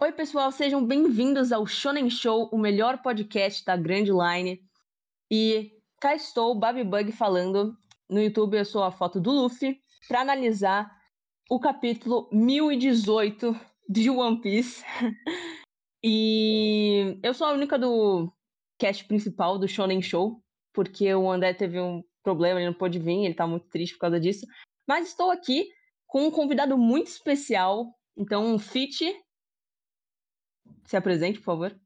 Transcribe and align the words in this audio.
Oi, 0.00 0.12
pessoal, 0.12 0.52
sejam 0.52 0.86
bem-vindos 0.86 1.50
ao 1.50 1.66
Shonen 1.66 2.08
Show, 2.08 2.48
o 2.52 2.56
melhor 2.56 3.02
podcast 3.02 3.64
da 3.64 3.76
Grand 3.76 4.04
Line. 4.04 4.62
E 5.28 5.72
cá 6.00 6.14
estou, 6.14 6.54
Baby 6.54 6.84
Bug, 6.84 7.10
falando. 7.10 7.76
No 8.08 8.22
YouTube 8.22 8.56
eu 8.56 8.64
sou 8.64 8.84
a 8.84 8.92
foto 8.92 9.20
do 9.20 9.32
Luffy 9.32 9.82
para 10.06 10.20
analisar 10.20 10.88
o 11.50 11.58
capítulo 11.58 12.28
1018 12.30 13.58
de 13.88 14.08
One 14.08 14.40
Piece. 14.40 14.84
e 16.00 17.18
eu 17.20 17.34
sou 17.34 17.48
a 17.48 17.52
única 17.52 17.76
do 17.76 18.32
cast 18.78 19.04
principal 19.04 19.58
do 19.58 19.66
Shonen 19.66 20.00
Show, 20.00 20.40
porque 20.72 21.12
o 21.12 21.28
André 21.28 21.54
teve 21.54 21.80
um 21.80 22.04
problema, 22.22 22.60
ele 22.60 22.70
não 22.70 22.78
pôde 22.78 23.00
vir, 23.00 23.24
ele 23.24 23.34
tá 23.34 23.48
muito 23.48 23.66
triste 23.66 23.94
por 23.94 24.02
causa 24.02 24.20
disso. 24.20 24.46
Mas 24.86 25.08
estou 25.08 25.32
aqui 25.32 25.68
com 26.06 26.28
um 26.28 26.30
convidado 26.30 26.78
muito 26.78 27.08
especial. 27.08 27.92
Então, 28.16 28.46
um 28.46 28.60
Fit. 28.60 29.04
Se 30.88 30.96
apresente, 30.96 31.38
por 31.38 31.44
favor. 31.44 31.80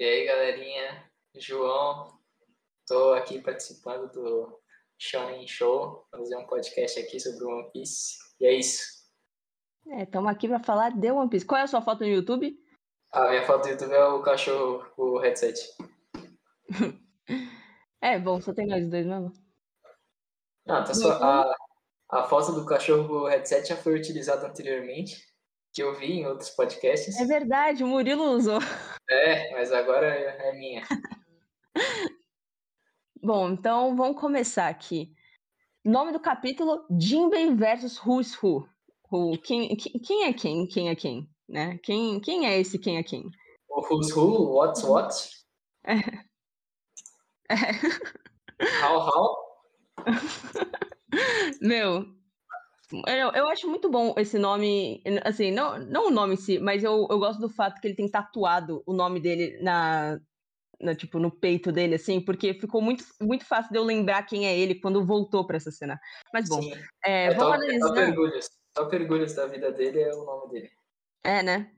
E 0.00 0.04
aí, 0.04 0.26
galerinha? 0.26 1.08
João, 1.36 2.18
tô 2.84 3.12
aqui 3.12 3.40
participando 3.40 4.10
do 4.10 4.60
Shonen 4.98 5.46
Show, 5.46 6.08
fazer 6.10 6.36
um 6.36 6.44
podcast 6.44 6.98
aqui 6.98 7.20
sobre 7.20 7.44
o 7.44 7.48
One 7.48 7.70
Piece. 7.70 8.16
E 8.40 8.46
é 8.46 8.54
isso. 8.54 8.82
É, 9.90 10.02
estamos 10.02 10.28
aqui 10.28 10.48
para 10.48 10.58
falar 10.58 10.90
de 10.90 11.08
One 11.08 11.30
Piece. 11.30 11.46
Qual 11.46 11.60
é 11.60 11.62
a 11.62 11.66
sua 11.68 11.80
foto 11.80 12.00
no 12.00 12.10
YouTube? 12.10 12.52
A 13.12 13.28
minha 13.28 13.46
foto 13.46 13.66
no 13.66 13.70
YouTube 13.70 13.92
é 13.92 14.04
o 14.04 14.22
cachorro, 14.22 14.84
o 14.96 15.18
headset. 15.20 15.60
é, 18.02 18.18
bom, 18.18 18.40
só 18.40 18.52
tem 18.52 18.66
nós 18.66 18.90
dois 18.90 19.06
mesmo. 19.06 19.32
Não, 20.66 20.82
tá 20.82 20.92
só. 20.92 21.12
A, 21.22 21.56
a 22.10 22.24
foto 22.24 22.50
do 22.54 22.66
cachorro, 22.66 23.22
o 23.22 23.28
headset 23.28 23.68
já 23.68 23.76
foi 23.76 23.94
utilizada 23.94 24.48
anteriormente, 24.48 25.24
que 25.76 25.82
eu 25.82 25.94
vi 25.94 26.10
em 26.14 26.26
outros 26.26 26.48
podcasts. 26.48 27.20
É 27.20 27.26
verdade, 27.26 27.84
o 27.84 27.86
Murilo 27.86 28.30
usou. 28.30 28.60
É, 29.10 29.52
mas 29.52 29.70
agora 29.70 30.06
é 30.06 30.52
minha. 30.54 30.82
Bom, 33.22 33.50
então 33.50 33.94
vamos 33.94 34.18
começar 34.18 34.68
aqui. 34.68 35.14
Nome 35.84 36.12
do 36.12 36.18
capítulo: 36.18 36.86
Jinbei 36.98 37.54
versus 37.54 38.00
Who's 38.02 38.42
Who. 38.42 38.66
Who 39.12 39.38
quem, 39.42 39.76
quem 39.76 40.24
é 40.24 40.32
quem? 40.32 40.66
Quem 40.66 40.88
é 40.88 40.94
quem? 40.94 41.28
Né? 41.46 41.78
Quem, 41.82 42.20
quem 42.20 42.46
é 42.46 42.58
esse 42.58 42.78
quem 42.78 42.96
é 42.96 43.02
quem? 43.02 43.30
O 43.68 43.82
Who's 43.82 44.10
Who? 44.16 44.54
What's 44.54 44.82
what? 44.82 45.14
É. 45.84 45.98
é. 47.50 47.72
How, 48.82 48.98
how? 48.98 49.36
Meu, 51.60 52.06
eu, 52.92 53.32
eu 53.32 53.48
acho 53.48 53.68
muito 53.68 53.90
bom 53.90 54.14
esse 54.16 54.38
nome, 54.38 55.02
assim, 55.24 55.50
não, 55.50 55.78
não 55.78 56.08
o 56.08 56.10
nome 56.10 56.34
em 56.34 56.36
si, 56.36 56.58
mas 56.58 56.84
eu, 56.84 57.06
eu 57.10 57.18
gosto 57.18 57.40
do 57.40 57.48
fato 57.48 57.80
que 57.80 57.88
ele 57.88 57.96
tem 57.96 58.08
tatuado 58.08 58.82
o 58.86 58.92
nome 58.92 59.18
dele 59.20 59.58
na, 59.60 60.20
na, 60.80 60.94
tipo, 60.94 61.18
no 61.18 61.30
peito 61.30 61.72
dele, 61.72 61.96
assim, 61.96 62.20
porque 62.20 62.54
ficou 62.54 62.80
muito, 62.80 63.04
muito 63.20 63.44
fácil 63.44 63.72
de 63.72 63.78
eu 63.78 63.84
lembrar 63.84 64.22
quem 64.24 64.46
é 64.46 64.56
ele 64.56 64.80
quando 64.80 65.04
voltou 65.04 65.46
para 65.46 65.56
essa 65.56 65.70
cena. 65.70 65.98
Mas 66.32 66.48
bom, 66.48 66.60
é, 67.04 67.26
é, 67.26 67.34
vamos 67.34 67.44
top, 67.44 67.54
analisar. 67.54 67.88
Top 67.88 68.00
orgulhos, 68.00 68.48
top 68.74 68.96
orgulhos 68.96 69.34
da 69.34 69.46
vida 69.46 69.72
dele 69.72 70.00
é 70.00 70.14
o 70.14 70.24
nome 70.24 70.52
dele. 70.52 70.70
É, 71.24 71.42
né? 71.42 71.72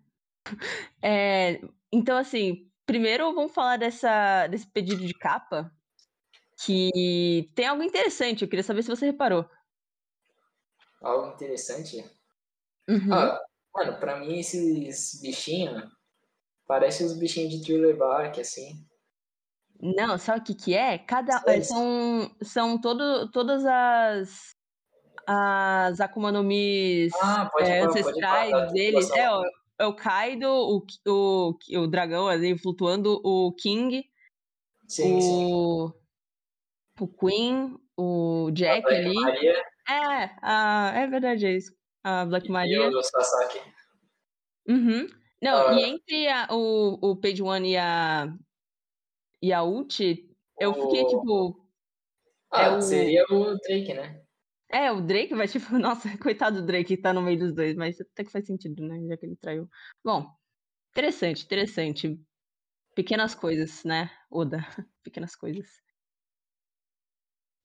É, 1.03 1.61
então, 1.93 2.19
assim, 2.19 2.71
primeiro 2.85 3.33
vamos 3.33 3.53
falar 3.53 3.79
dessa, 3.79 4.47
desse 4.47 4.67
pedido 4.67 5.07
de 5.07 5.15
capa, 5.15 5.71
que 6.65 7.51
tem 7.55 7.67
algo 7.67 7.83
interessante, 7.83 8.43
eu 8.43 8.49
queria 8.49 8.63
saber 8.63 8.83
se 8.83 8.91
você 8.91 9.07
reparou. 9.07 9.49
Algo 11.01 11.35
interessante? 11.35 12.05
Uhum. 12.89 13.13
Ah, 13.13 13.41
mano, 13.75 13.99
pra 13.99 14.19
mim 14.19 14.39
esses 14.39 15.21
bichinhos 15.21 15.85
parecem 16.67 17.07
os 17.07 17.15
bichinhos 17.15 17.51
de 17.51 17.63
Thriller 17.63 17.97
Bark, 17.97 18.39
assim. 18.39 18.85
Não, 19.81 20.19
sabe 20.19 20.41
o 20.41 20.45
que 20.45 20.55
que 20.55 20.75
é? 20.75 20.99
Cada 20.99 21.41
são 21.63 22.35
são 22.43 22.81
todo, 22.81 23.31
todas 23.31 23.65
as 23.65 24.57
as 25.27 26.01
Akuma 26.01 26.33
no 26.33 26.43
Mis 26.43 27.13
ah, 27.23 27.51
é, 27.61 27.81
ancestrais 27.81 28.51
pode 28.51 28.73
deles. 28.73 29.11
É, 29.11 29.31
ó, 29.31 29.45
é 29.79 29.87
o 29.87 29.95
Kaido, 29.95 30.49
o, 30.49 30.85
o, 31.07 31.59
o 31.77 31.87
dragão 31.87 32.27
ali 32.27 32.59
flutuando, 32.59 33.21
o 33.23 33.53
King, 33.53 34.05
sim, 34.89 35.17
o, 35.17 35.89
sim. 35.91 37.05
o 37.05 37.09
Queen, 37.09 37.79
o 37.97 38.51
Jack 38.53 38.87
ali. 38.87 39.15
Maria. 39.15 39.63
É, 39.89 40.37
a, 40.43 40.93
é 40.95 41.07
verdade, 41.07 41.47
é 41.47 41.57
isso. 41.57 41.75
A 42.05 42.25
Black 42.27 42.49
e 42.49 42.53
Maria. 42.53 42.89
o 42.89 43.03
Sasaki. 43.03 43.61
Uhum. 44.69 45.09
Não, 45.41 45.79
e 45.79 45.83
entre 45.85 46.29
a, 46.29 46.49
o, 46.51 46.99
o 47.01 47.17
Page 47.17 47.43
One 47.43 47.71
e 47.71 47.77
a, 47.77 48.27
e 49.41 49.53
a 49.53 49.63
Ult, 49.63 50.29
eu 50.59 50.75
fiquei 50.75 51.07
tipo. 51.07 51.67
Ah, 52.51 52.65
é 52.65 52.77
o... 52.77 52.83
seria 52.83 53.25
o 53.31 53.57
Drake, 53.57 53.95
né? 53.95 54.23
É, 54.71 54.93
o 54.93 55.01
Drake 55.01 55.35
vai 55.35 55.49
tipo, 55.49 55.67
nossa, 55.79 56.17
coitado 56.19 56.61
do 56.61 56.67
Drake 56.67 56.97
que 56.97 57.03
tá 57.03 57.13
no 57.13 57.23
meio 57.23 57.39
dos 57.39 57.55
dois, 57.55 57.77
mas 57.77 58.01
até 58.01 58.25
que 58.25 58.33
faz 58.33 58.47
sentido, 58.47 58.87
né? 58.87 59.01
Já 59.07 59.17
que 59.17 59.27
ele 59.27 59.37
traiu. 59.37 59.69
Bom, 60.05 60.31
interessante, 60.91 61.45
interessante. 61.45 62.21
Pequenas 62.95 63.35
coisas, 63.35 63.85
né, 63.85 64.11
Oda? 64.31 64.59
Pequenas 65.03 65.37
coisas. 65.37 65.69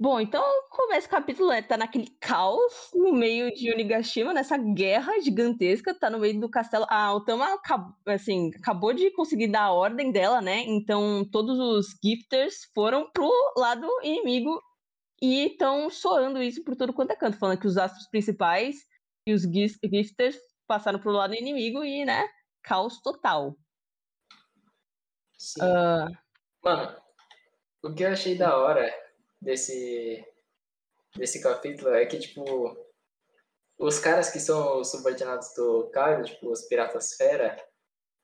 Bom, 0.03 0.19
então 0.19 0.43
começa 0.69 1.07
o 1.07 1.09
capítulo, 1.09 1.47
né? 1.47 1.61
Tá 1.61 1.77
naquele 1.77 2.09
caos 2.19 2.91
no 2.93 3.13
meio 3.13 3.53
de 3.53 3.71
Onigashima, 3.71 4.33
nessa 4.33 4.57
guerra 4.57 5.17
gigantesca, 5.21 5.97
tá 5.97 6.09
no 6.09 6.19
meio 6.19 6.37
do 6.41 6.49
castelo. 6.49 6.85
A 6.89 7.13
Otama 7.15 7.53
acabou, 7.53 7.95
assim, 8.07 8.51
acabou 8.53 8.91
de 8.91 9.09
conseguir 9.11 9.47
dar 9.47 9.61
a 9.61 9.71
ordem 9.71 10.11
dela, 10.11 10.41
né? 10.41 10.59
Então 10.67 11.25
todos 11.31 11.57
os 11.57 11.95
gifters 12.03 12.69
foram 12.75 13.09
pro 13.11 13.31
lado 13.55 13.87
inimigo 14.03 14.61
e 15.21 15.45
estão 15.45 15.89
soando 15.89 16.43
isso 16.43 16.65
por 16.65 16.75
todo 16.75 16.91
quanto 16.91 17.11
é 17.11 17.15
canto, 17.15 17.39
falando 17.39 17.61
que 17.61 17.67
os 17.67 17.77
astros 17.77 18.05
principais 18.09 18.75
e 19.25 19.33
os 19.33 19.43
gifters 19.43 20.37
passaram 20.67 20.99
pro 20.99 21.11
lado 21.11 21.33
inimigo 21.33 21.81
e, 21.81 22.03
né, 22.03 22.27
caos 22.61 23.01
total. 23.01 23.55
Sim. 25.37 25.61
Uh... 25.61 26.11
Mano, 26.61 27.01
o 27.81 27.93
que 27.93 28.03
eu 28.03 28.11
achei 28.11 28.37
da 28.37 28.57
hora 28.57 29.02
desse, 29.43 30.25
desse 31.15 31.41
capítulo 31.41 31.93
é 31.93 32.05
que, 32.05 32.17
tipo, 32.17 32.77
os 33.77 33.99
caras 33.99 34.29
que 34.29 34.39
são 34.39 34.79
os 34.79 34.91
subordinados 34.91 35.53
do 35.55 35.89
Kaido, 35.91 36.23
tipo, 36.23 36.49
os 36.49 36.63
piratas 36.63 37.13
fera, 37.15 37.57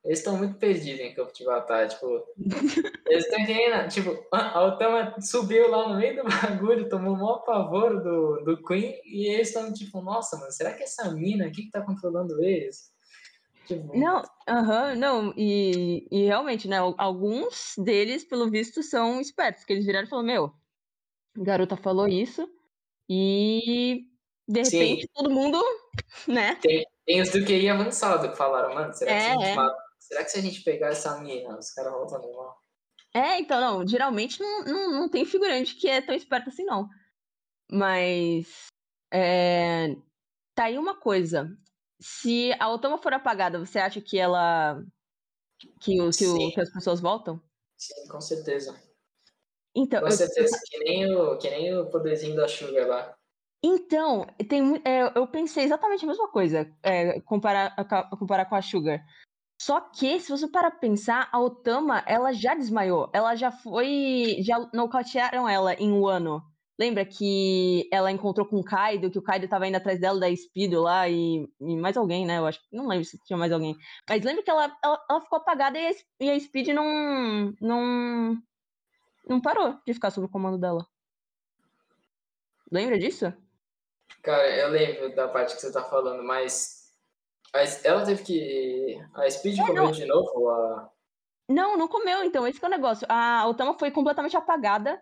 eles 0.04 0.20
estão 0.20 0.38
muito 0.38 0.58
perdidos 0.58 1.02
em 1.02 1.14
campo 1.14 1.34
de 1.34 1.44
batalha, 1.44 1.90
tipo, 1.90 2.24
eles 3.08 3.26
estão 3.26 3.40
entendendo, 3.40 3.90
tipo, 3.90 4.28
a 4.32 4.64
Otama 4.64 5.16
subiu 5.20 5.70
lá 5.70 5.90
no 5.90 5.98
meio 5.98 6.24
do 6.24 6.30
bagulho, 6.30 6.90
tomou 6.90 7.14
o 7.14 7.18
maior 7.18 7.40
pavor 7.40 8.02
do, 8.02 8.44
do 8.44 8.64
Queen, 8.64 9.00
e 9.04 9.28
eles 9.28 9.50
estão 9.50 9.74
tipo, 9.74 10.02
nossa, 10.02 10.38
mano, 10.38 10.52
será 10.52 10.74
que 10.74 10.84
essa 10.84 11.12
mina 11.12 11.48
aqui 11.48 11.64
que 11.64 11.72
tá 11.72 11.82
controlando 11.82 12.42
eles? 12.42 12.94
Tipo... 13.68 13.96
Não, 13.96 14.24
aham, 14.48 14.64
uh 14.64 14.94
-huh, 14.94 14.96
não, 14.96 15.34
e, 15.38 16.08
e 16.10 16.26
realmente, 16.26 16.68
né, 16.68 16.78
alguns 16.98 17.74
deles, 17.78 18.24
pelo 18.24 18.50
visto, 18.50 18.82
são 18.82 19.20
espertos, 19.20 19.62
porque 19.62 19.74
eles 19.74 19.86
viraram 19.86 20.08
e 20.08 20.10
falaram, 20.10 20.28
meu, 20.28 20.59
garota 21.36 21.78
falou 21.78 22.08
isso 22.08 22.48
e 23.10 24.06
de 24.48 24.62
repente 24.62 25.02
Sim. 25.02 25.08
todo 25.14 25.32
mundo, 25.32 25.62
né? 26.28 26.56
Tem, 26.56 26.86
tem 27.06 27.22
os 27.22 27.30
do 27.30 27.46
QI 27.46 27.70
avançado 27.70 28.30
que 28.30 28.38
falaram, 28.38 28.74
mano, 28.74 28.94
será, 28.94 29.12
é, 29.12 29.16
que 29.16 29.22
se 29.24 29.30
a 29.30 29.34
gente, 29.34 29.60
é. 29.60 29.76
será 30.00 30.24
que 30.24 30.32
se 30.32 30.40
a 30.40 30.42
gente 30.42 30.64
pegar 30.64 30.88
essa 30.88 31.20
mina, 31.20 31.58
os 31.58 31.72
caras 31.72 31.92
voltam 31.92 32.22
normal? 32.22 32.60
É, 33.14 33.40
então, 33.40 33.60
não, 33.60 33.88
geralmente 33.88 34.40
não, 34.40 34.64
não, 34.64 34.92
não 34.92 35.10
tem 35.10 35.26
figurante 35.26 35.76
que 35.76 35.88
é 35.88 36.02
tão 36.02 36.16
esperto 36.16 36.50
assim, 36.50 36.64
não. 36.64 36.88
Mas 37.72 38.68
é, 39.12 39.96
tá 40.56 40.66
aí 40.66 40.78
uma 40.78 41.00
coisa. 41.00 41.50
Se 42.00 42.54
a 42.60 42.70
Otama 42.70 42.98
for 42.98 43.14
apagada, 43.14 43.60
você 43.60 43.80
acha 43.80 44.00
que 44.00 44.18
ela. 44.18 44.82
que, 45.82 46.00
o, 46.02 46.10
que, 46.12 46.26
o, 46.26 46.52
que 46.52 46.62
as 46.62 46.72
pessoas 46.72 47.00
voltam? 47.00 47.42
Sim, 47.78 48.08
com 48.08 48.22
certeza. 48.22 48.89
Então, 49.80 50.02
Com 50.02 50.12
certeza, 50.12 50.58
eu... 50.58 50.62
que, 50.66 50.84
nem 50.84 51.16
o, 51.16 51.38
que 51.38 51.50
nem 51.50 51.78
o 51.78 51.86
poderzinho 51.90 52.36
da 52.36 52.48
Sugar 52.48 52.86
lá. 52.86 53.16
Então, 53.64 54.26
tem, 54.48 54.82
é, 54.86 55.18
eu 55.18 55.28
pensei 55.28 55.64
exatamente 55.64 56.04
a 56.04 56.08
mesma 56.08 56.30
coisa, 56.30 56.70
é, 56.84 57.20
comparar, 57.22 57.76
comparar 58.18 58.46
com 58.46 58.56
a 58.56 58.62
Sugar. 58.62 59.02
Só 59.62 59.82
que, 59.82 60.20
se 60.20 60.30
você 60.30 60.48
parar 60.48 60.72
pra 60.72 60.80
pensar, 60.80 61.30
a 61.32 61.40
Otama, 61.40 62.04
ela 62.08 62.32
já 62.32 62.56
desmaiou. 62.56 63.10
Ela 63.14 63.36
já 63.36 63.52
foi. 63.52 64.38
Já 64.42 64.70
nocautearam 64.74 65.50
ela 65.50 65.74
em 65.74 65.92
um 65.92 66.08
ano. 66.08 66.42
Lembra 66.80 67.06
que 67.06 67.90
ela 67.92 68.10
encontrou 68.10 68.48
com 68.48 68.56
o 68.56 68.64
Kaido, 68.64 69.12
que 69.12 69.20
o 69.20 69.22
Kaido 69.22 69.50
tava 69.50 69.68
indo 69.68 69.76
atrás 69.76 70.00
dela 70.00 70.18
da 70.18 70.34
Speed 70.34 70.72
lá 70.74 71.10
e, 71.10 71.46
e 71.60 71.76
mais 71.76 71.98
alguém, 71.98 72.26
né? 72.26 72.38
Eu 72.38 72.46
acho 72.46 72.62
que 72.62 72.74
não 72.74 72.88
lembro 72.88 73.04
se 73.04 73.20
tinha 73.26 73.36
mais 73.36 73.52
alguém. 73.52 73.76
Mas 74.08 74.24
lembra 74.24 74.42
que 74.44 74.50
ela, 74.50 74.74
ela, 74.82 75.06
ela 75.10 75.22
ficou 75.22 75.40
apagada 75.40 75.78
e 75.78 75.88
a, 75.88 75.92
e 76.22 76.30
a 76.32 76.40
Speed 76.40 76.70
não, 76.70 77.54
não, 77.60 78.38
não 79.30 79.42
parou 79.42 79.78
de 79.86 79.94
ficar 79.94 80.12
sob 80.12 80.26
o 80.26 80.30
comando 80.30 80.58
dela. 80.58 80.86
Lembra 82.72 83.00
disso? 83.00 83.34
Cara, 84.22 84.48
eu 84.58 84.70
lembro 84.70 85.16
da 85.16 85.28
parte 85.28 85.56
que 85.56 85.62
você 85.62 85.72
tá 85.72 85.84
falando, 85.84 86.24
mas 86.24 86.80
ela 87.84 88.06
teve 88.06 88.24
que. 88.24 89.02
A 89.14 89.30
Speed 89.30 89.60
é, 89.60 89.66
comeu 89.66 89.84
não. 89.86 89.92
de 89.92 90.06
novo? 90.06 90.50
A... 90.50 90.90
Não, 91.48 91.78
não 91.78 91.88
comeu, 91.88 92.24
então. 92.24 92.48
Esse 92.48 92.64
é 92.64 92.68
o 92.68 92.72
negócio. 92.72 93.08
A 93.10 93.48
Otama 93.48 93.78
foi 93.78 93.92
completamente 93.92 94.38
apagada. 94.38 95.02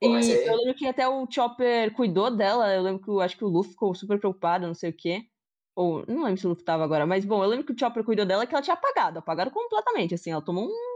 Pô, 0.00 0.08
e 0.08 0.16
aí... 0.16 0.46
eu 0.46 0.56
lembro 0.56 0.74
que 0.74 0.86
até 0.86 1.08
o 1.08 1.26
Chopper 1.28 1.92
cuidou 1.94 2.30
dela. 2.30 2.72
Eu 2.72 2.82
lembro 2.82 3.02
que 3.02 3.10
eu 3.10 3.20
acho 3.20 3.36
que 3.36 3.44
o 3.44 3.48
Luffy 3.48 3.72
ficou 3.72 3.94
super 3.94 4.18
preocupado, 4.18 4.66
não 4.66 4.74
sei 4.74 4.90
o 4.90 4.96
quê. 4.96 5.26
Ou 5.74 6.04
não 6.06 6.24
lembro 6.24 6.40
se 6.40 6.46
o 6.46 6.50
Luffy 6.50 6.64
tava 6.64 6.84
agora, 6.84 7.06
mas 7.06 7.24
bom, 7.24 7.42
eu 7.42 7.48
lembro 7.48 7.64
que 7.64 7.72
o 7.72 7.78
Chopper 7.78 8.04
cuidou 8.04 8.26
dela 8.26 8.44
e 8.44 8.46
que 8.46 8.54
ela 8.54 8.62
tinha 8.62 8.74
apagado. 8.74 9.18
Apagaram 9.18 9.50
completamente, 9.50 10.14
assim. 10.14 10.30
Ela 10.30 10.42
tomou 10.42 10.66
um 10.66 10.94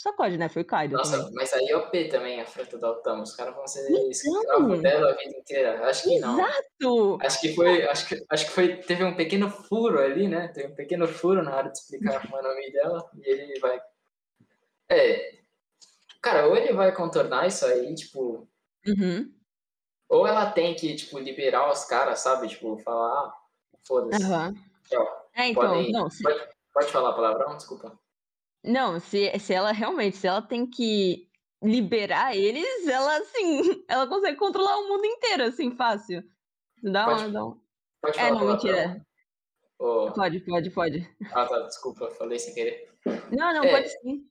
sacode, 0.00 0.38
né? 0.38 0.48
Foi 0.48 0.62
o 0.62 0.64
Kaido. 0.64 0.96
Nossa, 0.96 1.18
também. 1.18 1.34
mas 1.34 1.52
aí 1.52 1.68
é 1.68 1.76
OP 1.76 2.08
também 2.08 2.40
a 2.40 2.46
fruta 2.46 2.78
da 2.78 2.90
Otama. 2.90 3.22
Os 3.22 3.34
caras 3.34 3.54
vão 3.54 3.66
ser 3.66 3.88
então... 3.90 4.10
escravos 4.10 4.80
dela 4.80 5.10
a 5.10 5.16
vida 5.16 5.36
inteira. 5.36 5.86
Acho 5.86 6.04
que 6.04 6.18
não. 6.18 6.40
Exato! 6.40 7.18
Acho 7.22 7.40
que 7.40 7.54
foi. 7.54 7.88
Acho 7.88 8.08
que, 8.08 8.26
acho 8.28 8.46
que 8.46 8.50
foi. 8.50 8.76
Teve 8.78 9.04
um 9.04 9.14
pequeno 9.14 9.50
furo 9.50 10.00
ali, 10.00 10.28
né? 10.28 10.48
Teve 10.48 10.72
um 10.72 10.74
pequeno 10.74 11.06
furo 11.06 11.42
na 11.42 11.54
hora 11.54 11.70
de 11.70 11.78
explicar 11.78 12.26
o 12.26 12.42
nome 12.42 12.72
dela. 12.72 13.10
E 13.22 13.30
ele 13.30 13.60
vai. 13.60 13.80
É. 14.88 15.40
Cara, 16.22 16.46
ou 16.46 16.56
ele 16.56 16.72
vai 16.72 16.94
contornar 16.94 17.46
isso 17.46 17.64
aí, 17.66 17.94
tipo. 17.94 18.48
Uhum. 18.86 19.32
Ou 20.08 20.26
ela 20.26 20.50
tem 20.50 20.74
que, 20.74 20.94
tipo, 20.96 21.18
liberar 21.18 21.70
os 21.70 21.84
caras, 21.84 22.18
sabe? 22.20 22.48
Tipo, 22.48 22.76
falar, 22.78 23.06
ah, 23.06 23.34
foda-se. 23.86 24.24
Uhum. 24.24 24.70
É, 25.34 25.48
então, 25.48 25.62
Podem... 25.62 25.92
não, 25.92 26.08
pode, 26.22 26.48
pode 26.74 26.86
falar 26.88 27.12
palavrão? 27.12 27.56
Desculpa. 27.56 27.98
Não, 28.64 29.00
se, 29.00 29.38
se 29.38 29.54
ela 29.54 29.72
realmente, 29.72 30.16
se 30.16 30.26
ela 30.26 30.42
tem 30.42 30.66
que 30.66 31.28
liberar 31.62 32.36
eles, 32.36 32.86
ela 32.86 33.16
assim, 33.18 33.84
ela 33.88 34.06
consegue 34.06 34.36
controlar 34.36 34.78
o 34.78 34.88
mundo 34.88 35.04
inteiro, 35.04 35.44
assim, 35.44 35.70
fácil. 35.76 36.22
Dá 36.82 37.04
pode, 37.06 37.24
uma, 37.24 37.30
dá 37.30 37.44
um... 37.46 37.60
Pode 38.00 38.18
é, 38.18 38.22
falar 38.22 38.28
é, 38.28 38.32
não, 38.32 38.52
mentira. 38.52 39.06
Pode, 39.78 40.40
pode, 40.40 40.70
pode. 40.70 41.16
Ah, 41.32 41.46
tá, 41.46 41.60
desculpa, 41.60 42.10
falei 42.10 42.38
sem 42.38 42.54
querer. 42.54 42.88
Não, 43.30 43.52
não, 43.54 43.64
é, 43.64 43.70
pode 43.70 43.88
sim. 43.88 44.26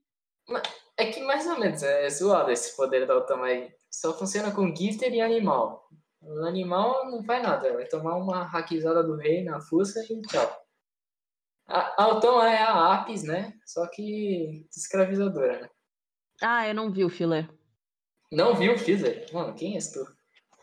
É 0.98 1.12
que 1.12 1.22
mais 1.22 1.48
ou 1.48 1.60
menos 1.60 1.82
é 1.82 2.10
zoado 2.10 2.52
esse 2.52 2.76
poder 2.76 3.08
da 3.08 3.18
Otama 3.18 3.46
aí. 3.46 3.72
Só 3.90 4.14
funciona 4.14 4.52
com 4.52 4.76
Gifter 4.76 5.12
e 5.14 5.22
animal. 5.22 5.88
O 6.22 6.46
animal 6.46 7.10
não 7.10 7.24
faz 7.24 7.42
nada, 7.42 7.74
vai 7.74 7.86
tomar 7.88 8.16
uma 8.18 8.44
hackizada 8.44 9.02
do 9.04 9.16
rei 9.16 9.44
na 9.44 9.60
fuça 9.62 10.00
e 10.10 10.22
tchau. 10.24 10.69
A 11.70 12.04
Altão 12.04 12.44
é 12.44 12.62
a 12.62 12.96
Apis, 12.96 13.24
né? 13.24 13.54
Só 13.66 13.88
que 13.88 14.68
escravizadora, 14.76 15.62
né? 15.62 15.70
Ah, 16.42 16.68
eu 16.68 16.74
não 16.74 16.92
vi 16.92 17.04
o 17.04 17.10
filler. 17.10 17.50
Não 18.32 18.56
viu 18.56 18.74
o 18.74 18.78
filler? 18.78 19.28
Mano, 19.32 19.54
quem 19.54 19.76
és 19.76 19.92
tu? 19.92 20.06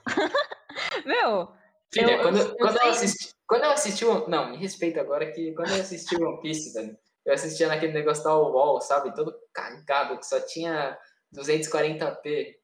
Meu, 1.06 1.52
Filha, 1.92 2.12
eu, 2.12 2.22
quando, 2.22 2.38
eu, 2.38 2.56
quando, 2.56 2.76
eu 2.76 2.90
assisti, 2.90 3.34
quando 3.46 3.64
eu 3.64 3.70
assisti. 3.70 4.04
Não, 4.04 4.50
me 4.50 4.56
respeita 4.56 5.00
agora 5.00 5.30
que 5.32 5.54
quando 5.54 5.70
eu 5.70 5.80
assisti 5.80 6.16
One 6.16 6.40
Piece, 6.40 6.72
velho, 6.72 6.96
eu 7.24 7.34
assistia 7.34 7.68
naquele 7.68 7.92
negócio 7.92 8.24
da 8.24 8.36
UOL, 8.36 8.80
sabe? 8.80 9.14
Todo 9.14 9.34
cagado, 9.52 10.18
que 10.18 10.26
só 10.26 10.40
tinha 10.40 10.98
240p. 11.34 12.56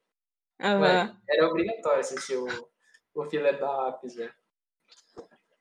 Uhum. 0.61 0.81
Mano, 0.81 1.17
era 1.29 1.49
obrigatório 1.49 2.01
assistir 2.01 2.37
o, 2.37 2.47
o 3.15 3.25
filler 3.31 3.59
da 3.59 3.89
Apis, 3.89 4.15
velho. 4.15 4.35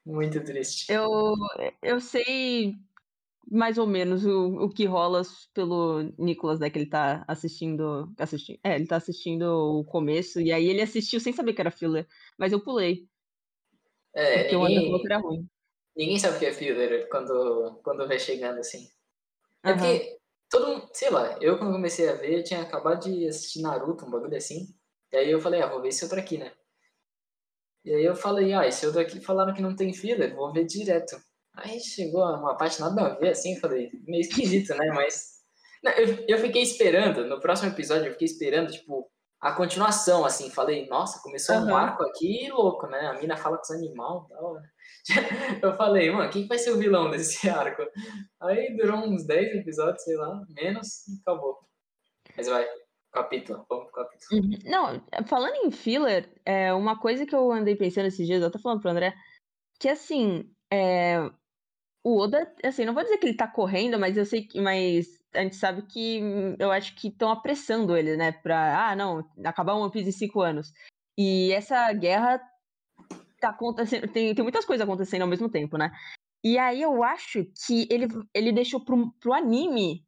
Muito 0.06 0.44
triste. 0.44 0.92
Eu, 0.92 1.34
eu 1.82 2.00
sei 2.00 2.76
mais 3.50 3.78
ou 3.78 3.86
menos 3.86 4.26
o, 4.26 4.64
o 4.64 4.70
que 4.70 4.86
rola 4.86 5.22
pelo 5.54 6.04
Nicolas, 6.18 6.60
né? 6.60 6.70
Que 6.70 6.80
ele 6.80 6.86
tá 6.86 7.24
assistindo, 7.28 8.12
assistindo. 8.18 8.60
É, 8.64 8.76
ele 8.76 8.88
tá 8.88 8.96
assistindo 8.96 9.44
o 9.44 9.84
começo, 9.84 10.40
e 10.40 10.52
aí 10.52 10.68
ele 10.68 10.82
assistiu 10.82 11.20
sem 11.20 11.34
saber 11.34 11.54
que 11.54 11.62
era 11.62 11.72
filler, 11.72 12.08
mas 12.38 12.52
eu 12.52 12.60
pulei. 12.60 13.08
É, 14.14 14.44
porque 14.44 14.56
ninguém, 14.56 14.80
o 14.80 14.84
falou 14.84 15.02
que 15.02 15.06
era 15.08 15.18
ruim. 15.18 15.50
Ninguém 15.96 16.20
sabe 16.20 16.38
o 16.38 16.40
que 16.40 16.46
é 16.46 16.54
filler 16.54 17.10
quando, 17.10 17.80
quando 17.84 18.08
vai 18.08 18.20
chegando 18.20 18.60
assim. 18.60 18.88
É 19.64 19.72
uhum. 19.72 19.78
porque 19.78 20.18
todo 20.50 20.68
mundo, 20.68 20.90
sei 20.94 21.10
lá, 21.10 21.38
eu 21.42 21.58
quando 21.58 21.74
comecei 21.74 22.10
a 22.10 22.14
ver, 22.14 22.40
eu 22.40 22.44
tinha 22.44 22.62
acabado 22.62 23.04
de 23.04 23.28
assistir 23.28 23.62
Naruto, 23.62 24.06
um 24.06 24.12
bagulho 24.12 24.36
assim. 24.36 24.74
E 25.12 25.18
aí 25.18 25.30
eu 25.30 25.42
falei, 25.42 25.62
ah, 25.62 25.68
vou 25.68 25.82
ver 25.82 25.90
esse 25.90 26.04
outro 26.04 26.20
aqui, 26.20 26.38
né? 26.38 26.54
E 27.84 27.94
aí 27.94 28.06
eu 28.06 28.16
falei, 28.16 28.54
ah, 28.54 28.68
esse 28.68 28.86
outro 28.86 29.02
aqui 29.02 29.20
falaram 29.20 29.54
que 29.54 29.62
não 29.62 29.76
tem 29.76 29.94
filler, 29.94 30.36
vou 30.36 30.54
ver 30.54 30.66
direto. 30.66 31.18
Aí 31.56 31.80
chegou 31.80 32.24
uma 32.24 32.56
parte 32.56 32.80
nada 32.80 33.02
a 33.02 33.16
ver, 33.16 33.30
assim, 33.30 33.60
falei, 33.60 33.90
meio 34.08 34.22
esquisito, 34.22 34.74
né? 34.76 34.92
Mas. 34.94 35.42
Não, 35.84 35.92
eu, 35.94 36.26
eu 36.28 36.38
fiquei 36.38 36.62
esperando, 36.62 37.26
no 37.26 37.40
próximo 37.40 37.70
episódio 37.70 38.06
eu 38.06 38.12
fiquei 38.14 38.28
esperando, 38.28 38.72
tipo, 38.72 39.10
a 39.42 39.52
continuação, 39.54 40.24
assim, 40.24 40.52
falei, 40.52 40.88
nossa, 40.88 41.22
começou 41.24 41.56
uhum. 41.56 41.70
um 41.70 41.76
arco 41.76 42.04
aqui 42.04 42.48
louco, 42.52 42.86
né? 42.86 43.08
A 43.08 43.14
mina 43.20 43.36
fala 43.36 43.58
com 43.58 43.64
os 43.64 43.72
animais 43.72 44.24
e 44.24 44.30
tal. 44.30 44.58
Eu 45.64 45.76
falei, 45.76 46.12
mano, 46.12 46.30
quem 46.30 46.48
vai 46.48 46.60
ser 46.60 46.72
o 46.72 46.78
vilão 46.78 47.10
desse 47.10 47.48
arco? 47.50 47.82
Aí 48.40 48.76
durou 48.78 49.00
uns 49.00 49.26
10 49.26 49.56
episódios, 49.56 50.04
sei 50.04 50.16
lá, 50.16 50.46
menos, 50.50 51.08
e 51.08 51.20
acabou. 51.22 51.58
Mas 52.38 52.48
vai, 52.48 52.68
capítulo, 53.12 53.66
vamos 53.70 53.92
pro 53.92 54.04
capítulo. 54.04 54.42
Uhum. 54.42 54.58
Não, 54.66 55.26
falando 55.26 55.56
em 55.66 55.72
filler, 55.72 56.30
é, 56.46 56.74
uma 56.74 57.00
coisa 57.00 57.26
que 57.26 57.36
eu 57.36 57.52
andei 57.52 57.76
pensando 57.76 58.08
esses 58.08 58.26
dias, 58.26 58.42
eu 58.42 58.52
tô 58.52 58.60
falando 58.60 58.82
pro 58.82 58.90
André, 58.90 59.14
que 59.80 59.90
assim, 59.90 60.50
é, 60.72 61.20
o 62.04 62.18
Oda, 62.18 62.52
assim, 62.64 62.86
não 62.86 62.94
vou 62.94 63.04
dizer 63.04 63.18
que 63.18 63.28
ele 63.28 63.38
tá 63.38 63.48
correndo, 63.48 64.00
mas 64.00 64.18
eu 64.18 64.26
sei 64.26 64.44
que, 64.44 64.60
mas 64.60 65.20
a 65.34 65.42
gente 65.42 65.56
sabe 65.56 65.84
que 65.84 66.22
eu 66.60 66.72
acho 66.72 66.96
que 66.96 67.08
estão 67.08 67.30
apressando 67.32 67.96
ele, 67.96 68.18
né, 68.18 68.32
pra, 68.32 68.90
ah, 68.90 68.96
não, 68.96 69.28
acabar 69.44 69.74
o 69.74 69.82
One 69.82 69.92
Piece 69.92 70.10
em 70.10 70.14
cinco 70.14 70.42
anos. 70.42 70.74
E 71.18 71.52
essa 71.52 71.92
guerra 71.94 72.42
tá 73.40 73.50
acontecendo, 73.50 74.08
tem, 74.08 74.34
tem 74.34 74.44
muitas 74.44 74.66
coisas 74.66 74.84
acontecendo 74.84 75.24
ao 75.24 75.28
mesmo 75.28 75.50
tempo, 75.50 75.78
né? 75.78 75.92
E 76.44 76.58
aí 76.58 76.82
eu 76.82 77.04
acho 77.04 77.46
que 77.66 77.88
ele, 77.90 78.08
ele 78.34 78.52
deixou 78.52 78.80
pro, 78.84 79.12
pro 79.20 79.34
anime 79.34 80.04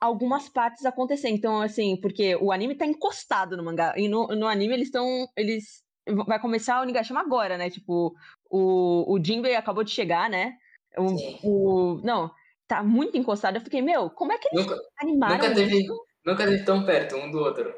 algumas 0.00 0.48
partes 0.48 0.84
acontecer. 0.84 1.28
Então, 1.28 1.60
assim, 1.60 1.96
porque 2.00 2.36
o 2.36 2.52
anime 2.52 2.74
tá 2.74 2.86
encostado 2.86 3.56
no 3.56 3.64
mangá. 3.64 3.94
E 3.96 4.08
no, 4.08 4.28
no 4.28 4.46
anime 4.46 4.74
eles 4.74 4.88
estão. 4.88 5.26
Eles. 5.36 5.82
Vai 6.26 6.40
começar 6.40 6.78
o 6.78 6.82
Onigashima 6.82 7.20
agora, 7.20 7.58
né? 7.58 7.68
Tipo, 7.68 8.14
o, 8.50 9.12
o 9.12 9.22
Jinbei 9.22 9.56
acabou 9.56 9.84
de 9.84 9.90
chegar, 9.90 10.30
né? 10.30 10.56
O, 10.96 11.46
o, 11.46 12.00
não, 12.02 12.30
tá 12.66 12.82
muito 12.82 13.18
encostado. 13.18 13.56
Eu 13.56 13.60
fiquei, 13.60 13.82
meu, 13.82 14.08
como 14.10 14.32
é 14.32 14.38
que 14.38 14.48
eles 14.48 14.66
nunca, 14.66 14.80
animaram 14.98 15.34
nunca 15.34 15.54
teve, 15.54 15.82
isso? 15.82 16.06
Nunca 16.24 16.46
teve 16.46 16.64
tão 16.64 16.84
perto 16.86 17.16
um 17.16 17.30
do 17.30 17.38
outro. 17.38 17.74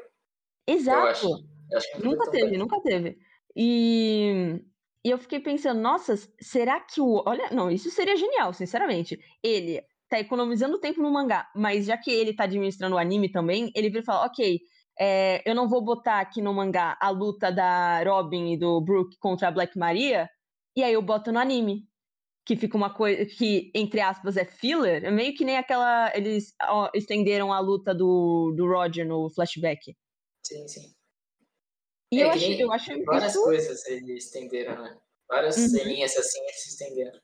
Exato. 0.65 0.97
Eu 0.97 1.07
acho. 1.07 1.27
Eu 1.71 1.77
acho 1.77 2.03
nunca 2.05 2.31
teve, 2.31 2.49
perto. 2.51 2.59
nunca 2.59 2.81
teve. 2.81 3.17
E, 3.53 4.61
e 5.03 5.09
eu 5.09 5.17
fiquei 5.17 5.41
pensando, 5.41 5.81
nossa, 5.81 6.15
será 6.39 6.79
que 6.79 7.01
o. 7.01 7.21
Olha, 7.25 7.49
não, 7.51 7.69
isso 7.69 7.89
seria 7.89 8.15
genial, 8.15 8.53
sinceramente. 8.53 9.19
Ele 9.43 9.83
tá 10.11 10.19
economizando 10.19 10.77
tempo 10.77 11.01
no 11.01 11.09
mangá, 11.09 11.49
mas 11.55 11.85
já 11.85 11.97
que 11.97 12.11
ele 12.11 12.35
tá 12.35 12.43
administrando 12.43 12.95
o 12.95 12.99
anime 12.99 13.31
também, 13.31 13.71
ele 13.73 13.89
vira 13.89 14.03
falar, 14.03 14.25
ok, 14.25 14.59
é, 14.99 15.41
eu 15.49 15.55
não 15.55 15.69
vou 15.69 15.81
botar 15.81 16.19
aqui 16.19 16.41
no 16.41 16.53
mangá 16.53 16.97
a 16.99 17.09
luta 17.09 17.49
da 17.49 18.03
Robin 18.03 18.51
e 18.51 18.57
do 18.57 18.81
Brook 18.81 19.17
contra 19.19 19.47
a 19.47 19.51
Black 19.51 19.77
Maria, 19.79 20.29
e 20.75 20.83
aí 20.83 20.93
eu 20.93 21.01
boto 21.01 21.31
no 21.31 21.39
anime. 21.39 21.89
Que 22.43 22.57
fica 22.57 22.75
uma 22.75 22.91
coisa 22.91 23.23
que, 23.23 23.71
entre 23.73 24.01
aspas, 24.01 24.35
é 24.35 24.43
filler. 24.43 25.05
É 25.05 25.11
meio 25.11 25.33
que 25.35 25.45
nem 25.45 25.57
aquela. 25.57 26.11
Eles 26.15 26.55
ó, 26.63 26.89
estenderam 26.95 27.53
a 27.53 27.59
luta 27.59 27.93
do, 27.93 28.51
do 28.57 28.65
Roger 28.67 29.05
no 29.05 29.29
flashback. 29.29 29.95
Sim, 30.43 30.67
sim. 30.67 30.91
E 32.11 32.19
é, 32.19 32.25
eu, 32.25 32.31
acho, 32.31 32.51
eu 32.51 32.71
acho. 32.71 33.05
Várias 33.05 33.35
isso... 33.35 33.43
coisas 33.43 33.85
eles 33.85 34.25
estenderam, 34.25 34.81
né? 34.81 34.97
Várias 35.29 35.55
uhum. 35.55 35.69
ceninhas 35.69 36.17
assim 36.17 36.41
eles 36.41 36.65
estenderam. 36.65 37.19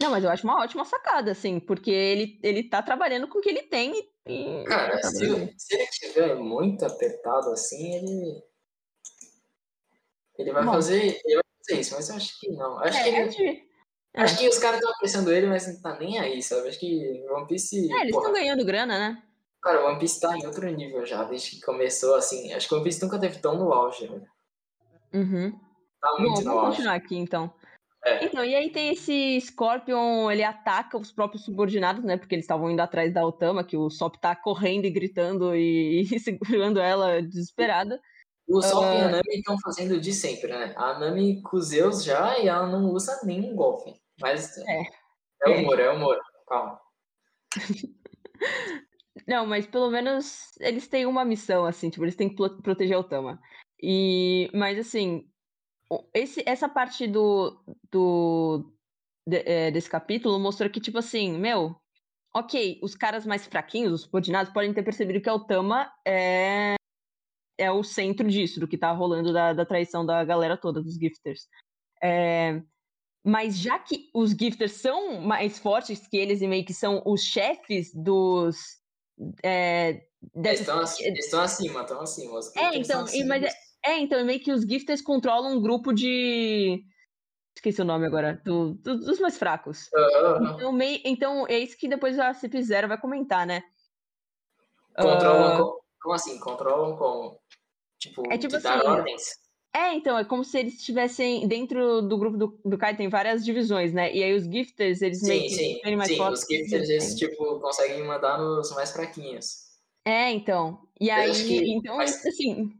Não, 0.00 0.10
mas 0.10 0.24
eu 0.24 0.30
acho 0.30 0.44
uma 0.44 0.58
ótima 0.58 0.84
sacada, 0.84 1.30
assim, 1.30 1.60
porque 1.60 1.90
ele, 1.90 2.40
ele 2.42 2.64
tá 2.64 2.82
trabalhando 2.82 3.28
com 3.28 3.38
o 3.38 3.42
que 3.42 3.50
ele 3.50 3.62
tem 3.62 3.92
e. 4.26 4.64
Cara, 4.64 4.98
tá 4.98 5.08
se, 5.08 5.54
se, 5.58 5.74
ele 5.74 5.86
tiver 5.88 6.34
muito 6.36 6.84
apertado 6.86 7.50
assim, 7.50 7.96
ele. 7.96 8.42
Ele 10.38 10.52
vai 10.52 10.64
Bom. 10.64 10.72
fazer. 10.72 11.20
Ele 11.24 11.34
vai 11.34 11.44
fazer 11.58 11.80
isso, 11.80 11.94
mas 11.94 12.08
eu 12.08 12.16
acho 12.16 12.40
que 12.40 12.50
não. 12.50 12.78
Acho 12.78 12.98
é, 12.98 13.02
que 13.02 13.42
ele. 13.42 13.70
É. 14.14 14.22
Acho 14.22 14.38
que 14.38 14.48
os 14.48 14.58
caras 14.58 14.78
estão 14.78 14.92
apressando 14.92 15.30
ele, 15.30 15.46
mas 15.46 15.66
não 15.66 15.80
tá 15.82 15.98
nem 15.98 16.18
aí, 16.18 16.42
sabe? 16.42 16.68
Acho 16.68 16.80
que 16.80 17.24
One 17.30 17.46
Piece. 17.46 17.92
É, 17.92 18.00
eles 18.00 18.16
estão 18.16 18.32
ganhando 18.32 18.64
grana, 18.64 18.98
né? 18.98 19.22
Cara, 19.62 19.86
One 19.86 19.98
Piece 19.98 20.18
tá 20.18 20.36
em 20.36 20.46
outro 20.46 20.66
nível 20.70 21.04
já, 21.04 21.22
desde 21.24 21.50
que 21.50 21.60
começou, 21.60 22.14
assim. 22.14 22.52
Acho 22.54 22.66
que 22.66 22.74
One 22.74 22.82
Piece 22.82 23.02
nunca 23.02 23.20
teve 23.20 23.38
tão 23.38 23.56
no 23.56 23.70
auge, 23.70 24.06
velho. 24.06 24.26
Uhum. 25.12 25.60
Tá 26.00 26.16
muito 26.18 26.36
Bom, 26.36 26.40
no 26.40 26.44
vamos 26.44 26.48
auge. 26.48 26.76
continuar 26.76 26.94
aqui, 26.94 27.16
então. 27.16 27.52
É. 28.04 28.24
Então, 28.24 28.42
e 28.44 28.54
aí 28.54 28.70
tem 28.70 28.92
esse 28.92 29.40
Scorpion, 29.42 30.30
ele 30.30 30.42
ataca 30.42 30.96
os 30.96 31.12
próprios 31.12 31.44
subordinados, 31.44 32.02
né? 32.02 32.16
Porque 32.16 32.34
eles 32.34 32.44
estavam 32.44 32.70
indo 32.70 32.80
atrás 32.80 33.12
da 33.12 33.26
Otama, 33.26 33.62
que 33.62 33.76
o 33.76 33.90
Sop 33.90 34.16
tá 34.16 34.34
correndo 34.34 34.86
e 34.86 34.90
gritando 34.90 35.54
e, 35.54 36.02
e 36.10 36.18
segurando 36.18 36.80
ela 36.80 37.20
desesperada. 37.20 38.00
O 38.48 38.62
Sop 38.62 38.82
uh... 38.82 38.94
e 38.94 39.00
a 39.00 39.06
ah. 39.06 39.10
Nami 39.10 39.22
estão 39.28 39.56
fazendo 39.60 40.00
de 40.00 40.12
sempre, 40.12 40.50
né? 40.50 40.72
A 40.76 40.98
Nami 40.98 41.42
com 41.42 41.60
Zeus 41.60 42.02
já 42.02 42.38
e 42.38 42.48
ela 42.48 42.66
não 42.66 42.90
usa 42.90 43.20
nenhum 43.24 43.54
golfe. 43.54 43.94
Mas 44.18 44.56
é, 44.58 44.82
é 45.44 45.50
humor, 45.50 45.78
é 45.78 45.90
humor. 45.90 46.18
Calma. 46.48 46.80
não, 49.28 49.46
mas 49.46 49.66
pelo 49.66 49.90
menos 49.90 50.56
eles 50.58 50.88
têm 50.88 51.04
uma 51.04 51.24
missão, 51.24 51.64
assim, 51.66 51.90
tipo, 51.90 52.04
eles 52.04 52.16
têm 52.16 52.28
que 52.28 52.36
proteger 52.62 52.96
a 52.96 53.00
Otama. 53.00 53.38
E, 53.82 54.50
mas 54.52 54.78
assim, 54.78 55.29
esse, 56.14 56.42
essa 56.46 56.68
parte 56.68 57.06
do, 57.06 57.58
do 57.90 58.72
de, 59.26 59.42
é, 59.44 59.70
desse 59.70 59.90
capítulo 59.90 60.38
mostrou 60.38 60.70
que, 60.70 60.80
tipo 60.80 60.98
assim, 60.98 61.36
meu, 61.38 61.74
ok, 62.34 62.78
os 62.82 62.94
caras 62.94 63.26
mais 63.26 63.46
fraquinhos, 63.46 63.92
os 63.92 64.00
subordinados, 64.02 64.52
podem 64.52 64.72
ter 64.72 64.82
percebido 64.82 65.20
que 65.20 65.28
a 65.28 65.34
Otama 65.34 65.90
é, 66.06 66.74
é 67.58 67.70
o 67.70 67.82
centro 67.82 68.28
disso, 68.28 68.60
do 68.60 68.68
que 68.68 68.78
tá 68.78 68.92
rolando 68.92 69.32
da, 69.32 69.52
da 69.52 69.66
traição 69.66 70.04
da 70.06 70.24
galera 70.24 70.56
toda, 70.56 70.82
dos 70.82 70.94
gifters. 70.94 71.48
É, 72.02 72.62
mas 73.24 73.58
já 73.58 73.78
que 73.78 74.10
os 74.14 74.30
gifters 74.30 74.72
são 74.72 75.20
mais 75.20 75.58
fortes 75.58 76.06
que 76.06 76.16
eles 76.16 76.40
e 76.40 76.48
meio 76.48 76.64
que 76.64 76.72
são 76.72 77.02
os 77.04 77.22
chefes 77.22 77.92
dos. 77.94 78.56
É, 79.42 80.06
dessas... 80.34 80.60
estão, 80.60 80.82
estão 80.82 81.40
acima, 81.40 81.82
estão 81.82 82.00
acima. 82.00 82.38
Os 82.38 82.56
é, 82.56 82.76
então, 82.76 83.02
acima. 83.02 83.38
Mas 83.38 83.52
é, 83.84 83.92
é, 83.92 83.98
então, 84.00 84.24
meio 84.24 84.40
que 84.40 84.52
os 84.52 84.62
gifters 84.62 85.02
controlam 85.02 85.56
um 85.56 85.60
grupo 85.60 85.92
de. 85.92 86.84
Esqueci 87.56 87.82
o 87.82 87.84
nome 87.84 88.06
agora, 88.06 88.40
do, 88.44 88.74
do, 88.74 88.98
dos 88.98 89.18
mais 89.18 89.36
fracos. 89.36 89.88
Uhum. 89.92 90.54
Então, 90.54 90.72
meio, 90.72 91.00
então, 91.04 91.46
é 91.46 91.58
isso 91.58 91.76
que 91.76 91.88
depois 91.88 92.18
a 92.18 92.32
CP0 92.32 92.88
vai 92.88 92.98
comentar, 92.98 93.46
né? 93.46 93.62
Controlam 94.96 95.54
uh... 95.54 95.58
com, 95.58 95.80
como 96.02 96.14
assim? 96.14 96.38
Controlam 96.40 96.96
com. 96.96 97.38
Tipo, 97.98 98.32
é 98.32 98.38
tipo 98.38 98.56
assim, 98.56 98.68
ordens? 98.68 99.22
É, 99.74 99.94
então, 99.94 100.18
é 100.18 100.24
como 100.24 100.42
se 100.42 100.58
eles 100.58 100.74
estivessem 100.74 101.46
dentro 101.46 102.02
do 102.02 102.18
grupo 102.18 102.36
do, 102.36 102.60
do 102.64 102.78
Kai, 102.78 102.96
tem 102.96 103.08
várias 103.08 103.44
divisões, 103.44 103.92
né? 103.92 104.12
E 104.12 104.22
aí 104.22 104.34
os 104.34 104.44
gifters, 104.44 105.00
eles 105.00 105.20
sim, 105.20 105.28
meio 105.28 105.42
que 105.42 105.48
sim, 105.50 105.96
mais 105.96 106.08
sim, 106.08 106.16
fortes. 106.16 106.42
Os 106.42 106.48
gifters, 106.48 106.88
eles, 106.88 107.14
tipo, 107.14 107.60
conseguem 107.60 108.02
mandar 108.04 108.38
nos 108.38 108.72
mais 108.74 108.90
fraquinhos. 108.90 109.70
É, 110.04 110.30
então. 110.30 110.80
E 111.00 111.08
aí, 111.10 111.30
então, 111.72 111.96
mas, 111.98 112.24
assim. 112.26 112.72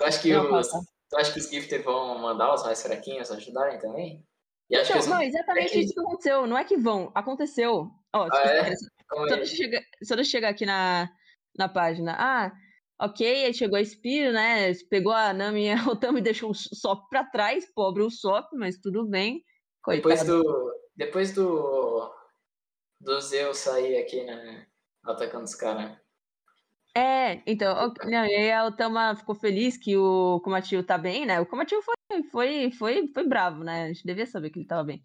Tu 0.00 0.04
acha 0.04 0.22
que 0.22 0.32
não, 0.32 0.58
os, 0.58 0.68
tu 0.68 1.16
acha 1.18 1.32
que 1.32 1.38
os 1.38 1.50
gifters 1.50 1.84
vão 1.84 2.18
mandar 2.18 2.54
os 2.54 2.62
mais 2.62 2.82
fraquinhos 2.82 3.30
ajudarem 3.30 3.78
também? 3.78 4.26
E 4.70 4.78
então, 4.78 4.98
os... 4.98 5.06
não, 5.06 5.20
exatamente 5.20 5.66
é 5.66 5.68
que... 5.68 5.80
isso 5.80 5.92
que 5.92 6.00
aconteceu. 6.00 6.46
Não 6.46 6.56
é 6.56 6.64
que 6.64 6.78
vão, 6.78 7.12
aconteceu. 7.14 7.90
Ó, 8.14 8.26
oh, 8.26 8.28
ah, 8.32 8.42
é? 8.42 8.74
só, 8.74 9.34
é? 9.36 9.44
chegar, 9.44 9.82
só 10.02 10.48
aqui 10.48 10.64
na, 10.64 11.10
na 11.54 11.68
página. 11.68 12.16
Ah, 12.18 12.50
Ok, 13.02 13.26
aí 13.26 13.54
chegou 13.54 13.78
a 13.78 13.84
Spiro, 13.84 14.30
né? 14.32 14.74
Pegou 14.90 15.12
a 15.12 15.32
Nami 15.32 15.66
e 15.66 15.70
a 15.72 15.86
Otama 15.86 16.18
e 16.18 16.22
deixou 16.22 16.50
o 16.50 16.54
Sop 16.54 17.08
pra 17.08 17.24
trás, 17.24 17.70
pobre 17.74 18.02
o 18.02 18.10
Sop, 18.10 18.46
mas 18.52 18.78
tudo 18.78 19.06
bem. 19.06 19.42
Coitado. 19.82 20.08
Depois 20.08 20.26
do. 20.26 20.74
Depois 20.96 21.32
do. 21.32 22.14
Do 23.00 23.20
Zeus 23.22 23.56
sair 23.56 23.96
aqui, 23.96 24.22
né? 24.22 24.66
Atacando 25.02 25.44
os 25.44 25.54
caras. 25.54 25.98
É, 26.96 27.40
então, 27.46 27.92
não, 28.04 28.26
e 28.26 28.50
a 28.50 28.64
Otama 28.66 29.14
ficou 29.14 29.34
feliz 29.34 29.76
que 29.76 29.96
o 29.96 30.40
Komatio 30.40 30.84
tá 30.84 30.98
bem, 30.98 31.24
né? 31.24 31.40
O 31.40 31.46
Komatio 31.46 31.80
foi, 31.82 32.22
foi, 32.24 32.70
foi, 32.72 33.08
foi 33.12 33.28
bravo, 33.28 33.62
né? 33.62 33.84
A 33.84 33.88
gente 33.88 34.04
devia 34.04 34.26
saber 34.26 34.50
que 34.50 34.58
ele 34.58 34.66
tava 34.66 34.84
bem. 34.84 35.02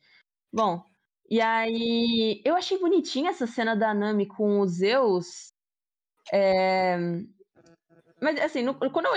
Bom, 0.52 0.84
e 1.30 1.42
aí 1.42 2.42
eu 2.46 2.56
achei 2.56 2.80
bonitinha 2.80 3.30
essa 3.30 3.48
cena 3.48 3.76
da 3.76 3.94
Nami 3.94 4.28
com 4.28 4.60
o 4.62 4.68
Zeus. 4.68 5.52
É, 6.34 6.98
mas 8.22 8.40
assim, 8.40 8.64
no, 8.64 8.76
quando 8.76 9.06
eu 9.08 9.14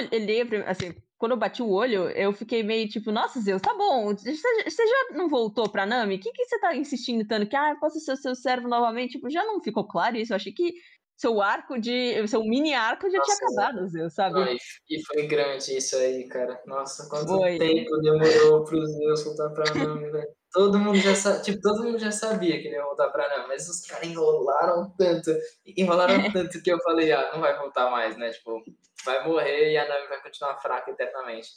assim, 0.66 0.94
quando 1.16 1.32
eu 1.32 1.38
bati 1.38 1.62
o 1.62 1.70
olho, 1.70 2.10
eu 2.10 2.32
fiquei 2.32 2.62
meio 2.62 2.88
tipo, 2.88 3.10
nossa, 3.10 3.40
Zeus, 3.40 3.62
tá 3.62 3.74
bom. 3.74 4.14
Você, 4.14 4.34
já 4.34 5.16
não 5.16 5.28
voltou 5.28 5.68
pra 5.70 5.86
Nami? 5.86 6.16
O 6.16 6.20
que, 6.20 6.32
que 6.32 6.44
você 6.44 6.60
tá 6.60 6.76
insistindo 6.76 7.26
tanto? 7.26 7.48
Que, 7.48 7.56
ah, 7.56 7.76
posso 7.80 7.98
ser 8.00 8.16
seu 8.16 8.34
servo 8.34 8.68
novamente? 8.68 9.12
Tipo, 9.12 9.30
já 9.30 9.44
não 9.44 9.60
ficou 9.62 9.86
claro 9.86 10.16
isso? 10.16 10.32
Eu 10.32 10.36
achei 10.36 10.52
que 10.52 10.74
seu 11.18 11.42
arco 11.42 11.78
de. 11.78 12.26
Seu 12.28 12.44
mini 12.44 12.72
arco 12.72 13.10
já 13.10 13.18
Nossa, 13.18 13.36
tinha 13.36 13.48
acabado, 13.48 13.88
Zeus, 13.88 14.14
sabe? 14.14 14.34
Não, 14.34 14.56
e 14.88 15.04
foi 15.04 15.26
grande 15.26 15.76
isso 15.76 15.96
aí, 15.96 16.28
cara. 16.28 16.62
Nossa, 16.64 17.08
quanto 17.08 17.26
foi. 17.26 17.58
tempo 17.58 17.96
demorou 17.98 18.64
pro 18.64 18.86
Zeus 18.86 19.24
voltar 19.24 19.50
pra 19.50 19.74
Nami, 19.74 20.10
velho. 20.10 20.28
Todo 20.52 20.78
mundo 20.78 20.96
já 20.98 21.14
sabia, 21.14 21.42
tipo, 21.42 21.60
todo 21.60 21.82
mundo 21.82 21.98
já 21.98 22.12
sabia 22.12 22.58
que 22.62 22.68
ele 22.68 22.76
ia 22.76 22.84
voltar 22.84 23.10
pra 23.10 23.28
Nami, 23.28 23.48
mas 23.48 23.68
os 23.68 23.80
caras 23.80 24.08
enrolaram 24.08 24.94
tanto, 24.96 25.30
enrolaram 25.66 26.14
tanto 26.32 26.62
que 26.62 26.72
eu 26.72 26.78
falei, 26.78 27.12
ah, 27.12 27.32
não 27.32 27.40
vai 27.40 27.58
voltar 27.58 27.90
mais, 27.90 28.16
né? 28.16 28.30
Tipo, 28.30 28.62
vai 29.04 29.26
morrer 29.26 29.72
e 29.72 29.76
a 29.76 29.88
Nami 29.88 30.06
vai 30.06 30.22
continuar 30.22 30.56
fraca 30.58 30.90
eternamente. 30.90 31.50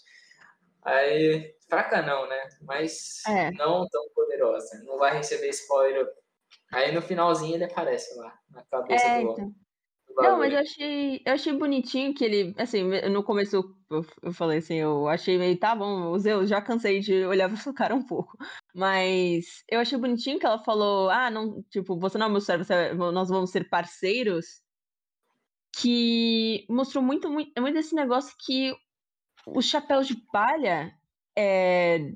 Aí, 0.84 1.54
fraca 1.70 2.02
não, 2.02 2.28
né? 2.28 2.50
Mas 2.64 3.22
é. 3.28 3.52
não 3.52 3.88
tão 3.88 4.10
poderosa. 4.16 4.84
Não 4.84 4.98
vai 4.98 5.16
receber 5.16 5.50
spoiler 5.50 6.12
Aí 6.72 6.92
no 6.94 7.02
finalzinho 7.02 7.56
ele 7.56 7.66
aparece 7.66 8.18
lá, 8.18 8.34
na 8.50 8.64
cabeça 8.64 9.06
é, 9.06 9.24
do, 9.24 9.32
então. 9.32 9.56
Não, 10.18 10.40
mas 10.40 10.54
eu 10.54 10.60
achei, 10.60 11.22
eu 11.26 11.34
achei 11.34 11.54
bonitinho 11.54 12.14
que 12.14 12.24
ele, 12.24 12.54
assim, 12.58 12.84
no 13.10 13.24
começo 13.24 13.56
eu, 13.90 14.06
eu 14.22 14.34
falei 14.34 14.60
assim, 14.60 14.76
eu 14.76 15.08
achei 15.08 15.38
meio, 15.38 15.58
tá 15.58 15.76
bom, 15.76 16.16
eu 16.18 16.46
já 16.46 16.62
cansei 16.62 17.00
de 17.00 17.26
olhar 17.26 17.50
pra 17.50 17.58
sua 17.58 17.74
cara 17.74 17.96
um 17.96 18.06
pouco. 18.06 18.38
Mas 18.74 19.64
eu 19.70 19.80
achei 19.80 19.98
bonitinho 19.98 20.40
que 20.40 20.46
ela 20.46 20.60
falou, 20.60 21.10
ah, 21.10 21.30
não, 21.30 21.64
tipo, 21.64 21.98
você 22.00 22.18
não 22.18 22.28
é 22.28 22.30
meu 22.30 22.42
servo, 22.42 23.12
nós 23.12 23.30
vamos 23.30 23.52
ser 23.52 23.70
parceiros. 23.70 24.62
Que 25.74 26.66
mostrou 26.70 27.04
muito, 27.04 27.30
muito, 27.30 27.60
muito 27.62 27.78
esse 27.78 27.96
negócio 27.96 28.36
que 28.46 28.76
os 29.48 29.66
chapéus 29.66 30.08
de 30.08 30.16
palha, 30.32 30.94
é, 31.38 32.12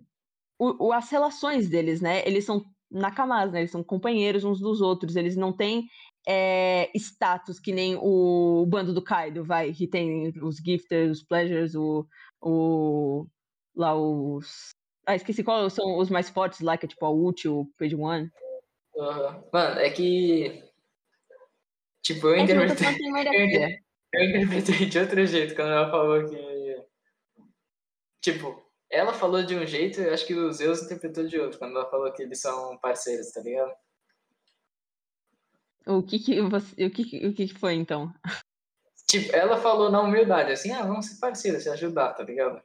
o, 0.60 0.88
o, 0.88 0.94
as 0.94 1.10
relações 1.10 1.70
deles, 1.70 2.02
né? 2.02 2.28
Eles 2.28 2.46
são 2.46 2.66
nakamas, 2.92 3.52
né? 3.52 3.60
Eles 3.60 3.72
são 3.72 3.84
companheiros 3.84 4.44
uns 4.44 4.60
dos 4.60 4.82
outros, 4.82 5.16
eles 5.16 5.36
não 5.36 5.52
têm 5.52 5.88
é, 6.28 6.90
status 6.96 7.60
que 7.60 7.72
nem 7.72 7.96
o, 7.96 8.66
bando 8.68 8.94
do 8.94 9.04
Kaido, 9.04 9.44
vai, 9.44 9.72
que 9.74 9.88
tem 9.88 10.32
os 10.42 10.58
gifters, 10.58 11.20
os 11.20 11.24
pleasures, 11.24 11.76
o, 11.76 12.08
o 12.42 13.28
lá 13.76 13.96
os... 13.96 14.70
Ah, 15.06 15.16
esqueci 15.16 15.44
qual 15.44 15.70
são 15.70 16.00
os 16.00 16.10
mais 16.10 16.30
fortes 16.30 16.62
lá, 16.62 16.78
que 16.78 16.86
é 16.86 16.90
tipo 16.90 17.06
a 17.06 17.12
Uchi, 17.12 17.48
o 17.48 17.70
Page 17.78 17.96
One. 17.96 18.32
Uhum. 18.96 19.44
Mano, 19.54 19.80
é 19.80 19.90
que... 19.92 20.64
Tipo, 22.04 22.28
eu 22.28 22.36
é 22.36 22.42
interpretei... 22.42 23.86
Eu, 24.14 24.22
eu 24.22 24.30
interpretei 24.30 24.86
de 24.86 24.98
outro 24.98 25.26
jeito 25.26 25.56
quando 25.56 25.72
ela 25.72 25.92
falou 25.92 26.26
que... 26.26 26.86
Tipo, 28.22 28.65
ela 28.96 29.14
falou 29.14 29.44
de 29.44 29.56
um 29.56 29.66
jeito, 29.66 30.00
eu 30.00 30.14
acho 30.14 30.26
que 30.26 30.34
o 30.34 30.52
Zeus 30.54 30.82
interpretou 30.82 31.28
de 31.28 31.38
outro, 31.38 31.60
quando 31.60 31.76
ela 31.76 31.90
falou 31.90 32.12
que 32.14 32.24
eles 32.24 32.40
são 32.40 32.78
parceiros, 32.78 33.32
tá 33.32 33.42
ligado? 33.42 33.74
O 35.86 36.02
que 36.02 36.18
que, 36.18 36.42
você, 36.42 36.86
o 36.86 36.90
que, 36.90 37.28
o 37.28 37.34
que 37.34 37.48
foi, 37.54 37.74
então? 37.74 38.14
Tipo, 39.08 39.36
ela 39.36 39.58
falou 39.58 39.92
na 39.92 40.02
humildade, 40.02 40.52
assim, 40.52 40.72
ah, 40.72 40.84
vamos 40.84 41.08
ser 41.08 41.20
parceiros, 41.20 41.64
se 41.64 41.70
ajudar, 41.70 42.14
tá 42.14 42.24
ligado? 42.24 42.62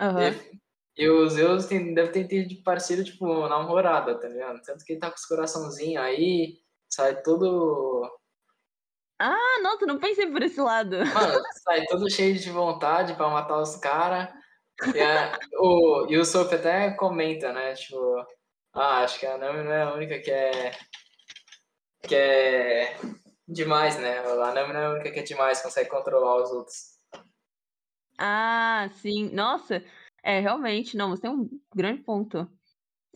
Uhum. 0.00 0.60
E, 0.96 1.04
e 1.04 1.08
o 1.08 1.28
Zeus 1.28 1.66
tem, 1.66 1.94
deve 1.94 2.10
ter 2.10 2.20
entendido 2.20 2.48
de 2.48 2.62
parceiro, 2.62 3.04
tipo, 3.04 3.46
namorada, 3.46 4.18
tá 4.18 4.28
ligado? 4.28 4.60
Tanto 4.62 4.84
que 4.84 4.94
ele 4.94 5.00
tá 5.00 5.10
com 5.10 5.16
os 5.16 5.26
coraçãozinhos 5.26 6.02
aí, 6.02 6.58
sai 6.88 7.22
todo... 7.22 8.10
Ah, 9.18 9.60
não, 9.62 9.78
tu 9.78 9.84
não 9.84 9.98
pensei 9.98 10.26
por 10.30 10.42
esse 10.42 10.58
lado. 10.58 10.96
Mano, 10.96 11.42
sai 11.62 11.84
todo 11.84 12.10
cheio 12.10 12.34
de 12.38 12.50
vontade 12.50 13.14
pra 13.14 13.28
matar 13.28 13.60
os 13.60 13.76
caras. 13.76 14.39
E, 14.94 15.00
a, 15.00 15.38
o, 15.58 16.06
e 16.08 16.16
o 16.16 16.24
Soap 16.24 16.52
até 16.52 16.90
comenta, 16.92 17.52
né? 17.52 17.74
Tipo, 17.74 18.26
ah, 18.72 19.02
acho 19.02 19.18
que 19.18 19.26
a 19.26 19.36
Nami 19.36 19.64
não 19.64 19.72
é 19.72 19.82
a 19.82 19.94
única 19.94 20.18
que 20.18 20.30
é. 20.30 20.72
que 22.02 22.14
é 22.14 22.96
demais, 23.46 23.98
né? 23.98 24.18
A 24.20 24.52
Nami 24.52 24.72
não 24.72 24.80
é 24.80 24.86
a 24.86 24.90
única 24.92 25.10
que 25.10 25.20
é 25.20 25.22
demais, 25.22 25.60
consegue 25.62 25.90
controlar 25.90 26.42
os 26.42 26.50
outros. 26.50 26.98
Ah, 28.18 28.88
sim. 29.00 29.30
Nossa, 29.30 29.82
é 30.22 30.40
realmente, 30.40 30.96
não, 30.96 31.10
você 31.10 31.22
tem 31.22 31.30
um 31.30 31.48
grande 31.74 32.02
ponto. 32.02 32.48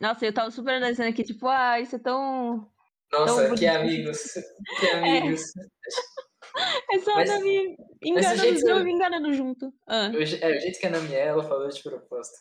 Nossa, 0.00 0.26
eu 0.26 0.32
tava 0.32 0.50
super 0.50 0.74
analisando 0.74 1.10
aqui, 1.10 1.22
tipo, 1.22 1.46
ah, 1.48 1.78
isso 1.80 1.96
é 1.96 1.98
tão. 1.98 2.70
Nossa, 3.12 3.46
tão 3.46 3.54
que 3.54 3.66
amigos. 3.66 4.32
Que 4.80 4.86
é. 4.86 5.18
amigos. 5.18 5.42
É. 5.56 6.23
É 6.90 6.98
só 7.00 7.14
mas, 7.14 7.28
Nami 7.28 7.76
enganando 8.02 8.54
o 8.54 8.58
jogo, 8.58 8.88
enganando 8.88 9.32
junto. 9.32 9.74
Ah. 9.86 10.10
O, 10.14 10.16
é, 10.16 10.56
o 10.56 10.60
jeito 10.60 10.78
que 10.78 10.86
a 10.86 10.90
Nami 10.90 11.14
é, 11.14 11.26
ela 11.26 11.42
falou 11.42 11.68
de 11.68 11.82
proposta. 11.82 12.36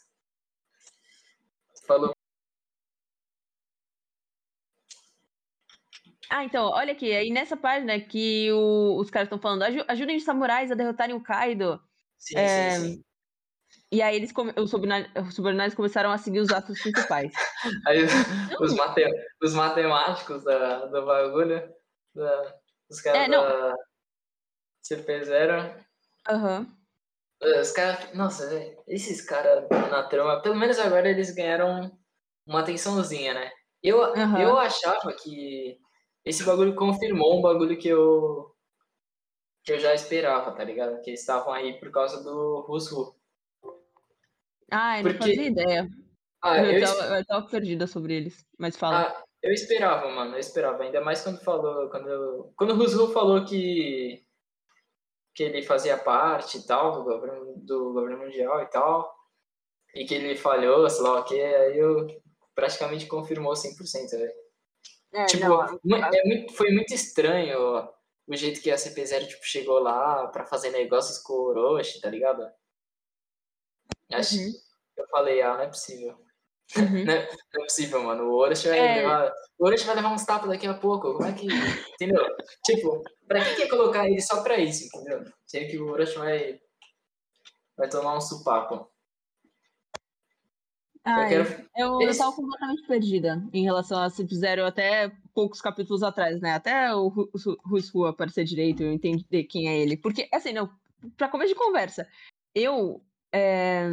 Falou. 1.88 2.14
Ah, 6.30 6.44
então, 6.44 6.66
olha 6.70 6.94
aqui, 6.94 7.14
aí 7.14 7.30
nessa 7.30 7.56
página 7.56 8.00
que 8.00 8.52
o, 8.52 9.00
os 9.00 9.10
caras 9.10 9.28
estão 9.28 9.40
falando, 9.40 9.64
ajudem 9.88 10.18
os 10.18 10.24
samurais 10.24 10.72
a 10.72 10.76
derrotarem 10.76 11.16
o 11.16 11.22
Kaido. 11.22 11.80
Sim, 12.18 12.38
é, 12.38 12.72
sim, 12.72 12.82
sim. 12.82 13.04
E 13.92 14.02
aí 14.02 14.16
eles, 14.16 14.34
os 14.58 14.72
subordinados 14.72 15.76
começaram 15.76 16.12
a 16.12 16.18
seguir 16.18 16.40
os 16.40 16.50
atos 16.50 16.82
principais. 16.82 17.32
Aí 17.88 18.04
os, 18.04 18.12
os 19.40 19.54
matemáticos 19.54 20.44
da, 20.44 20.86
do 20.88 21.06
bagulho, 21.06 21.72
da, 22.16 22.56
os 22.90 23.00
caras 23.02 23.22
é, 23.22 23.30
da, 23.30 23.76
CP0. 24.84 25.86
Aham. 26.28 26.60
Uhum. 26.60 27.60
Os 27.60 27.72
caras. 27.72 28.14
Nossa, 28.14 28.50
esses 28.88 29.22
caras 29.22 29.68
na 29.70 30.04
trama, 30.04 30.42
pelo 30.42 30.56
menos 30.56 30.80
agora 30.80 31.10
eles 31.10 31.34
ganharam 31.34 31.92
uma 32.48 32.62
atençãozinha, 32.62 33.34
né? 33.34 33.52
Eu, 33.82 34.00
uhum. 34.00 34.38
eu 34.40 34.58
achava 34.58 35.14
que 35.14 35.78
esse 36.24 36.44
bagulho 36.44 36.76
confirmou 36.76 37.38
um 37.38 37.42
bagulho 37.42 37.78
que 37.78 37.90
eu. 37.90 38.56
que 39.64 39.74
eu 39.74 39.80
já 39.80 39.94
esperava, 39.94 40.52
tá 40.52 40.64
ligado? 40.64 41.02
Que 41.02 41.10
eles 41.10 41.20
estavam 41.20 41.52
aí 41.54 41.78
por 41.80 41.92
causa 41.92 42.24
do 42.24 42.62
Rusru. 42.62 43.14
Ah, 44.72 45.00
eu 45.00 45.04
Porque... 45.04 45.20
não 45.20 45.28
fazia 45.28 45.48
ideia. 45.48 45.90
Ah, 46.42 46.58
eu, 46.58 46.72
eu, 46.72 46.82
tava, 46.82 47.18
eu 47.18 47.26
tava 47.26 47.48
perdida 47.48 47.88
sobre 47.88 48.14
eles, 48.14 48.46
mas 48.58 48.78
fala. 48.78 49.02
Ah, 49.02 49.24
eu 49.42 49.52
esperava, 49.52 50.10
mano, 50.10 50.36
eu 50.36 50.40
esperava. 50.40 50.84
Ainda 50.84 51.02
mais 51.02 51.22
quando 51.22 51.44
falou, 51.44 51.90
quando, 51.90 52.08
eu... 52.10 52.54
quando 52.56 52.72
o 52.72 52.78
Roosevelt 52.78 53.14
falou 53.14 53.46
que 53.46 54.26
que 55.34 55.44
ele 55.44 55.64
fazia 55.64 55.98
parte 55.98 56.58
e 56.58 56.66
tal 56.66 56.92
do 56.94 57.04
governo, 57.04 57.54
do 57.58 57.94
governo 57.94 58.20
mundial 58.20 58.62
e 58.62 58.66
tal, 58.68 59.14
e 59.96 60.06
que 60.06 60.14
ele 60.14 60.36
falhou, 60.36 60.90
sei 60.90 61.04
lá 61.04 61.20
o 61.20 61.24
que, 61.24 61.42
aí 61.42 61.78
eu 61.78 62.08
praticamente 62.56 63.08
confirmou 63.08 63.54
100%, 63.54 64.12
velho. 64.12 64.32
É, 65.14 65.26
tipo, 65.26 65.46
não, 65.84 65.98
é 65.98 66.24
muito, 66.26 66.54
foi 66.54 66.72
muito 66.72 66.94
estranho 66.94 67.88
o 68.28 68.36
jeito 68.36 68.62
que 68.62 68.72
a 68.72 68.76
CP0 68.76 69.28
tipo, 69.28 69.46
chegou 69.46 69.80
lá 69.80 70.28
pra 70.28 70.46
fazer 70.46 70.72
negócios 70.72 71.20
com 71.20 71.34
o 71.34 71.46
Orochi, 71.50 72.02
tá 72.02 72.10
ligado? 72.10 72.50
Acho, 74.12 74.38
uhum. 74.38 74.52
Eu 74.98 75.08
falei, 75.08 75.42
ah, 75.42 75.56
não 75.56 75.64
é 75.64 75.68
possível. 75.68 76.23
Uhum. 76.78 77.06
Não, 77.06 77.14
é, 77.14 77.30
não, 77.54 77.62
é, 77.62 77.66
possível, 77.66 78.04
mano. 78.04 78.24
O 78.26 78.36
Orochi 78.36 78.68
vai, 78.68 78.80
é. 78.80 78.96
levar, 78.96 79.32
o 79.60 79.66
Orochi 79.66 79.86
vai 79.86 79.96
levar 79.96 80.12
uns 80.12 80.26
tapas 80.26 80.50
daqui 80.50 80.66
a 80.66 80.74
pouco. 80.74 81.14
Como 81.14 81.28
é 81.28 81.34
que. 81.34 81.48
Entendeu? 81.94 82.26
tipo, 82.66 83.04
pra 83.28 83.44
que, 83.44 83.56
que 83.56 83.68
colocar 83.68 84.08
ele 84.08 84.22
só 84.22 84.42
pra 84.42 84.58
isso, 84.58 84.86
entendeu? 84.86 85.24
Sei 85.46 85.68
que 85.68 85.78
o 85.78 85.90
Orochi 85.90 86.18
vai. 86.18 86.60
Vai 87.78 87.90
tomar 87.90 88.18
um 88.18 88.22
supapo. 88.22 88.90
Ai, 91.06 91.38
eu, 91.38 91.46
quero... 91.46 91.70
eu, 91.76 92.02
eu 92.02 92.18
tava 92.18 92.34
completamente 92.34 92.88
perdida 92.88 93.44
em 93.52 93.64
relação 93.64 94.02
a 94.02 94.10
Cip 94.10 94.34
Zero 94.34 94.66
até 94.66 95.12
poucos 95.34 95.60
capítulos 95.60 96.02
atrás, 96.02 96.40
né? 96.40 96.54
Até 96.54 96.96
o 96.96 97.10
Russu 97.66 98.06
aparecer 98.06 98.46
direito, 98.46 98.84
eu 98.84 98.92
entender 98.92 99.44
quem 99.44 99.68
é 99.68 99.80
ele. 99.80 99.98
Porque, 99.98 100.30
assim, 100.32 100.54
não, 100.54 100.70
pra 101.18 101.28
começo 101.28 101.54
de 101.54 101.60
conversa, 101.60 102.08
eu 102.56 103.04
é, 103.34 103.86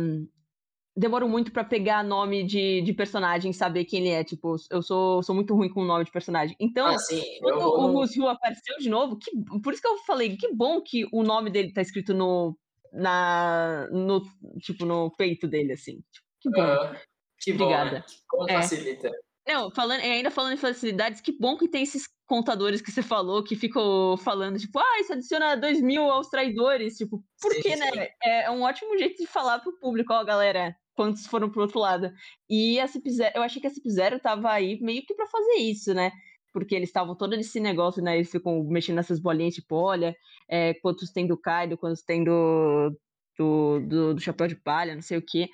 demoro 1.01 1.27
muito 1.27 1.51
para 1.51 1.65
pegar 1.65 2.05
nome 2.05 2.45
de, 2.45 2.83
de 2.83 2.93
personagem, 2.93 3.53
saber 3.53 3.87
quem 3.87 4.01
ele 4.01 4.11
é. 4.11 4.23
Tipo, 4.23 4.57
eu 4.71 4.83
sou, 4.83 5.23
sou 5.23 5.35
muito 5.35 5.55
ruim 5.55 5.71
com 5.71 5.81
o 5.81 5.87
nome 5.87 6.05
de 6.05 6.13
personagem. 6.13 6.55
Então, 6.61 6.87
ah, 6.87 6.99
sim, 6.99 7.23
quando 7.41 7.61
vou... 7.61 7.81
o 7.81 7.93
Russu 7.93 8.29
apareceu 8.29 8.77
de 8.79 8.91
novo, 8.91 9.17
que, 9.17 9.31
por 9.63 9.73
isso 9.73 9.81
que 9.81 9.89
eu 9.89 9.97
falei, 9.99 10.37
que 10.37 10.53
bom 10.53 10.81
que 10.83 11.07
o 11.11 11.23
nome 11.23 11.51
dele 11.51 11.73
tá 11.73 11.81
escrito 11.81 12.13
no. 12.13 12.57
Na, 12.93 13.89
no, 13.93 14.21
tipo, 14.59 14.85
no 14.85 15.13
peito 15.17 15.47
dele, 15.47 15.73
assim. 15.73 16.03
Tipo, 16.13 16.27
que 16.41 16.51
bom. 16.51 16.63
Uh, 16.63 16.97
que 17.41 17.53
Obrigada. 17.53 17.91
bom, 17.91 17.97
né? 17.97 18.05
Como 18.29 18.51
é. 18.51 18.55
facilita. 18.55 19.11
Não, 19.47 19.71
falando, 19.71 20.01
ainda 20.01 20.31
falando 20.31 20.55
em 20.55 20.59
facilidades, 20.59 21.21
que 21.21 21.33
bom 21.33 21.57
que 21.57 21.69
tem 21.69 21.83
esses 21.83 22.09
contadores 22.27 22.81
que 22.81 22.91
você 22.91 23.03
falou 23.03 23.43
que 23.43 23.57
ficam 23.57 24.17
falando, 24.19 24.59
tipo, 24.59 24.79
ah, 24.79 25.01
isso 25.01 25.13
adiciona 25.13 25.57
2 25.57 25.81
mil 25.81 26.03
aos 26.11 26.29
traidores. 26.29 26.97
Tipo, 26.97 27.25
porque, 27.41 27.75
né? 27.77 28.09
É, 28.23 28.45
é 28.45 28.51
um 28.51 28.63
ótimo 28.63 28.99
jeito 28.99 29.17
de 29.23 29.27
falar 29.27 29.61
pro 29.61 29.79
público, 29.79 30.13
ó, 30.13 30.23
galera, 30.25 30.77
quantos 30.95 31.27
foram 31.27 31.51
pro 31.51 31.63
outro 31.63 31.79
lado. 31.79 32.13
E 32.49 32.79
a 32.81 32.87
Cip 32.87 33.09
Zero, 33.11 33.33
eu 33.37 33.43
achei 33.43 33.61
que 33.61 33.67
a 33.67 33.71
Cip 33.71 33.89
Zero 33.91 34.21
tava 34.21 34.51
aí 34.51 34.79
meio 34.81 35.05
que 35.05 35.15
para 35.15 35.27
fazer 35.27 35.57
isso, 35.57 35.95
né? 35.95 36.13
Porque 36.53 36.75
eles 36.75 36.89
estavam 36.89 37.15
todo 37.15 37.37
nesse 37.37 37.61
negócio, 37.61 38.03
né? 38.03 38.17
Eles 38.17 38.31
ficam 38.31 38.65
mexendo 38.65 38.97
nessas 38.97 39.21
bolinhas, 39.21 39.55
tipo, 39.55 39.77
olha, 39.77 40.17
é, 40.49 40.75
quantos 40.75 41.11
tem 41.11 41.27
do 41.27 41.39
Kaido, 41.39 41.79
quantos 41.79 42.03
tem 42.03 42.25
do, 42.25 42.91
do, 43.39 43.81
do, 43.81 44.15
do 44.15 44.21
Chapéu 44.21 44.49
de 44.49 44.57
Palha, 44.57 44.95
não 44.95 45.03
sei 45.03 45.19
o 45.19 45.25
quê. 45.25 45.49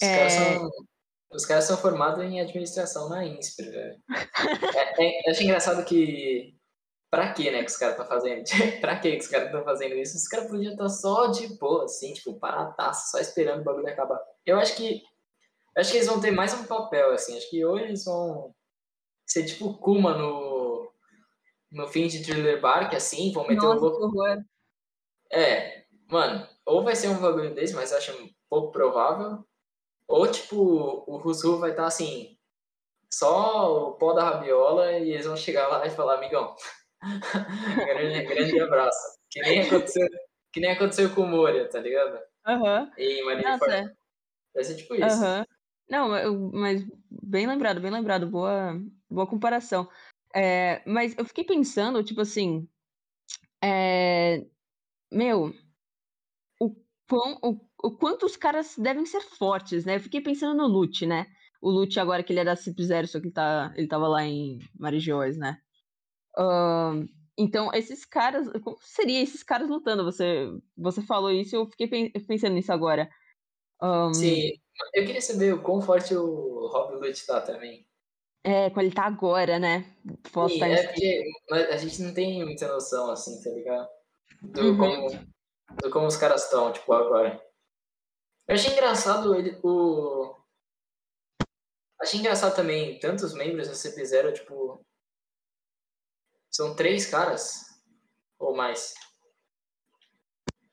Os 0.00 0.08
é... 0.08 0.16
caras 0.16 0.32
são 0.32 0.70
os 1.34 1.44
caras 1.44 1.64
são 1.64 1.76
formados 1.76 2.22
em 2.22 2.40
administração 2.40 3.08
na 3.08 3.26
INSPER, 3.26 3.70
velho. 3.70 4.02
É, 4.96 5.04
é, 5.04 5.28
eu 5.28 5.32
acho 5.32 5.42
engraçado 5.42 5.84
que. 5.84 6.53
Pra 7.14 7.32
que, 7.32 7.48
né, 7.48 7.62
que 7.62 7.70
os 7.70 7.76
caras 7.76 7.94
estão 7.94 8.08
fazendo? 8.08 8.42
pra 8.80 8.98
que 8.98 9.16
os 9.16 9.28
caras 9.28 9.46
estão 9.46 9.62
fazendo 9.62 9.94
isso? 9.94 10.16
Os 10.16 10.26
caras 10.26 10.50
podiam 10.50 10.72
estar 10.72 10.88
só 10.88 11.28
de 11.28 11.46
boa, 11.58 11.84
assim, 11.84 12.12
tipo, 12.12 12.40
paradaço, 12.40 13.12
só 13.12 13.20
esperando 13.20 13.60
o 13.60 13.64
bagulho 13.64 13.86
acabar. 13.86 14.20
Eu 14.44 14.58
acho 14.58 14.74
que. 14.74 15.00
Acho 15.76 15.92
que 15.92 15.98
eles 15.98 16.08
vão 16.08 16.20
ter 16.20 16.32
mais 16.32 16.52
um 16.54 16.64
papel, 16.64 17.12
assim. 17.12 17.36
Acho 17.36 17.48
que 17.48 17.64
hoje 17.64 17.84
eles 17.84 18.04
vão 18.04 18.52
ser 19.24 19.44
tipo 19.44 19.74
Kuma 19.78 20.18
no. 20.18 20.92
No 21.70 21.86
fim 21.86 22.08
de 22.08 22.20
Thriller 22.24 22.60
Bark, 22.60 22.92
assim, 22.94 23.32
vão 23.32 23.46
meter 23.46 23.62
Nossa, 23.62 23.78
um 23.78 23.80
louco. 23.80 24.44
É, 25.32 25.84
mano, 26.08 26.48
ou 26.66 26.82
vai 26.82 26.96
ser 26.96 27.08
um 27.08 27.20
bagulho 27.20 27.54
desse, 27.54 27.74
mas 27.74 27.92
acho 27.92 28.12
pouco 28.50 28.72
provável. 28.72 29.44
Ou, 30.08 30.26
tipo, 30.26 31.04
o 31.06 31.16
Rusu 31.18 31.58
vai 31.58 31.70
estar 31.70 31.82
tá, 31.82 31.88
assim, 31.88 32.36
só 33.08 33.90
o 33.90 33.92
pó 33.92 34.12
da 34.14 34.24
rabiola 34.24 34.92
e 34.98 35.12
eles 35.12 35.26
vão 35.26 35.36
chegar 35.36 35.68
lá 35.68 35.86
e 35.86 35.90
falar, 35.90 36.14
amigão, 36.14 36.54
grande, 37.86 38.22
grande 38.24 38.60
abraço. 38.60 39.18
Que 39.30 39.40
nem 39.42 39.60
aconteceu, 39.60 40.08
que 40.52 40.60
nem 40.60 40.70
aconteceu 40.72 41.14
com 41.14 41.22
o 41.22 41.26
Moria, 41.26 41.68
tá 41.68 41.80
ligado? 41.80 42.18
Aham. 42.46 42.82
Uhum. 42.82 42.90
E 42.98 43.22
Marineford. 43.24 43.94
Vai 44.54 44.64
ser 44.64 44.76
tipo 44.76 44.94
isso. 44.94 45.24
Uhum. 45.24 45.44
Não, 45.88 46.50
mas 46.52 46.84
bem 47.10 47.46
lembrado, 47.46 47.80
bem 47.80 47.90
lembrado. 47.90 48.26
Boa, 48.26 48.80
boa 49.10 49.26
comparação. 49.26 49.88
É, 50.34 50.82
mas 50.86 51.16
eu 51.16 51.24
fiquei 51.24 51.44
pensando, 51.44 52.02
tipo 52.02 52.20
assim, 52.20 52.68
é, 53.62 54.44
meu, 55.12 55.52
o 56.60 56.74
quão, 57.08 57.38
o 57.42 57.60
o 57.84 57.90
quanto 57.90 58.24
os 58.24 58.34
caras 58.34 58.76
devem 58.78 59.04
ser 59.04 59.20
fortes, 59.20 59.84
né? 59.84 59.96
Eu 59.96 60.00
fiquei 60.00 60.22
pensando 60.22 60.56
no 60.56 60.66
Lute, 60.66 61.04
né? 61.04 61.26
O 61.60 61.70
Lute 61.70 62.00
agora 62.00 62.22
que 62.22 62.32
ele 62.32 62.40
é 62.40 62.44
da 62.44 62.56
Cip 62.56 62.82
Zero, 62.82 63.06
só 63.06 63.20
que 63.20 63.26
ele, 63.26 63.34
tá, 63.34 63.74
ele 63.76 63.86
tava 63.86 64.08
lá 64.08 64.24
em 64.24 64.58
Marigiós, 64.78 65.36
né? 65.36 65.58
Uh, 66.38 67.08
então, 67.36 67.70
esses 67.74 68.04
caras, 68.04 68.48
como 68.62 68.76
seria 68.80 69.20
esses 69.20 69.42
caras 69.42 69.68
lutando? 69.68 70.04
Você, 70.04 70.48
você 70.76 71.02
falou 71.02 71.30
isso 71.30 71.54
e 71.54 71.58
eu 71.58 71.66
fiquei 71.66 72.10
pensando 72.10 72.54
nisso 72.54 72.72
agora. 72.72 73.10
Um, 73.82 74.14
Sim, 74.14 74.52
eu 74.92 75.04
queria 75.04 75.20
saber 75.20 75.52
o 75.52 75.62
quão 75.62 75.82
forte 75.82 76.14
o 76.14 76.68
Rob 76.68 76.94
Lute 76.96 77.26
tá 77.26 77.40
também. 77.40 77.86
É, 78.42 78.68
como 78.70 78.82
ele 78.82 78.94
tá 78.94 79.04
agora, 79.04 79.58
né? 79.58 79.96
Sim, 80.48 80.58
tá 80.58 80.68
é 80.68 80.86
porque 80.86 81.24
a 81.48 81.76
gente 81.76 82.02
não 82.02 82.14
tem 82.14 82.44
muita 82.44 82.68
noção, 82.68 83.10
assim, 83.10 83.42
tá 83.42 83.50
ligado? 83.50 83.88
Do, 84.42 84.60
uhum. 84.62 84.76
como, 84.76 85.08
do 85.82 85.90
como 85.90 86.06
os 86.06 86.16
caras 86.16 86.44
estão, 86.44 86.72
tipo, 86.72 86.92
agora. 86.92 87.42
Eu 88.46 88.54
achei 88.54 88.72
engraçado 88.72 89.34
ele, 89.34 89.58
o. 89.62 90.36
Achei 92.00 92.20
engraçado 92.20 92.54
também, 92.54 92.98
tantos 92.98 93.32
membros 93.32 93.68
da 93.68 93.74
CP0, 93.74 94.34
tipo. 94.34 94.84
São 96.54 96.72
três 96.72 97.04
caras? 97.06 97.64
Ou 98.38 98.54
mais? 98.54 98.94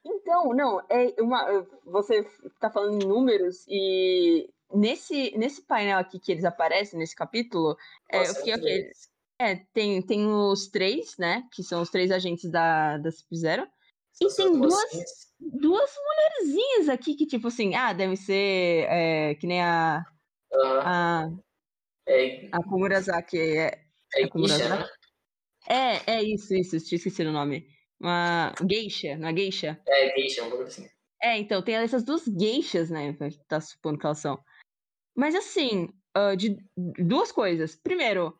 Então, 0.06 0.54
não, 0.54 0.80
é 0.88 1.16
uma. 1.20 1.66
Você 1.86 2.24
tá 2.60 2.70
falando 2.70 3.04
em 3.04 3.08
números 3.08 3.66
e 3.68 4.48
nesse, 4.72 5.36
nesse 5.36 5.64
painel 5.64 5.98
aqui 5.98 6.20
que 6.20 6.32
eles 6.32 6.46
aparecem, 6.46 7.00
nesse 7.00 7.16
capítulo, 7.16 7.76
é, 8.12 8.22
eu 8.22 8.36
fiquei 8.36 8.54
ok. 8.54 8.92
É, 9.40 9.56
tem, 9.74 10.00
tem 10.04 10.28
os 10.28 10.68
três, 10.68 11.18
né? 11.18 11.48
Que 11.52 11.64
são 11.64 11.82
os 11.82 11.90
três 11.90 12.12
agentes 12.12 12.48
da, 12.52 13.00
da 13.00 13.10
CP0. 13.10 13.68
E 14.22 14.36
tem 14.36 14.60
duas, 14.60 15.34
duas 15.40 15.92
mulherzinhas 15.98 16.90
aqui 16.90 17.16
que, 17.16 17.26
tipo 17.26 17.48
assim, 17.48 17.74
ah, 17.74 17.92
deve 17.92 18.16
ser 18.18 18.86
é, 18.88 19.34
que 19.34 19.48
nem 19.48 19.64
a. 19.64 20.06
Uh, 20.54 20.80
a. 20.84 21.30
É, 22.08 22.50
a 22.52 22.62
Komurasaki. 22.62 23.40
É, 23.40 23.84
é, 24.14 24.28
Geisha, 24.28 24.70
né? 24.70 24.88
É, 25.72 26.16
é 26.18 26.24
isso, 26.24 26.54
isso, 26.54 26.80
tinha 26.80 26.98
esquecido 26.98 27.30
o 27.30 27.34
nome. 27.34 27.68
Uma 28.00 28.54
geisha, 28.68 29.10
é 29.10 29.34
geisha? 29.34 29.82
É, 29.88 30.16
geisha, 30.16 30.44
um 30.44 30.50
pouco 30.50 30.64
assim. 30.64 30.88
É, 31.22 31.38
então, 31.38 31.62
tem 31.62 31.76
essas 31.76 32.04
duas 32.04 32.26
geishas, 32.26 32.90
né? 32.90 33.16
Tá 33.48 33.62
supondo 33.62 34.00
que 34.00 34.06
elas 34.06 34.18
são. 34.18 34.40
Mas 35.16 35.36
assim, 35.36 35.88
uh, 36.18 36.36
de 36.36 36.58
duas 36.98 37.32
coisas. 37.32 37.76
Primeiro, 37.76 38.36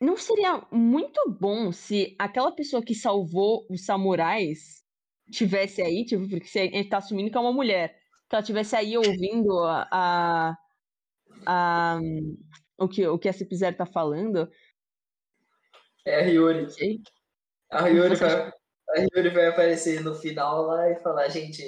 não 0.00 0.16
seria 0.16 0.66
muito 0.70 1.20
bom 1.38 1.70
se 1.70 2.14
aquela 2.18 2.52
pessoa 2.52 2.82
que 2.82 2.94
salvou 2.94 3.66
os 3.70 3.84
samurais 3.84 4.82
tivesse 5.30 5.80
aí, 5.82 6.04
tipo, 6.04 6.28
porque 6.28 6.58
a 6.58 6.62
gente 6.62 6.88
tá 6.88 6.98
assumindo 6.98 7.30
que 7.30 7.36
é 7.36 7.40
uma 7.40 7.52
mulher, 7.52 7.96
que 8.28 8.34
ela 8.34 8.42
tivesse 8.42 8.76
aí 8.76 8.96
ouvindo 8.96 9.58
a, 9.64 9.88
a, 9.90 10.56
a 11.46 12.00
o, 12.78 12.88
que, 12.88 13.06
o 13.06 13.18
que 13.18 13.28
a 13.28 13.32
Cip0 13.32 13.76
tá 13.76 13.86
falando. 13.86 14.48
É 16.04 16.20
a 16.20 16.22
Ryuri. 16.22 16.68
A 17.70 17.82
Ryuri, 17.82 18.16
vai, 18.16 18.52
a 18.90 19.00
Ryuri 19.00 19.30
vai 19.30 19.46
aparecer 19.46 20.02
no 20.02 20.14
final 20.14 20.62
lá 20.62 20.90
e 20.90 21.00
falar, 21.00 21.28
gente, 21.28 21.62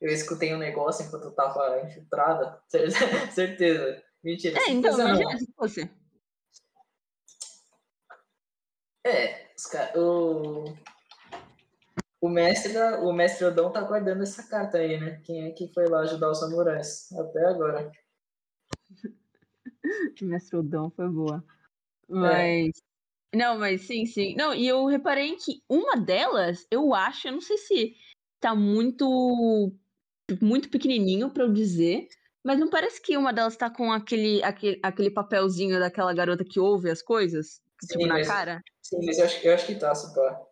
eu 0.00 0.12
escutei 0.12 0.54
um 0.54 0.58
negócio 0.58 1.06
enquanto 1.06 1.24
eu 1.24 1.34
tava 1.34 1.80
infiltrada. 1.84 2.60
Certeza. 3.32 4.02
Mentira. 4.22 4.58
É, 4.58 4.70
então, 4.70 4.98
imagina 4.98 5.38
se 5.38 5.52
fosse. 5.56 5.90
É, 9.06 9.52
os. 9.54 9.92
O 9.96 10.64
o 12.20 12.28
mestre, 12.28 12.76
o 12.76 13.12
mestre 13.12 13.44
Odão 13.44 13.70
tá 13.70 13.80
guardando 13.82 14.22
essa 14.22 14.42
carta 14.42 14.78
aí, 14.78 14.98
né? 14.98 15.20
Quem 15.24 15.44
é 15.44 15.50
que 15.52 15.72
foi 15.72 15.86
lá 15.86 16.00
ajudar 16.00 16.30
os 16.30 16.40
samurais? 16.40 17.12
Até 17.12 17.46
agora. 17.46 17.92
o 20.22 20.24
mestre 20.24 20.56
Odão 20.56 20.90
foi 20.90 21.08
boa. 21.08 21.44
É. 22.08 22.12
Mas. 22.12 22.85
Não, 23.34 23.58
mas 23.58 23.82
sim, 23.82 24.06
sim. 24.06 24.34
Não, 24.36 24.54
e 24.54 24.66
eu 24.66 24.86
reparei 24.86 25.36
que 25.36 25.62
uma 25.68 25.96
delas, 25.96 26.66
eu 26.70 26.94
acho, 26.94 27.28
eu 27.28 27.32
não 27.32 27.40
sei 27.40 27.58
se 27.58 27.96
tá 28.40 28.54
muito 28.54 29.72
muito 30.40 30.68
pequenininho 30.68 31.30
para 31.30 31.44
eu 31.44 31.52
dizer, 31.52 32.08
Mas 32.46 32.60
não 32.60 32.70
parece 32.70 33.02
que 33.02 33.16
uma 33.16 33.32
delas 33.32 33.56
tá 33.56 33.68
com 33.68 33.90
aquele, 33.90 34.40
aquele, 34.40 34.78
aquele 34.80 35.10
papelzinho 35.10 35.80
daquela 35.80 36.14
garota 36.14 36.44
que 36.44 36.60
ouve 36.60 36.88
as 36.88 37.02
coisas? 37.02 37.60
Sim, 37.80 37.98
tipo, 37.98 38.06
na 38.06 38.14
mas, 38.14 38.28
cara? 38.28 38.62
Sim, 38.82 39.04
mas 39.04 39.18
eu 39.18 39.24
acho, 39.24 39.44
eu 39.44 39.52
acho 39.52 39.66
que 39.66 39.74
tá, 39.74 39.92
Supá. 39.92 40.46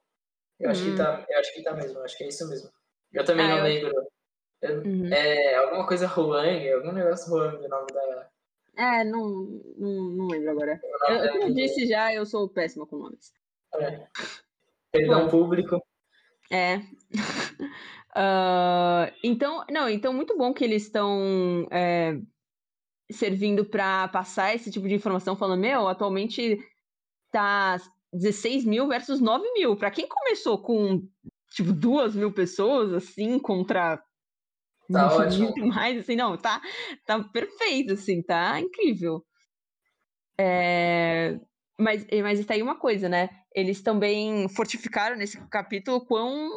Eu 0.58 0.70
acho 0.70 0.82
hum. 0.82 0.90
que 0.90 0.96
tá, 0.96 1.24
eu 1.28 1.38
acho 1.38 1.54
que 1.54 1.62
tá 1.62 1.72
mesmo, 1.72 2.00
acho 2.00 2.18
que 2.18 2.24
é 2.24 2.28
isso 2.28 2.48
mesmo. 2.48 2.68
Eu 3.12 3.24
também 3.24 3.46
ah, 3.46 3.48
não 3.48 3.58
eu... 3.58 3.62
lembro. 3.62 4.08
Eu, 4.60 4.82
uhum. 4.82 5.12
É 5.12 5.54
alguma 5.54 5.86
coisa 5.86 6.06
Huang, 6.06 6.72
algum 6.72 6.90
negócio 6.90 7.32
Huang 7.32 7.64
o 7.64 7.68
nome 7.68 7.86
da. 7.92 8.30
É, 8.76 9.04
não, 9.04 9.62
não, 9.78 10.04
não 10.10 10.26
lembro 10.26 10.50
agora. 10.50 10.80
Eu, 11.08 11.16
eu, 11.16 11.42
eu 11.42 11.54
disse 11.54 11.86
já, 11.86 12.12
eu 12.12 12.26
sou 12.26 12.48
péssima 12.48 12.86
com 12.86 12.96
nomes. 12.96 13.32
É. 13.76 14.06
Perdão 14.90 15.24
Bom, 15.24 15.30
público. 15.30 15.80
É. 16.50 16.76
uh, 18.16 19.12
então, 19.22 19.64
não, 19.70 19.88
então 19.88 20.12
muito 20.12 20.36
bom 20.36 20.52
que 20.52 20.64
eles 20.64 20.84
estão 20.84 21.66
é, 21.70 22.18
servindo 23.10 23.64
para 23.64 24.08
passar 24.08 24.54
esse 24.54 24.70
tipo 24.70 24.88
de 24.88 24.94
informação, 24.94 25.36
falando, 25.36 25.60
meu, 25.60 25.88
atualmente 25.88 26.58
tá 27.30 27.76
16 28.12 28.64
mil 28.64 28.86
versus 28.88 29.20
9 29.20 29.52
mil. 29.52 29.76
Para 29.76 29.90
quem 29.90 30.06
começou 30.08 30.58
com 30.58 31.06
tipo 31.50 31.72
duas 31.72 32.14
mil 32.14 32.32
pessoas 32.32 32.92
assim 32.92 33.38
contra 33.38 34.02
tá 34.92 35.16
ótimo. 35.16 35.54
mais 35.68 35.98
assim, 35.98 36.16
não, 36.16 36.36
tá, 36.36 36.60
tá 37.06 37.22
perfeito 37.24 37.94
assim, 37.94 38.22
tá 38.22 38.60
incrível. 38.60 39.24
É, 40.38 41.38
mas, 41.78 42.06
mas 42.22 42.40
está 42.40 42.54
aí 42.54 42.62
uma 42.62 42.78
coisa, 42.78 43.08
né? 43.08 43.28
Eles 43.54 43.82
também 43.82 44.48
fortificaram 44.48 45.16
nesse 45.16 45.40
capítulo 45.48 46.04
quão 46.04 46.50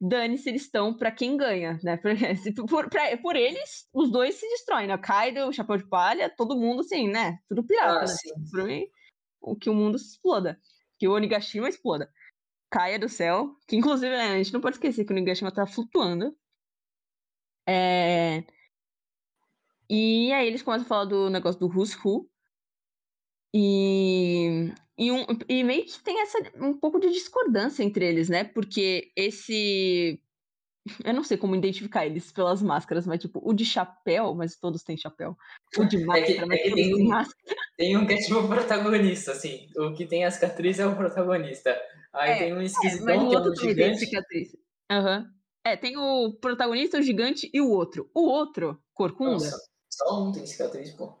dane-se 0.00 0.48
eles 0.48 0.62
estão 0.62 0.92
para 0.92 1.12
quem 1.12 1.36
ganha, 1.36 1.78
né? 1.82 1.96
Por, 1.96 2.10
por, 2.68 2.90
pra, 2.90 3.16
por, 3.18 3.36
eles, 3.36 3.88
os 3.94 4.10
dois 4.10 4.34
se 4.34 4.48
destroem, 4.48 4.88
né? 4.88 4.98
Kaido, 4.98 5.46
o 5.46 5.52
Chapéu 5.52 5.76
de 5.76 5.88
Palha, 5.88 6.28
todo 6.28 6.58
mundo 6.58 6.80
assim, 6.80 7.08
né? 7.08 7.38
Tudo 7.48 7.64
pirata, 7.64 7.98
ah, 7.98 8.00
né? 8.00 8.06
Sim. 8.06 8.32
Pra 8.50 8.64
mim, 8.64 8.84
o 9.40 9.54
que 9.54 9.70
o 9.70 9.74
mundo 9.74 9.96
exploda. 9.96 10.58
Que 10.98 11.06
o 11.06 11.12
Onigashima 11.12 11.68
exploda. 11.68 12.10
Caia 12.70 12.98
do 12.98 13.08
céu, 13.08 13.54
que 13.68 13.76
inclusive 13.76 14.10
né, 14.10 14.32
a 14.32 14.36
gente 14.38 14.52
não 14.52 14.60
pode 14.60 14.76
esquecer 14.76 15.04
que 15.04 15.12
o 15.12 15.16
Onigashima 15.16 15.52
tá 15.52 15.66
flutuando. 15.66 16.34
É... 17.66 18.44
E 19.88 20.32
aí 20.32 20.46
eles 20.46 20.62
começam 20.62 20.86
a 20.86 20.88
falar 20.88 21.04
do 21.04 21.28
negócio 21.28 21.60
do 21.60 21.66
Who's 21.66 21.94
Who. 22.02 22.28
E, 23.54 24.72
e, 24.96 25.12
um, 25.12 25.26
e 25.46 25.62
meio 25.62 25.84
que 25.84 26.02
tem 26.02 26.22
essa 26.22 26.38
um 26.56 26.72
pouco 26.72 26.98
de 26.98 27.10
discordância 27.10 27.82
entre 27.82 28.06
eles, 28.06 28.28
né? 28.28 28.44
Porque 28.44 29.12
esse. 29.14 30.18
Eu 31.04 31.14
não 31.14 31.22
sei 31.22 31.36
como 31.36 31.54
identificar 31.54 32.06
eles 32.06 32.32
pelas 32.32 32.60
máscaras, 32.62 33.06
mas 33.06 33.20
tipo, 33.20 33.40
o 33.44 33.52
de 33.52 33.64
chapéu, 33.64 34.34
mas 34.34 34.56
todos 34.56 34.82
têm 34.82 34.96
chapéu. 34.96 35.36
O 35.76 35.84
de 35.84 35.98
máscara, 36.04 36.32
é 36.32 36.34
que, 36.34 36.46
mas 36.46 36.58
é 36.58 36.62
todos 36.62 36.74
têm 36.74 37.06
máscara. 37.06 37.56
Tem 37.76 37.96
um 37.96 38.06
que 38.06 38.14
é 38.14 38.16
tipo 38.16 38.38
o 38.38 38.48
protagonista, 38.48 39.32
assim. 39.32 39.68
O 39.76 39.92
que 39.92 40.06
tem 40.06 40.24
a 40.24 40.30
cicatriz 40.30 40.78
é 40.78 40.86
o 40.86 40.96
protagonista. 40.96 41.78
Aí 42.12 42.30
é, 42.30 42.38
tem 42.38 42.54
um 42.54 42.62
esquisitão 42.62 43.14
é, 43.14 43.16
mas 43.16 43.26
o 43.26 43.28
que 43.28 43.36
é 43.36 43.40
um 43.40 43.54
gigante. 43.54 43.76
Tem 43.76 44.08
cicatriz. 44.08 44.56
Uhum. 44.90 45.41
É, 45.64 45.76
tem 45.76 45.96
o 45.96 46.32
protagonista, 46.34 46.98
o 46.98 47.02
gigante 47.02 47.48
e 47.52 47.60
o 47.60 47.70
outro. 47.70 48.10
O 48.14 48.22
outro, 48.22 48.82
Corcunda. 48.92 49.32
Nossa, 49.32 49.70
só 49.88 50.22
um 50.22 50.32
tem 50.32 50.44
cicatriz, 50.46 50.92
pô. 50.92 51.16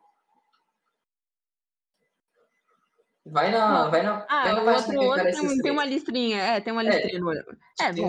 Vai 3.24 3.52
na. 3.52 3.88
Vai 3.88 4.02
na 4.02 4.26
ah, 4.28 4.42
vai 4.42 4.54
na 4.54 4.62
o 4.62 4.74
outro, 4.74 5.00
o 5.00 5.04
outro 5.04 5.24
tem, 5.24 5.58
tem, 5.58 5.70
uma 5.70 5.84
listrinha. 5.84 6.42
É, 6.42 6.60
tem 6.60 6.72
uma 6.72 6.82
listrinha 6.82 7.18
é, 7.18 7.20
no 7.20 7.28
olho. 7.28 7.44
É, 7.80 7.92
bom. 7.92 8.08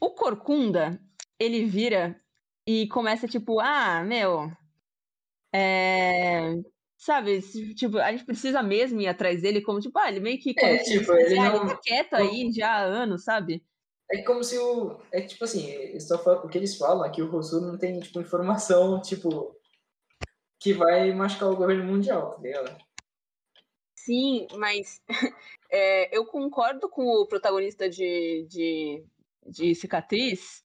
O 0.00 0.10
Corcunda, 0.14 1.00
ele 1.38 1.64
vira 1.64 2.20
e 2.66 2.86
começa 2.88 3.26
tipo, 3.26 3.58
ah, 3.58 4.04
meu. 4.04 4.50
É. 5.52 6.54
Sabe, 6.96 7.40
tipo, 7.74 7.96
a 7.96 8.12
gente 8.12 8.26
precisa 8.26 8.62
mesmo 8.62 9.00
ir 9.00 9.08
atrás 9.08 9.40
dele, 9.40 9.62
como, 9.62 9.80
tipo, 9.80 9.98
ah, 9.98 10.08
ele 10.10 10.20
meio 10.20 10.38
que. 10.38 10.54
É, 10.58 10.78
tipo, 10.78 11.12
ele, 11.14 11.34
não... 11.34 11.62
ele 11.62 11.70
tá 11.70 11.80
quieto 11.82 12.14
aí 12.14 12.52
já 12.52 12.70
há 12.70 12.82
anos, 12.82 13.24
sabe? 13.24 13.64
É 14.12 14.22
como 14.22 14.42
se 14.42 14.58
o. 14.58 15.00
É 15.12 15.20
tipo 15.20 15.44
assim, 15.44 15.98
falando, 16.22 16.44
o 16.44 16.48
que 16.48 16.58
eles 16.58 16.76
falam 16.76 17.04
é 17.04 17.10
que 17.10 17.22
o 17.22 17.30
Rousseau 17.30 17.60
não 17.60 17.78
tem, 17.78 18.00
tipo, 18.00 18.20
informação, 18.20 19.00
tipo, 19.02 19.56
que 20.58 20.72
vai 20.72 21.12
machucar 21.14 21.50
o 21.50 21.56
governo 21.56 21.84
mundial, 21.84 22.32
tá 22.32 22.42
ligado? 22.42 22.76
Sim, 23.94 24.48
mas 24.56 25.00
é, 25.70 26.16
eu 26.16 26.26
concordo 26.26 26.88
com 26.88 27.02
o 27.02 27.26
protagonista 27.26 27.88
de, 27.88 28.46
de, 28.48 29.04
de 29.46 29.74
Cicatriz, 29.74 30.64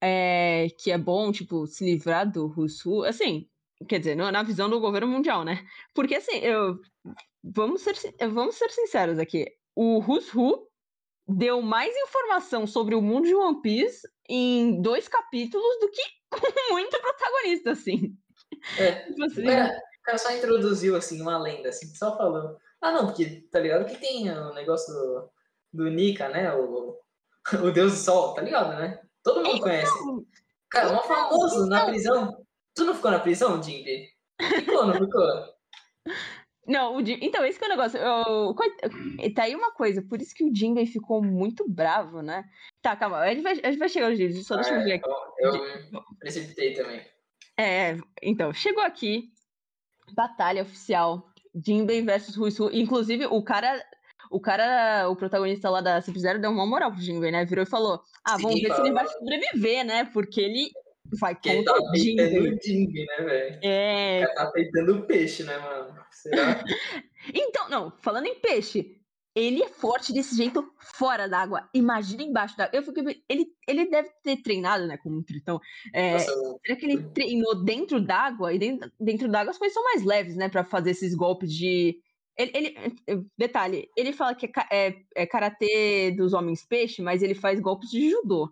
é, 0.00 0.68
que 0.78 0.90
é 0.90 0.98
bom, 0.98 1.30
tipo, 1.30 1.66
se 1.66 1.84
livrar 1.84 2.30
do 2.30 2.46
Rousseau, 2.48 3.04
assim, 3.04 3.48
quer 3.88 3.98
dizer, 3.98 4.16
na 4.16 4.42
visão 4.42 4.68
do 4.68 4.80
governo 4.80 5.06
mundial, 5.08 5.44
né? 5.44 5.64
Porque, 5.94 6.16
assim, 6.16 6.38
eu, 6.38 6.80
vamos, 7.44 7.82
ser, 7.82 7.94
vamos 8.32 8.56
ser 8.56 8.70
sinceros 8.70 9.18
aqui, 9.18 9.46
o 9.76 9.98
Rousseau 9.98 10.69
deu 11.34 11.62
mais 11.62 11.94
informação 11.96 12.66
sobre 12.66 12.94
o 12.94 13.02
mundo 13.02 13.26
de 13.26 13.34
One 13.34 13.60
Piece 13.60 14.08
em 14.28 14.80
dois 14.80 15.08
capítulos 15.08 15.78
do 15.80 15.90
que 15.90 16.02
com 16.30 16.72
muito 16.72 17.00
protagonista, 17.00 17.72
assim. 17.72 18.16
É, 18.78 18.92
tipo 19.06 19.24
assim, 19.24 19.42
o, 19.42 19.46
cara, 19.46 19.68
o 19.68 20.02
cara 20.02 20.18
só 20.18 20.32
introduziu, 20.32 20.96
assim, 20.96 21.20
uma 21.20 21.38
lenda, 21.38 21.68
assim, 21.68 21.86
só 21.94 22.16
falando. 22.16 22.56
Ah, 22.80 22.92
não, 22.92 23.06
porque, 23.06 23.46
tá 23.50 23.60
ligado? 23.60 23.84
Que 23.86 23.96
tem 23.96 24.30
o 24.30 24.54
negócio 24.54 24.92
do, 24.92 25.30
do 25.72 25.90
Nika, 25.90 26.28
né? 26.28 26.52
O, 26.54 26.98
o 27.62 27.70
Deus 27.70 27.92
do 27.92 27.98
Sol, 27.98 28.34
tá 28.34 28.42
ligado, 28.42 28.78
né? 28.78 29.00
Todo 29.22 29.38
mundo 29.38 29.56
então, 29.56 29.60
conhece. 29.60 29.92
Cara, 30.70 30.92
um 30.92 31.02
famoso 31.02 31.56
então, 31.56 31.66
na 31.66 31.86
prisão. 31.86 32.46
Tu 32.74 32.84
não 32.84 32.94
ficou 32.94 33.10
na 33.10 33.18
prisão, 33.18 33.62
Jimmy? 33.62 34.08
Ficou, 34.40 34.86
não 34.86 34.94
ficou? 34.94 35.22
Não, 36.66 36.96
o 36.96 37.04
Jim... 37.04 37.18
então, 37.22 37.44
esse 37.44 37.58
que 37.58 37.64
é 37.64 37.68
o 37.68 37.70
negócio. 37.70 37.98
Eu... 37.98 38.54
Tá 39.34 39.44
aí 39.44 39.54
uma 39.54 39.72
coisa, 39.72 40.02
por 40.02 40.20
isso 40.20 40.34
que 40.34 40.44
o 40.44 40.54
Jinbei 40.54 40.86
ficou 40.86 41.22
muito 41.22 41.68
bravo, 41.68 42.22
né? 42.22 42.44
Tá, 42.82 42.94
calma, 42.96 43.18
a 43.18 43.32
gente 43.32 43.42
vai, 43.42 43.52
a 43.52 43.70
gente 43.70 43.78
vai 43.78 43.88
chegar 43.88 44.10
nos 44.10 44.18
vídeos, 44.18 44.46
só 44.46 44.56
deixa 44.56 44.74
eu 44.74 44.84
ver 44.84 44.94
aqui. 44.94 45.08
Eu, 45.38 45.54
eu 45.54 46.02
precipitei 46.18 46.74
também. 46.74 47.00
É, 47.58 47.96
então, 48.22 48.52
chegou 48.52 48.82
aqui, 48.82 49.30
batalha 50.14 50.62
oficial, 50.62 51.30
Jinbei 51.54 52.02
versus 52.02 52.36
Ruisu. 52.36 52.70
Inclusive, 52.72 53.26
o 53.26 53.42
cara, 53.42 53.82
o 54.30 54.40
cara, 54.40 55.08
o 55.08 55.16
protagonista 55.16 55.68
lá 55.68 55.80
da 55.80 56.00
Cip 56.00 56.18
Zero 56.18 56.40
deu 56.40 56.50
uma 56.50 56.66
moral 56.66 56.92
pro 56.92 57.00
Jinbei, 57.00 57.30
né? 57.30 57.44
Virou 57.44 57.64
e 57.64 57.68
falou, 57.68 58.00
ah, 58.24 58.36
vamos 58.36 58.60
Sim, 58.60 58.62
ver 58.62 58.74
se 58.74 58.80
ele 58.80 58.92
vai 58.92 59.06
sobreviver, 59.06 59.84
né? 59.84 60.04
Porque 60.04 60.40
ele 60.40 60.70
vai 61.18 61.34
contra 61.34 61.64
tá 61.64 61.80
o 61.80 61.96
Jinbei, 61.96 63.06
né, 63.06 63.24
velho? 63.24 63.60
É. 63.62 64.26
Tá 64.34 64.46
peitando 64.50 64.96
o 64.96 65.06
peixe, 65.06 65.42
né, 65.42 65.58
mano? 65.58 65.98
Será? 66.10 66.62
então, 67.34 67.68
não, 67.68 67.92
falando 68.00 68.26
em 68.26 68.40
peixe, 68.40 69.00
ele 69.34 69.62
é 69.62 69.68
forte 69.68 70.12
desse 70.12 70.36
jeito 70.36 70.72
fora 70.96 71.28
d'água. 71.28 71.68
Imagina 71.72 72.22
embaixo 72.22 72.56
d'água. 72.56 72.76
Eu 72.76 72.82
fico, 72.82 73.00
ele, 73.28 73.46
ele 73.66 73.88
deve 73.88 74.10
ter 74.22 74.36
treinado, 74.42 74.86
né, 74.86 74.96
como 74.96 75.18
um 75.18 75.22
tritão. 75.22 75.60
É, 75.94 76.12
Nossa, 76.12 76.58
será 76.64 76.78
que 76.78 76.86
ele 76.86 77.02
treinou 77.10 77.64
dentro 77.64 78.00
d'água? 78.00 78.52
E 78.52 78.58
dentro, 78.58 78.90
dentro 78.98 79.28
d'água 79.28 79.50
as 79.50 79.58
coisas 79.58 79.74
são 79.74 79.84
mais 79.84 80.04
leves, 80.04 80.36
né, 80.36 80.48
para 80.48 80.64
fazer 80.64 80.90
esses 80.90 81.14
golpes 81.14 81.52
de. 81.52 81.98
Ele, 82.36 82.50
ele, 82.54 83.26
detalhe, 83.36 83.88
ele 83.96 84.12
fala 84.12 84.34
que 84.34 84.46
é, 84.46 84.88
é, 84.88 84.94
é 85.14 85.26
karatê 85.26 86.10
dos 86.12 86.32
homens 86.32 86.64
peixe, 86.64 87.02
mas 87.02 87.22
ele 87.22 87.34
faz 87.34 87.60
golpes 87.60 87.90
de 87.90 88.10
judô. 88.10 88.50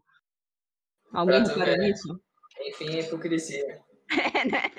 Alguém 1.13 1.43
repara 1.43 1.77
nisso? 1.77 2.21
Enfim, 2.61 2.97
é 2.97 3.01
hipocrisia. 3.01 3.83
é, 4.35 4.45
né? 4.45 4.71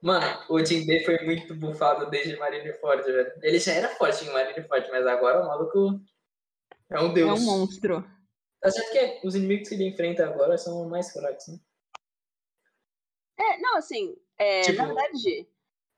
Mano, 0.00 0.26
o 0.48 0.64
Jinbei 0.64 1.04
foi 1.04 1.18
muito 1.24 1.54
bufado 1.54 2.08
desde 2.08 2.36
Marineford, 2.36 3.02
velho. 3.02 3.32
Ele 3.42 3.58
já 3.58 3.72
era 3.72 3.88
forte 3.88 4.24
em 4.24 4.30
Marineford, 4.30 4.88
mas 4.90 5.06
agora 5.06 5.42
o 5.42 5.46
maluco 5.46 6.00
é 6.90 7.00
um 7.00 7.12
deus. 7.12 7.28
É 7.28 7.32
um 7.32 7.44
monstro. 7.44 8.04
Tá 8.60 8.70
certo 8.70 8.92
que 8.92 9.26
os 9.26 9.34
inimigos 9.34 9.68
que 9.68 9.74
ele 9.74 9.88
enfrenta 9.88 10.24
agora 10.24 10.56
são 10.56 10.88
mais 10.88 11.12
fracos, 11.12 11.48
né? 11.48 11.58
É, 13.38 13.58
não, 13.58 13.76
assim, 13.76 14.16
é, 14.36 14.62
tipo, 14.62 14.78
na 14.78 14.86
verdade... 14.86 15.48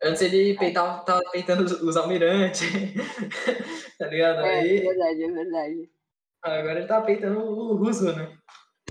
Antes 0.02 0.22
ele 0.22 0.56
peitava, 0.58 1.04
tava 1.04 1.22
peitando 1.30 1.62
os, 1.62 1.72
os 1.72 1.96
almirantes, 1.96 2.62
tá 3.98 4.06
ligado? 4.06 4.40
É, 4.40 4.60
Aí, 4.60 4.78
é 4.78 4.80
verdade, 4.80 5.24
é 5.24 5.30
verdade. 5.30 5.90
Agora 6.42 6.78
ele 6.78 6.88
tá 6.88 7.02
peitando 7.02 7.38
o 7.40 7.76
russo, 7.76 8.04
né? 8.04 8.34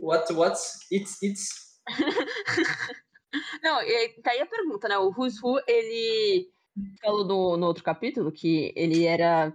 What, 0.02 0.32
what's, 0.34 0.80
it's, 0.92 1.22
it's. 1.24 1.69
Não, 3.62 3.78
tá 4.24 4.32
aí 4.32 4.42
a 4.42 4.46
pergunta, 4.46 4.88
né? 4.88 4.98
O 4.98 5.14
Who's 5.16 5.42
Who, 5.42 5.60
ele 5.68 6.50
falou 7.02 7.26
no, 7.26 7.58
no 7.58 7.68
outro 7.68 7.84
capítulo 7.84 8.32
que 8.32 8.74
ele 8.76 9.06
era, 9.06 9.54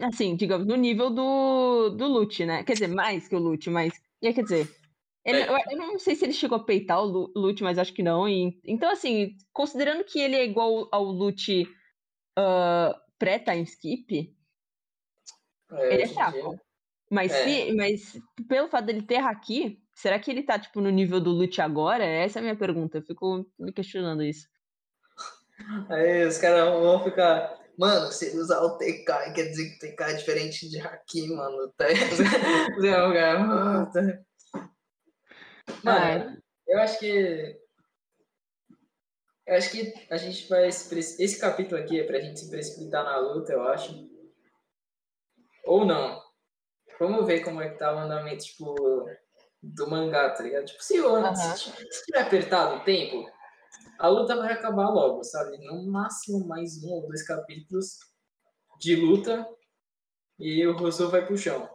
assim, 0.00 0.36
digamos, 0.36 0.66
no 0.66 0.76
nível 0.76 1.10
do, 1.10 1.90
do 1.90 2.06
Lute, 2.06 2.44
né? 2.44 2.62
Quer 2.64 2.74
dizer, 2.74 2.88
mais 2.88 3.28
que 3.28 3.34
o 3.34 3.38
Lute, 3.38 3.70
mas. 3.70 3.92
Quer 4.20 4.42
dizer, 4.42 4.68
ele, 5.24 5.42
eu, 5.42 5.56
eu, 5.70 5.76
não 5.76 5.98
sei 5.98 6.14
se 6.14 6.24
ele 6.24 6.32
chegou 6.32 6.56
a 6.56 6.64
peitar 6.64 7.02
o 7.02 7.30
Lute, 7.36 7.62
mas 7.62 7.78
acho 7.78 7.92
que 7.92 8.02
não. 8.02 8.28
E, 8.28 8.58
então, 8.64 8.90
assim, 8.90 9.36
considerando 9.52 10.04
que 10.04 10.18
ele 10.18 10.36
é 10.36 10.44
igual 10.44 10.88
ao 10.90 11.04
Lute 11.04 11.64
uh, 12.38 12.94
pré-time 13.18 13.62
skip, 13.62 14.34
é, 15.70 15.94
ele 15.94 16.02
é 16.02 16.08
fraco. 16.08 16.58
Mas, 17.10 17.32
é. 17.32 17.44
se, 17.44 17.72
mas 17.74 18.20
pelo 18.46 18.68
fato 18.68 18.86
dele 18.86 19.02
ter 19.02 19.16
haki, 19.16 19.82
será 19.94 20.18
que 20.18 20.30
ele 20.30 20.42
tá, 20.42 20.58
tipo, 20.58 20.80
no 20.80 20.90
nível 20.90 21.20
do 21.20 21.30
Lute 21.30 21.60
agora? 21.60 22.04
Essa 22.04 22.38
é 22.38 22.40
a 22.40 22.42
minha 22.42 22.56
pergunta. 22.56 22.98
Eu 22.98 23.02
fico 23.02 23.46
me 23.58 23.72
questionando 23.72 24.22
isso. 24.22 24.46
Aí 25.88 26.26
os 26.26 26.38
caras 26.38 26.68
vão 26.68 27.02
ficar. 27.02 27.58
Mano, 27.76 28.10
se 28.12 28.26
ele 28.26 28.38
usar 28.38 28.60
o 28.60 28.76
TK, 28.76 29.32
quer 29.34 29.48
dizer 29.48 29.70
que 29.70 29.76
o 29.86 29.90
TK 29.90 30.02
é 30.02 30.12
diferente 30.14 30.68
de 30.68 30.80
Haki, 30.80 31.28
mano. 31.28 31.72
Tá? 31.76 31.86
mano, 35.84 36.42
eu 36.66 36.78
acho 36.80 36.98
que. 36.98 37.56
Eu 39.46 39.56
acho 39.56 39.70
que 39.70 39.94
a 40.10 40.16
gente 40.16 40.48
vai. 40.48 40.68
Esse 40.68 41.40
capítulo 41.40 41.80
aqui 41.80 42.00
é 42.00 42.04
pra 42.04 42.20
gente 42.20 42.40
se 42.40 42.50
precipitar 42.50 43.04
na 43.04 43.16
luta, 43.18 43.52
eu 43.52 43.62
acho. 43.62 44.08
Ou 45.64 45.84
não. 45.84 46.27
Vamos 46.98 47.26
ver 47.26 47.40
como 47.44 47.60
é 47.60 47.68
que 47.68 47.78
tá 47.78 47.94
o 47.94 47.98
andamento, 47.98 48.44
tipo, 48.44 48.74
do 49.62 49.90
mangá, 49.90 50.30
tá 50.30 50.42
ligado? 50.42 50.66
Tipo, 50.66 50.82
se, 50.82 51.00
uhum. 51.00 51.34
se, 51.34 51.70
se 51.90 52.04
tiver 52.04 52.22
apertado 52.22 52.76
o 52.76 52.84
tempo, 52.84 53.30
a 53.98 54.08
luta 54.08 54.36
vai 54.36 54.52
acabar 54.52 54.88
logo, 54.88 55.22
sabe? 55.24 55.58
No 55.58 55.90
máximo 55.90 56.46
mais 56.46 56.82
um 56.82 56.90
ou 56.90 57.06
dois 57.06 57.24
capítulos 57.26 57.98
de 58.78 58.96
luta 58.96 59.46
e 60.38 60.66
o 60.66 60.76
Rousseau 60.76 61.10
vai 61.10 61.26
pro 61.26 61.36
chão. 61.36 61.68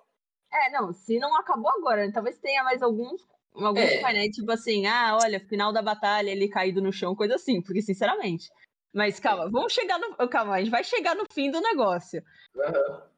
É, 0.51 0.69
não, 0.71 0.93
se 0.93 1.19
não 1.19 1.35
acabou 1.35 1.71
agora, 1.71 2.11
talvez 2.11 2.39
tenha 2.39 2.63
mais 2.63 2.81
alguns, 2.81 3.27
alguns 3.53 3.81
é. 3.81 4.01
painéis, 4.01 4.35
tipo 4.35 4.51
assim, 4.51 4.85
ah, 4.85 5.17
olha, 5.21 5.39
final 5.39 5.73
da 5.73 5.81
batalha, 5.81 6.29
ele 6.29 6.47
caído 6.47 6.81
no 6.81 6.93
chão, 6.93 7.15
coisa 7.15 7.35
assim, 7.35 7.61
porque 7.61 7.81
sinceramente. 7.81 8.49
Mas 8.93 9.19
calma, 9.19 9.49
vamos 9.49 9.73
chegar 9.73 9.97
no. 9.97 10.15
Calma, 10.29 10.53
a 10.53 10.59
gente 10.59 10.69
vai 10.69 10.83
chegar 10.83 11.15
no 11.15 11.25
fim 11.33 11.49
do 11.49 11.59
negócio. 11.59 12.23
Uhum. 12.55 13.12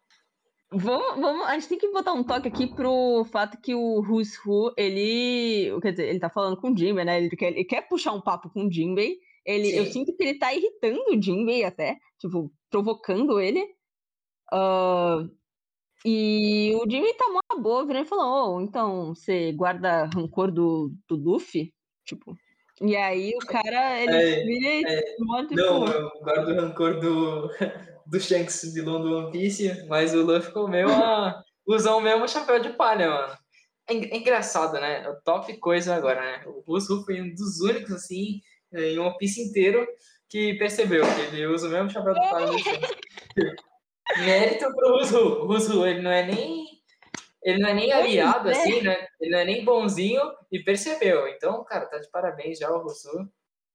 Vamos, 0.72 1.22
vamos, 1.22 1.46
a 1.48 1.54
gente 1.54 1.70
tem 1.70 1.78
que 1.78 1.92
botar 1.92 2.14
um 2.14 2.24
toque 2.24 2.48
aqui 2.48 2.68
pro 2.68 3.24
fato 3.32 3.60
que 3.62 3.74
o 3.76 4.02
Who's 4.02 4.34
Who, 4.46 4.74
ele. 4.76 5.80
Quer 5.82 5.92
dizer, 5.92 6.10
ele 6.10 6.20
tá 6.20 6.30
falando 6.30 6.58
com 6.58 6.72
o 6.72 6.78
Jinbei, 6.78 7.06
né? 7.06 7.18
Ele 7.18 7.30
quer, 7.30 7.52
ele 7.52 7.64
quer 7.64 7.88
puxar 7.88 8.14
um 8.14 8.22
papo 8.22 8.50
com 8.50 8.66
o 8.66 8.72
Jinbei. 8.72 9.18
Ele, 9.46 9.78
eu 9.78 9.86
sinto 9.86 10.16
que 10.16 10.24
ele 10.24 10.40
tá 10.40 10.54
irritando 10.54 11.00
o 11.10 11.22
Jinbei 11.22 11.64
até, 11.64 11.98
tipo, 12.20 12.52
provocando 12.70 13.40
ele. 13.40 13.62
Uh, 14.52 15.30
e 16.04 16.76
o 16.76 16.90
Jinbei 16.90 17.14
tá 17.14 17.26
mó 17.30 17.62
boa, 17.62 17.86
virando 17.86 18.06
e 18.06 18.10
falou: 18.10 18.58
oh, 18.58 18.62
então 18.62 19.14
você 19.14 19.52
guarda 19.54 20.10
rancor 20.14 20.52
do, 20.52 20.92
do 21.08 21.16
Luffy? 21.16 21.74
Tipo. 22.06 22.36
E 22.82 22.96
aí 22.96 23.34
o 23.36 23.46
cara, 23.46 24.02
ele 24.02 24.66
é, 24.66 24.82
é, 24.82 25.02
tipo... 25.02 25.56
Não, 25.56 25.86
eu 25.86 26.10
guardo 26.22 26.54
rancor 26.54 27.00
do 27.00 27.50
do 28.06 28.20
Shanks 28.20 28.74
vilão 28.74 29.02
do 29.02 29.18
One 29.18 29.32
Piece, 29.32 29.86
mas 29.88 30.14
o 30.14 30.22
Luffy 30.24 30.52
comeu 30.52 30.90
a. 30.90 31.44
usou 31.66 31.98
o 31.98 32.02
mesmo 32.02 32.28
chapéu 32.28 32.60
de 32.60 32.70
palha, 32.70 33.10
mano. 33.10 33.38
É, 33.88 33.94
é 33.94 34.18
engraçado, 34.18 34.74
né? 34.74 35.04
É 35.04 35.10
o 35.10 35.22
top 35.22 35.56
coisa 35.58 35.96
agora, 35.96 36.22
né? 36.22 36.44
O 36.46 36.62
Russo 36.62 37.04
foi 37.06 37.22
um 37.22 37.34
dos 37.34 37.62
únicos, 37.62 37.92
assim, 37.92 38.42
em 38.74 39.00
One 39.00 39.18
Piece 39.18 39.42
inteiro, 39.42 39.88
que 40.30 40.54
percebeu 40.56 41.04
que 41.04 41.22
ele 41.22 41.48
usa 41.48 41.68
o 41.68 41.72
mesmo 41.72 41.90
chapéu 41.90 42.14
de 42.14 42.20
palha. 42.30 42.52
Mérito 44.18 44.72
pro 44.76 44.98
Russo. 44.98 45.18
O 45.18 45.48
Russo, 45.48 45.86
ele 45.86 46.02
não 46.02 46.12
é 46.12 46.26
nem. 46.26 46.66
Ele 47.44 47.60
não 47.60 47.70
é 47.70 47.74
nem 47.76 47.92
aliado, 47.92 48.50
assim, 48.50 48.82
né? 48.82 49.08
Ele 49.20 49.32
não 49.32 49.40
é 49.40 49.46
nem 49.46 49.64
bonzinho 49.64 50.22
e 50.52 50.64
percebeu. 50.64 51.28
Então, 51.28 51.64
cara, 51.64 51.86
tá 51.86 52.00
de 52.00 52.10
parabéns 52.10 52.58
já 52.58 52.72
o 52.72 52.82
Russo. 52.82 53.10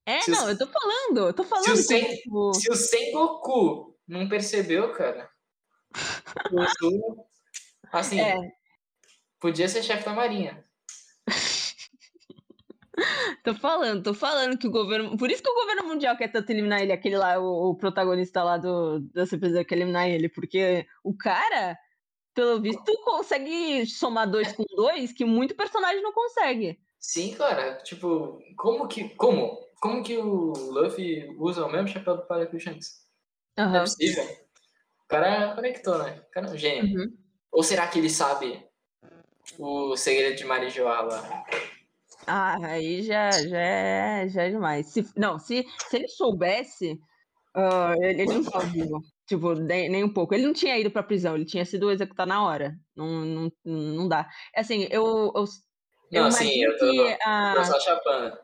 É, 0.07 0.21
se 0.21 0.31
não, 0.31 0.47
o... 0.47 0.51
eu 0.51 0.59
tô 0.59 0.67
falando, 0.67 1.29
eu 1.29 1.33
tô 1.33 1.45
falando. 1.45 1.67
Se 1.67 1.73
o, 1.73 1.77
Sen... 1.77 2.17
tipo... 2.17 2.55
se 2.55 2.71
o 2.71 2.75
Sengoku 2.75 3.90
não 4.11 4.29
percebeu, 4.29 4.93
cara. 4.93 5.31
O 7.93 7.97
assim, 7.97 8.21
é. 8.21 8.37
podia 9.41 9.69
ser 9.69 9.83
chefe 9.83 10.05
da 10.05 10.13
Marinha. 10.13 10.65
tô 13.43 13.53
falando, 13.55 14.05
tô 14.05 14.15
falando 14.15 14.57
que 14.57 14.69
o 14.69 14.71
governo. 14.71 15.17
Por 15.17 15.29
isso 15.29 15.43
que 15.43 15.51
o 15.51 15.55
governo 15.55 15.89
mundial 15.89 16.17
quer 16.17 16.29
tanto 16.29 16.51
eliminar 16.51 16.81
ele, 16.81 16.93
aquele 16.93 17.17
lá, 17.17 17.41
o, 17.41 17.71
o 17.71 17.75
protagonista 17.75 18.45
lá 18.45 18.59
do, 18.59 19.01
da 19.13 19.27
CPZ 19.27 19.67
quer 19.67 19.75
eliminar 19.75 20.09
ele, 20.09 20.29
porque 20.29 20.87
o 21.03 21.17
cara, 21.17 21.77
pelo 22.33 22.61
visto, 22.61 22.85
consegue 23.03 23.85
somar 23.87 24.31
dois 24.31 24.53
com 24.53 24.63
dois, 24.77 25.13
que 25.13 25.25
muito 25.25 25.57
personagem 25.57 26.01
não 26.01 26.13
consegue. 26.13 26.79
Sim, 27.01 27.35
cara. 27.35 27.83
Tipo, 27.83 28.39
como 28.57 28.87
que. 28.87 29.09
Como? 29.17 29.59
Como 29.81 30.05
que 30.05 30.17
o 30.17 30.53
Luffy 30.53 31.27
usa 31.39 31.67
o 31.67 31.73
mesmo 31.73 31.89
chapéu 31.89 32.19
do 32.19 32.27
Palha 32.27 32.47
que 32.47 32.55
o 32.55 32.61
Shanks? 32.61 33.10
Uhum. 33.59 33.69
Não 33.69 33.77
é 33.77 33.81
possível. 33.81 34.25
O 34.25 35.09
cara 35.09 35.55
conectou, 35.55 35.99
né? 35.99 36.23
O 36.29 36.31
cara 36.31 36.47
é 36.47 36.51
um 36.51 36.57
gênio. 36.57 36.99
Uhum. 36.99 37.17
Ou 37.53 37.63
será 37.63 37.89
que 37.89 37.99
ele 37.99 38.11
sabe 38.11 38.65
o 39.59 39.97
segredo 39.97 40.37
de 40.37 40.45
Marijoá 40.45 41.01
lá? 41.03 41.45
Ah, 42.27 42.57
aí 42.65 43.03
já, 43.03 43.31
já, 43.31 43.59
é, 43.59 44.29
já 44.29 44.43
é 44.45 44.51
demais. 44.51 44.87
Se, 44.87 45.05
não, 45.17 45.39
se, 45.39 45.67
se 45.89 45.97
ele 45.97 46.09
soubesse, 46.09 46.93
uh, 47.57 48.03
ele, 48.03 48.23
ele, 48.23 48.33
não 48.33 48.41
estava 48.41 48.65
vivo. 48.67 49.03
Tipo, 49.27 49.55
nem, 49.55 49.89
nem, 49.89 50.05
um 50.05 50.13
pouco. 50.13 50.35
Ele 50.35 50.47
não 50.47 50.53
tinha 50.53 50.79
ido 50.79 50.91
pra 50.91 51.03
prisão, 51.03 51.35
ele 51.35 51.45
tinha 51.45 51.65
sido 51.65 51.91
executado 51.91 52.29
na 52.29 52.45
hora. 52.45 52.77
Não, 52.95 53.07
não, 53.25 53.53
não 53.65 54.09
dá. 54.09 54.29
É 54.55 54.61
assim, 54.61 54.87
eu. 54.91 55.33
eu 55.35 55.45
não, 56.13 56.21
eu 56.23 56.25
assim, 56.27 56.63
eu 56.63 56.79
tô, 56.79 56.91
que, 56.91 57.19
a... 57.23 57.55
tô 57.55 57.65
só 57.65 57.81
chapando. 57.81 58.39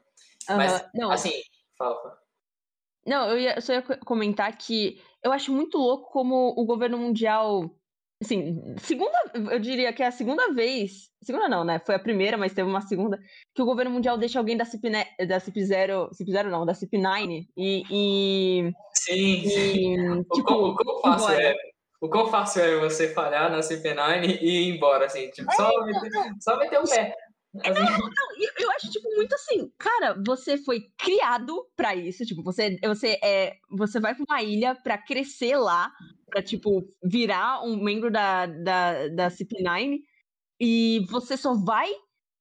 Uhum, 0.48 0.56
Mas, 0.56 0.88
não. 0.94 1.10
assim, 1.10 1.32
fala. 1.76 2.18
Não, 3.06 3.30
eu, 3.30 3.38
ia, 3.38 3.54
eu 3.54 3.62
só 3.62 3.72
ia 3.72 3.82
comentar 3.82 4.56
que 4.56 5.00
eu 5.22 5.32
acho 5.32 5.52
muito 5.52 5.78
louco 5.78 6.10
como 6.10 6.54
o 6.56 6.64
governo 6.64 6.98
mundial. 6.98 7.70
Assim, 8.22 8.74
segunda, 8.78 9.16
eu 9.34 9.58
diria 9.60 9.92
que 9.92 10.02
é 10.02 10.06
a 10.06 10.10
segunda 10.10 10.52
vez. 10.52 11.10
Segunda 11.22 11.48
não, 11.48 11.64
né? 11.64 11.78
Foi 11.84 11.94
a 11.94 12.00
primeira, 12.00 12.36
mas 12.36 12.54
teve 12.54 12.68
uma 12.68 12.80
segunda. 12.80 13.18
Que 13.54 13.62
o 13.62 13.66
governo 13.66 13.90
mundial 13.90 14.16
deixa 14.16 14.38
alguém 14.38 14.56
da 14.56 14.64
CIP, 14.64 14.90
da 15.26 15.38
CIP 15.38 15.64
0. 15.64 16.08
CIP 16.12 16.30
0 16.32 16.50
não, 16.50 16.66
da 16.66 16.74
CIP 16.74 16.98
9 16.98 17.46
e. 17.56 17.82
e 17.90 18.72
sim, 18.94 19.48
sim. 19.48 20.20
E, 20.20 20.24
tipo, 20.34 20.52
o, 20.52 20.74
quão, 20.74 21.00
fácil 21.00 21.34
é, 21.34 21.54
o 22.00 22.08
quão 22.08 22.26
fácil 22.26 22.62
é 22.62 22.78
você 22.80 23.08
falhar 23.08 23.50
na 23.50 23.60
CP9 23.60 24.38
e 24.40 24.68
ir 24.68 24.74
embora, 24.74 25.06
assim, 25.06 25.30
tipo, 25.30 25.50
é, 25.50 25.54
só, 25.54 25.84
meter, 25.84 26.10
só 26.40 26.58
meter 26.58 26.78
o 26.80 26.84
pé. 26.84 27.14
Não, 27.64 27.74
não, 27.74 28.10
eu 28.58 28.70
acho, 28.72 28.90
tipo, 28.90 29.08
muito 29.14 29.34
assim, 29.34 29.70
cara, 29.78 30.20
você 30.24 30.58
foi 30.58 30.88
criado 30.98 31.66
para 31.76 31.94
isso, 31.94 32.24
tipo, 32.24 32.42
você, 32.42 32.78
você, 32.84 33.18
é, 33.22 33.56
você 33.70 34.00
vai 34.00 34.14
pra 34.14 34.24
uma 34.28 34.42
ilha 34.42 34.74
para 34.74 34.98
crescer 34.98 35.56
lá, 35.56 35.90
pra, 36.28 36.42
tipo, 36.42 36.86
virar 37.02 37.62
um 37.64 37.82
membro 37.82 38.10
da, 38.10 38.46
da, 38.46 39.08
da 39.08 39.28
CP9, 39.28 40.00
e 40.60 41.06
você 41.10 41.36
só 41.36 41.54
vai 41.54 41.90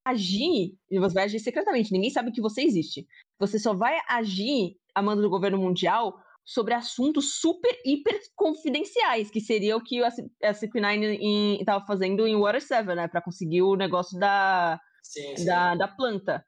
agir, 0.05 0.77
e 0.89 0.99
você 0.99 1.13
vai 1.13 1.23
agir 1.23 1.39
secretamente, 1.39 1.91
ninguém 1.91 2.09
sabe 2.09 2.31
que 2.31 2.41
você 2.41 2.61
existe. 2.61 3.07
Você 3.39 3.57
só 3.57 3.73
vai 3.73 3.97
agir 4.07 4.77
a 4.93 5.01
mando 5.01 5.21
do 5.21 5.29
governo 5.29 5.57
mundial 5.57 6.13
sobre 6.45 6.75
assuntos 6.75 7.39
super, 7.39 7.75
hiper 7.83 8.19
confidenciais, 8.35 9.31
que 9.31 9.41
seria 9.41 9.75
o 9.75 9.83
que 9.83 10.03
a 10.03 10.11
CP9 10.53 11.59
estava 11.59 11.83
fazendo 11.85 12.27
em 12.27 12.35
Water 12.35 12.61
7, 12.61 12.85
né, 12.95 13.07
pra 13.07 13.21
conseguir 13.21 13.63
o 13.63 13.75
negócio 13.75 14.17
da 14.19 14.79
sim, 15.11 15.37
sim. 15.37 15.45
Da, 15.45 15.75
da 15.75 15.87
planta. 15.87 16.45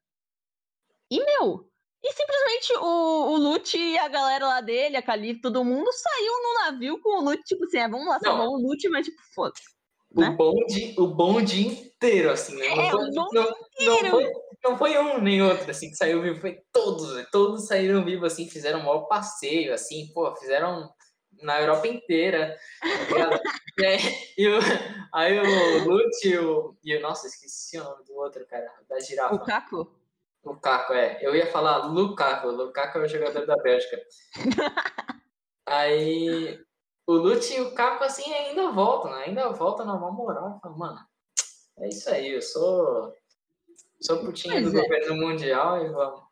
E, 1.10 1.24
meu, 1.24 1.70
e 2.04 2.14
simplesmente 2.14 2.74
o, 2.78 3.32
o 3.32 3.38
Lute 3.38 3.78
e 3.78 3.98
a 3.98 4.08
galera 4.08 4.48
lá 4.48 4.62
dele, 4.62 4.98
a 4.98 5.02
Cali, 5.02 5.40
todo 5.40 5.64
mundo 5.64 5.90
saiu 5.92 6.34
no 6.44 6.54
navio 6.66 7.02
com 7.02 7.20
o 7.20 7.24
Lute, 7.24 7.44
tipo 7.44 7.64
assim, 7.64 7.78
é, 7.78 7.88
vamos 7.88 8.08
lá, 8.08 8.20
salvar 8.20 8.48
o 8.48 8.58
Lute, 8.58 8.90
mas 8.90 9.06
tipo, 9.06 9.22
foda 9.34 9.54
o, 10.18 10.22
né? 10.22 10.30
bonde, 10.32 10.96
o 10.98 11.08
bonde 11.08 11.68
inteiro, 11.68 12.32
assim, 12.32 12.56
né? 12.56 12.68
Não, 12.68 12.82
é, 12.82 12.92
foi, 12.92 13.12
não, 13.12 13.28
não, 13.32 14.10
foi, 14.10 14.32
não 14.64 14.78
foi 14.78 14.98
um 14.98 15.22
nem 15.22 15.42
outro, 15.42 15.70
assim, 15.70 15.90
que 15.90 15.96
saiu 15.96 16.22
vivo, 16.22 16.40
foi 16.40 16.60
todos, 16.72 17.26
todos 17.32 17.68
saíram 17.68 18.04
vivos, 18.04 18.34
assim, 18.34 18.50
fizeram 18.50 18.80
um 18.80 18.84
maior 18.84 19.08
passeio, 19.08 19.74
assim, 19.74 20.10
pô, 20.14 20.34
fizeram 20.36 20.90
na 21.42 21.60
Europa 21.62 21.88
inteira. 21.88 22.58
e 23.78 23.86
aí, 23.86 24.00
e 24.38 24.48
o, 24.48 24.60
aí 25.14 25.40
o 25.40 25.88
Lute 25.88 26.28
e 26.28 26.38
o, 26.38 26.76
e 26.84 26.98
o. 26.98 27.02
Nossa, 27.02 27.28
esqueci 27.28 27.80
o 27.80 27.84
nome 27.84 28.04
do 28.06 28.16
outro, 28.16 28.46
cara, 28.48 28.72
da 28.90 29.00
girafa. 29.00 29.36
O 29.36 29.40
Caco? 29.40 29.96
O 30.44 30.56
Caco, 30.56 30.94
é. 30.94 31.20
Eu 31.22 31.36
ia 31.36 31.46
falar 31.48 31.86
Lukaku. 31.88 32.48
Lukaku 32.48 33.00
é 33.00 33.02
o 33.02 33.08
jogador 33.08 33.46
da 33.46 33.58
Bélgica. 33.58 34.02
aí 35.66 36.60
o 37.06 37.14
Lute 37.14 37.54
e 37.54 37.62
o 37.62 37.74
Caco, 37.74 38.04
assim, 38.04 38.34
ainda 38.34 38.72
voltam, 38.72 39.12
né? 39.12 39.26
Ainda 39.26 39.50
voltam 39.50 39.86
na 39.86 39.96
moral. 39.96 40.60
Falam, 40.62 40.78
mano, 40.78 41.00
é 41.80 41.88
isso 41.90 42.10
aí, 42.10 42.32
eu 42.32 42.42
sou. 42.42 43.14
Sou 44.02 44.20
putinha 44.20 44.62
do 44.62 44.78
é. 44.78 44.82
governo 44.82 45.16
mundial 45.16 45.84
e 45.84 45.90
vamos. 45.90 46.27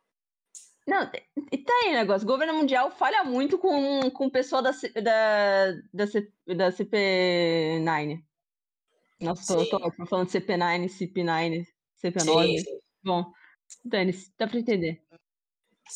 Não, 0.86 1.10
e 1.50 1.58
tá 1.58 1.72
aí 1.82 1.90
o 1.90 1.94
negócio. 1.94 2.26
O 2.26 2.30
governo 2.30 2.54
mundial 2.54 2.90
falha 2.92 3.24
muito 3.24 3.58
com, 3.58 4.08
com 4.10 4.26
o 4.26 4.30
pessoal 4.30 4.62
da, 4.62 4.70
da, 4.70 5.72
da, 5.92 6.06
C, 6.06 6.32
da 6.46 6.70
CP9. 6.70 8.22
Nossa, 9.20 9.56
tô, 9.56 9.66
tô, 9.66 9.90
tô, 9.90 10.06
falando 10.06 10.28
CP9, 10.28 10.86
CP9, 10.86 11.66
CP9. 12.02 12.58
Sim. 12.58 12.78
Bom, 13.02 13.32
Dani, 13.84 14.12
dá 14.38 14.46
pra 14.46 14.58
entender. 14.58 15.02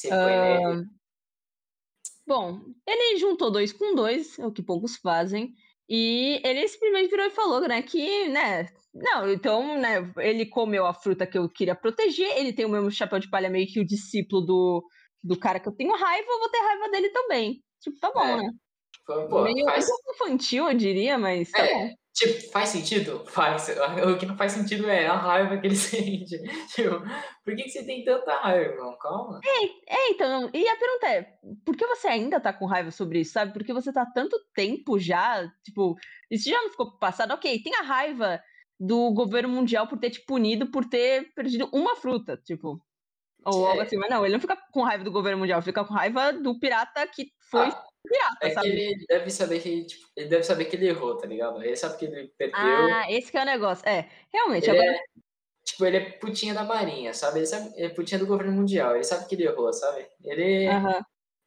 Uh, 0.06 0.88
bom, 2.26 2.60
ele 2.86 3.18
juntou 3.18 3.50
dois 3.50 3.72
com 3.72 3.94
dois, 3.94 4.38
é 4.38 4.46
o 4.46 4.52
que 4.52 4.62
poucos 4.62 4.96
fazem. 4.96 5.54
E 5.92 6.40
ele 6.44 6.68
simplesmente 6.68 7.10
virou 7.10 7.26
e 7.26 7.30
falou, 7.30 7.60
né, 7.62 7.82
que, 7.82 8.28
né, 8.28 8.68
não, 8.94 9.28
então, 9.28 9.76
né, 9.76 10.12
ele 10.18 10.46
comeu 10.46 10.86
a 10.86 10.94
fruta 10.94 11.26
que 11.26 11.36
eu 11.36 11.48
queria 11.48 11.74
proteger, 11.74 12.30
ele 12.36 12.52
tem 12.52 12.64
o 12.64 12.68
mesmo 12.68 12.92
chapéu 12.92 13.18
de 13.18 13.28
palha 13.28 13.50
meio 13.50 13.66
que 13.66 13.80
o 13.80 13.86
discípulo 13.86 14.40
do, 14.40 14.84
do 15.20 15.36
cara 15.36 15.58
que 15.58 15.68
eu 15.68 15.74
tenho 15.74 15.92
raiva, 15.96 16.28
eu 16.28 16.38
vou 16.38 16.48
ter 16.48 16.58
raiva 16.58 16.88
dele 16.90 17.10
também. 17.10 17.60
Tipo, 17.80 17.98
tá 17.98 18.12
bom, 18.12 18.24
é. 18.24 18.36
né? 18.36 18.50
Pô, 19.28 19.42
meio 19.42 19.64
faz... 19.64 19.86
infantil, 20.14 20.68
eu 20.68 20.76
diria, 20.76 21.18
mas 21.18 21.50
tá 21.50 21.66
é. 21.66 21.74
bom. 21.74 21.94
Tipo, 22.14 22.50
faz 22.50 22.70
sentido? 22.70 23.24
Faz. 23.26 23.68
O 24.10 24.18
que 24.18 24.26
não 24.26 24.36
faz 24.36 24.52
sentido 24.52 24.88
é 24.88 25.06
a 25.06 25.16
raiva 25.16 25.58
que 25.58 25.66
ele 25.66 25.76
sente. 25.76 26.36
Tipo, 26.74 27.00
por 27.44 27.54
que, 27.54 27.64
que 27.64 27.70
você 27.70 27.84
tem 27.84 28.04
tanta 28.04 28.34
raiva, 28.40 28.72
irmão? 28.72 28.96
Calma. 28.98 29.40
É, 29.44 29.94
é, 29.94 30.10
então, 30.10 30.50
e 30.52 30.68
a 30.68 30.76
pergunta 30.76 31.06
é, 31.06 31.38
por 31.64 31.76
que 31.76 31.86
você 31.86 32.08
ainda 32.08 32.40
tá 32.40 32.52
com 32.52 32.66
raiva 32.66 32.90
sobre 32.90 33.20
isso, 33.20 33.32
sabe? 33.32 33.52
Porque 33.52 33.72
você 33.72 33.92
tá 33.92 34.04
tanto 34.06 34.38
tempo 34.54 34.98
já, 34.98 35.46
tipo, 35.64 35.96
isso 36.30 36.48
já 36.48 36.60
não 36.60 36.70
ficou 36.70 36.98
passado? 36.98 37.32
Ok, 37.32 37.62
tem 37.62 37.74
a 37.76 37.82
raiva 37.82 38.42
do 38.78 39.12
governo 39.12 39.50
mundial 39.50 39.86
por 39.86 39.98
ter 39.98 40.10
te 40.10 40.24
punido 40.24 40.70
por 40.70 40.86
ter 40.86 41.32
perdido 41.34 41.68
uma 41.72 41.96
fruta, 41.96 42.36
tipo. 42.36 42.80
Ou 43.44 43.66
é. 43.66 43.70
algo 43.70 43.82
assim, 43.82 43.96
mas 43.96 44.10
não, 44.10 44.24
ele 44.24 44.34
não 44.34 44.40
fica 44.40 44.56
com 44.72 44.82
raiva 44.82 45.04
do 45.04 45.10
governo 45.10 45.38
mundial, 45.38 45.62
fica 45.62 45.84
com 45.84 45.94
raiva 45.94 46.32
do 46.32 46.58
pirata 46.58 47.06
que 47.06 47.30
foi 47.50 47.68
ah, 47.68 47.82
pirata, 48.06 48.46
é 48.46 48.50
sabe? 48.50 48.68
ele 48.68 49.06
deve 49.08 49.30
saber 49.30 49.60
que 49.60 49.84
tipo, 49.84 50.06
ele 50.16 50.28
deve 50.28 50.42
saber 50.42 50.64
que 50.66 50.76
ele 50.76 50.88
errou, 50.88 51.16
tá 51.16 51.26
ligado? 51.26 51.62
Ele 51.62 51.76
sabe 51.76 51.98
que 51.98 52.04
ele 52.06 52.32
perdeu. 52.36 52.58
Ah, 52.58 53.10
esse 53.10 53.30
que 53.30 53.38
é 53.38 53.42
o 53.42 53.46
negócio. 53.46 53.88
É, 53.88 54.08
realmente. 54.32 54.68
Ele 54.68 54.78
agora... 54.78 54.96
é, 54.96 55.00
tipo, 55.64 55.84
ele 55.86 55.96
é 55.96 56.10
putinha 56.12 56.54
da 56.54 56.64
marinha, 56.64 57.12
sabe? 57.14 57.40
Ele, 57.40 57.46
sabe, 57.46 57.70
ele 57.76 57.86
é 57.86 57.90
putinha 57.90 58.18
do 58.18 58.26
governo 58.26 58.52
mundial, 58.52 58.94
ele 58.94 59.04
sabe 59.04 59.26
que 59.26 59.34
ele 59.34 59.44
errou, 59.44 59.72
sabe? 59.72 60.06
Ele. 60.24 60.66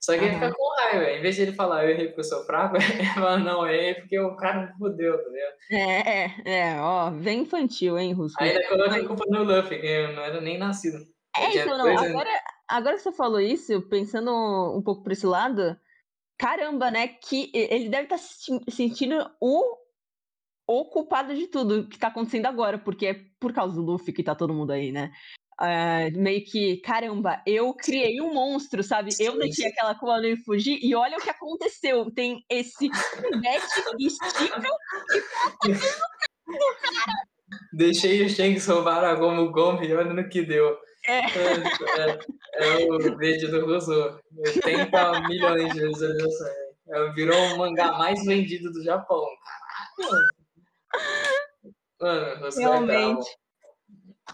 Só 0.04 0.18
que 0.18 0.26
ele 0.26 0.34
fica 0.34 0.52
com 0.54 0.76
raiva. 0.76 1.12
Em 1.12 1.22
vez 1.22 1.36
de 1.36 1.44
ele 1.44 1.54
falar, 1.54 1.86
eu 1.86 1.92
errei 1.92 2.08
porque 2.08 2.20
eu 2.20 2.26
sou 2.26 2.44
fraco, 2.44 2.76
ele 3.00 3.06
fala, 3.14 3.38
não, 3.38 3.66
errei 3.66 3.96
porque 3.96 4.20
o 4.20 4.36
cara 4.36 4.66
me 4.66 4.78
fudeu, 4.78 5.18
tá 5.18 5.30
ligado? 5.30 5.54
É, 5.72 6.24
é, 6.26 6.36
é, 6.46 6.82
ó, 6.82 7.10
bem 7.10 7.44
infantil, 7.44 7.98
hein, 7.98 8.12
Russo? 8.12 8.36
Ainda 8.38 8.68
coloca 8.68 8.98
a 8.98 9.08
culpa 9.08 9.24
no 9.30 9.44
Luffy, 9.44 9.80
que 9.80 9.88
eu 9.88 10.14
não 10.14 10.24
era 10.24 10.42
nem 10.42 10.58
nascido. 10.58 10.98
É, 11.38 11.58
então, 11.58 11.78
não, 11.78 11.98
agora, 11.98 12.30
agora 12.68 12.96
que 12.98 13.02
você 13.02 13.12
falou 13.14 13.40
isso, 13.40 13.82
pensando 13.84 14.32
um 14.78 14.82
pouco 14.82 15.04
por 15.04 15.14
esse 15.14 15.26
lado, 15.26 15.76
caramba, 16.38 16.92
né? 16.92 17.08
Que 17.08 17.52
ele 17.54 17.90
deve 17.90 18.04
estar 18.04 18.18
tá 18.18 18.22
se 18.22 18.60
sentindo 18.70 19.30
o, 19.40 19.78
o 20.68 20.86
culpado 20.86 21.34
de 21.36 21.48
tudo 21.48 21.88
que 21.88 21.98
tá 21.98 22.08
acontecendo 22.08 22.46
agora, 22.46 22.78
porque 22.78 23.08
é 23.08 23.22
por 23.40 23.54
causa 23.54 23.76
do 23.76 23.82
Luffy 23.82 24.14
que 24.14 24.24
tá 24.24 24.36
todo 24.36 24.54
mundo 24.54 24.72
aí, 24.72 24.92
né? 24.92 25.12
Uh, 25.62 26.20
meio 26.20 26.44
que, 26.44 26.78
caramba, 26.78 27.42
eu 27.46 27.74
criei 27.76 28.20
um 28.20 28.34
monstro, 28.34 28.84
sabe? 28.84 29.12
Eu 29.20 29.38
deixei 29.38 29.68
aquela 29.68 29.94
Kuano 29.94 30.26
e 30.26 30.36
fugir, 30.38 30.80
e 30.82 30.96
olha 30.96 31.18
o 31.18 31.22
que 31.22 31.30
aconteceu. 31.30 32.10
Tem 32.12 32.44
esse 32.50 32.90
pivete 32.90 33.66
estível 34.00 34.72
que 35.62 35.74
tá 35.74 35.80
cara. 36.42 37.14
Deixei 37.72 38.26
o 38.26 38.30
Shanks 38.30 38.66
roubar 38.68 39.04
a 39.04 39.14
Gomu 39.14 39.52
Gomu 39.52 39.84
e 39.84 39.94
olha 39.94 40.12
no 40.12 40.28
que 40.28 40.42
deu. 40.42 40.76
É. 41.06 41.20
É, 41.20 42.20
é, 42.56 42.86
o 42.86 43.18
vídeo 43.18 43.52
do 43.52 43.66
Rousseau. 43.66 44.20
80 44.38 45.22
milhões 45.28 45.74
de 45.74 45.88
visualizações. 45.88 46.74
É, 46.88 47.12
virou 47.12 47.38
o 47.38 47.58
mangá 47.58 47.94
mais 47.94 48.24
vendido 48.26 48.72
do 48.72 48.84
Japão. 48.84 49.26
Mano, 52.00 52.40
Rousseau 52.40 52.72
Realmente. 52.72 52.92
é 52.92 53.14
bravo. 53.14 53.26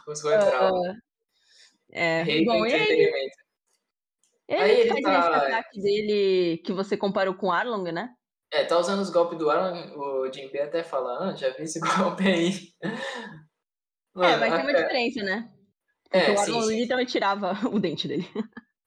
Rousseau 0.06 0.32
é 0.32 0.38
bravo. 0.38 0.76
Uh, 0.76 0.96
é. 1.92 2.24
Rei 2.24 2.46
Bom, 2.46 2.66
entretenimento. 2.66 3.38
Ele, 4.48 4.64
ele, 4.64 4.82
ele 4.82 5.02
faz 5.02 5.26
tá... 5.26 5.38
esse 5.38 5.46
ataque 5.46 5.82
dele 5.82 6.58
que 6.66 6.74
você 6.74 6.98
comparou 6.98 7.36
com 7.36 7.48
o 7.48 7.52
Arlong, 7.52 7.92
né? 7.92 8.14
É, 8.52 8.66
tá 8.66 8.80
usando 8.80 9.02
os 9.02 9.12
golpes 9.12 9.38
do 9.38 9.50
Arlong. 9.50 9.94
O 9.96 10.32
Jinbei 10.34 10.62
até 10.62 10.84
fala, 10.84 11.30
ah, 11.30 11.36
já 11.36 11.50
vi 11.52 11.64
esse 11.64 11.80
golpe 11.98 12.28
aí. 12.28 12.74
Mano, 14.14 14.34
é, 14.34 14.38
mas 14.38 14.54
tem 14.54 14.64
uma 14.64 14.74
diferença, 14.74 15.24
né? 15.24 15.52
É, 16.12 16.32
o 16.32 16.40
Arlong 16.40 16.68
sim, 16.68 16.80
literalmente 16.80 17.12
tirava 17.12 17.52
o 17.72 17.80
dente 17.80 18.08
dele. 18.08 18.28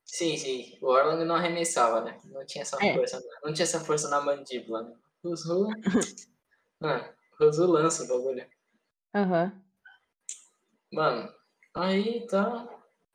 Sim, 0.05 0.37
sim. 0.37 0.77
O 0.81 0.91
Arlong 0.91 1.23
não 1.23 1.35
arremessava, 1.35 2.01
né? 2.01 2.17
Não 2.25 2.45
tinha 2.45 2.61
essa 2.61 2.77
é. 2.83 2.93
força. 2.93 3.21
Não 3.43 3.53
tinha 3.53 3.63
essa 3.63 3.79
força 3.79 4.09
na 4.09 4.21
mandíbula, 4.21 4.83
né? 4.83 4.95
Ruzu. 5.23 5.67
ah, 6.83 7.13
lança 7.39 8.03
o 8.03 8.07
bagulho. 8.07 8.45
Aham. 9.15 9.45
Uhum. 9.45 9.63
Mano, 10.93 11.29
aí 11.75 12.27
tá. 12.27 12.67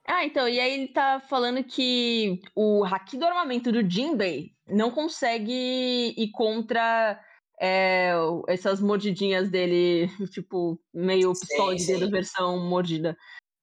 Ah, 0.04 0.24
então, 0.24 0.48
e 0.48 0.58
aí 0.58 0.72
ele 0.72 0.88
tá 0.88 1.20
falando 1.20 1.62
que 1.62 2.40
o 2.56 2.84
haki 2.84 3.16
do 3.16 3.26
armamento 3.26 3.70
do 3.70 3.88
Jinbei 3.88 4.52
não 4.66 4.90
consegue 4.90 6.14
ir 6.16 6.30
contra 6.32 7.22
é, 7.60 8.12
essas 8.48 8.80
mordidinhas 8.80 9.50
dele, 9.50 10.08
tipo, 10.32 10.80
meio 10.92 11.32
pistola 11.32 11.76
de 11.76 11.86
dedo 11.86 12.10
versão 12.10 12.58
mordida. 12.58 13.16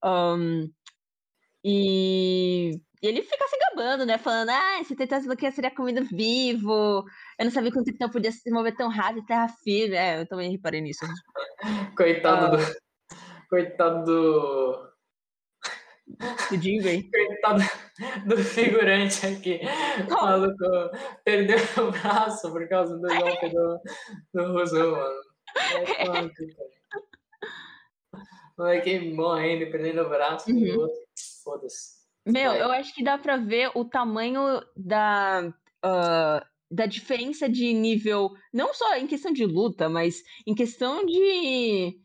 Um, 0.05 0.69
e, 1.63 2.79
e, 3.01 3.07
ele 3.07 3.23
fica 3.23 3.47
se 3.47 3.57
gabando, 3.57 4.05
né? 4.05 4.19
Falando, 4.19 4.49
ah, 4.49 4.83
se 4.83 4.95
tentasse 4.95 5.25
bloquear 5.25 5.51
seria 5.51 5.71
comido 5.71 6.05
vivo. 6.05 7.03
Eu 7.39 7.45
não 7.45 7.51
sabia 7.51 7.71
que 7.71 7.79
o 7.79 7.83
tritão 7.83 8.09
podia 8.09 8.31
se 8.31 8.51
mover 8.51 8.75
tão 8.75 8.87
rápido 8.87 9.21
em 9.21 9.25
terra 9.25 9.47
firme. 9.63 9.95
É, 9.95 10.21
eu 10.21 10.27
também 10.27 10.51
reparei 10.51 10.81
nisso. 10.81 11.05
Coitado 11.97 12.55
uh, 12.55 12.57
do. 12.57 12.75
Coitado 13.49 14.05
do. 14.05 14.95
Do 16.51 16.61
Jinbei. 16.61 17.09
Coitado 17.09 17.63
do 18.27 18.37
figurante 18.37 19.25
aqui. 19.25 19.59
O 20.07 20.13
maluco 20.13 20.65
perdeu 21.23 21.57
o 21.77 21.91
braço 21.91 22.51
por 22.51 22.67
causa 22.67 22.95
do 22.95 23.07
golpe 23.07 23.49
do, 23.49 23.79
do 24.33 24.53
mano. 24.53 25.25
É, 25.55 26.74
moleque 28.57 29.13
morrendo, 29.13 29.71
perdendo 29.71 30.01
o 30.01 30.09
braço 30.09 30.49
uhum. 30.51 30.57
e 30.57 30.71
outro. 30.71 30.97
Foda-se. 31.43 31.95
Meu, 32.25 32.51
Vai. 32.51 32.61
eu 32.61 32.71
acho 32.71 32.93
que 32.93 33.03
dá 33.03 33.17
pra 33.17 33.37
ver 33.37 33.71
o 33.75 33.85
tamanho 33.85 34.61
da. 34.75 35.53
Uh, 35.83 36.55
da 36.71 36.85
diferença 36.85 37.47
de 37.47 37.73
nível, 37.73 38.31
não 38.51 38.73
só 38.73 38.97
em 38.97 39.07
questão 39.07 39.31
de 39.31 39.45
luta, 39.45 39.87
mas 39.87 40.23
em 40.47 40.55
questão 40.55 41.05
de, 41.05 41.99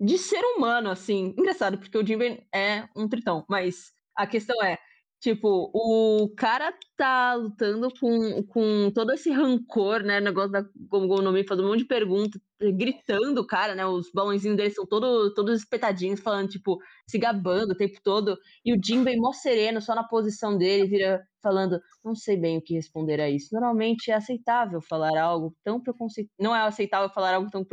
de 0.00 0.18
ser 0.18 0.40
humano, 0.56 0.88
assim. 0.88 1.34
Engraçado, 1.36 1.78
porque 1.78 1.98
o 1.98 2.06
Jimmy 2.06 2.46
é 2.54 2.88
um 2.96 3.08
tritão, 3.08 3.44
mas 3.48 3.92
a 4.16 4.26
questão 4.26 4.62
é, 4.62 4.78
Tipo, 5.24 5.70
o 5.72 6.28
cara 6.36 6.70
tá 6.98 7.32
lutando 7.32 7.88
com, 7.98 8.42
com 8.42 8.90
todo 8.92 9.10
esse 9.10 9.30
rancor, 9.30 10.02
né? 10.02 10.18
O 10.20 10.22
negócio 10.22 10.52
da 10.52 10.62
Gomu 10.76 11.22
no 11.22 11.32
Mi, 11.32 11.42
fazendo 11.48 11.64
um 11.64 11.70
monte 11.70 11.78
de 11.78 11.86
perguntas, 11.86 12.38
gritando 12.76 13.40
o 13.40 13.46
cara, 13.46 13.74
né? 13.74 13.86
Os 13.86 14.10
balãozinhos 14.12 14.54
dele 14.58 14.68
são 14.68 14.84
todo, 14.86 15.32
todos 15.32 15.60
espetadinhos, 15.60 16.20
falando, 16.20 16.50
tipo, 16.50 16.76
se 17.08 17.16
gabando 17.18 17.70
o 17.70 17.74
tempo 17.74 17.98
todo. 18.04 18.36
E 18.62 18.74
o 18.74 18.78
Jinbei 18.84 19.16
mó 19.16 19.32
sereno, 19.32 19.80
só 19.80 19.94
na 19.94 20.04
posição 20.04 20.58
dele, 20.58 20.86
vira 20.86 21.22
falando, 21.42 21.80
não 22.04 22.14
sei 22.14 22.36
bem 22.36 22.58
o 22.58 22.62
que 22.62 22.74
responder 22.74 23.18
a 23.18 23.30
isso. 23.30 23.48
Normalmente 23.54 24.10
é 24.10 24.14
aceitável 24.14 24.82
falar 24.82 25.18
algo 25.18 25.56
tão 25.64 25.80
preconceituoso. 25.80 26.34
Não 26.38 26.54
é 26.54 26.60
aceitável 26.60 27.08
falar 27.08 27.34
algo 27.34 27.48
tão 27.50 27.64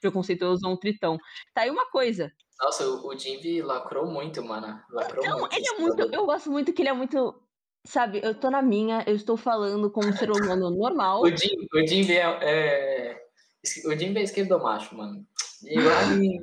preconceituoso 0.00 0.64
a 0.64 0.70
um 0.70 0.76
tritão. 0.76 1.18
Tá 1.52 1.62
aí 1.62 1.70
uma 1.70 1.90
coisa. 1.90 2.30
Nossa, 2.60 2.86
o, 2.88 3.08
o 3.08 3.18
Jimby 3.18 3.62
lacrou 3.62 4.06
muito, 4.06 4.42
mano. 4.42 4.80
Lacrou 4.90 5.24
não, 5.24 5.40
muito. 5.40 5.56
Ele 5.56 5.66
é 5.66 5.78
muito. 5.78 6.14
Eu 6.14 6.26
gosto 6.26 6.50
muito 6.50 6.72
que 6.72 6.82
ele 6.82 6.88
é 6.88 6.92
muito. 6.92 7.40
Sabe, 7.86 8.20
eu 8.22 8.34
tô 8.34 8.50
na 8.50 8.62
minha, 8.62 9.04
eu 9.06 9.14
estou 9.14 9.36
falando 9.36 9.90
como 9.90 10.08
um 10.08 10.16
ser 10.16 10.30
humano 10.30 10.70
normal. 10.70 11.20
o 11.20 11.28
Jimby, 11.28 11.68
o 11.74 11.86
Jimby 11.86 12.16
é, 12.16 12.38
é. 12.40 13.24
O 13.86 13.92
Jimby 13.92 14.20
é 14.20 14.22
esquerdo 14.22 14.58
macho, 14.58 14.96
mano. 14.96 15.26
E 15.62 15.78
lá 15.78 16.02
em, 16.14 16.40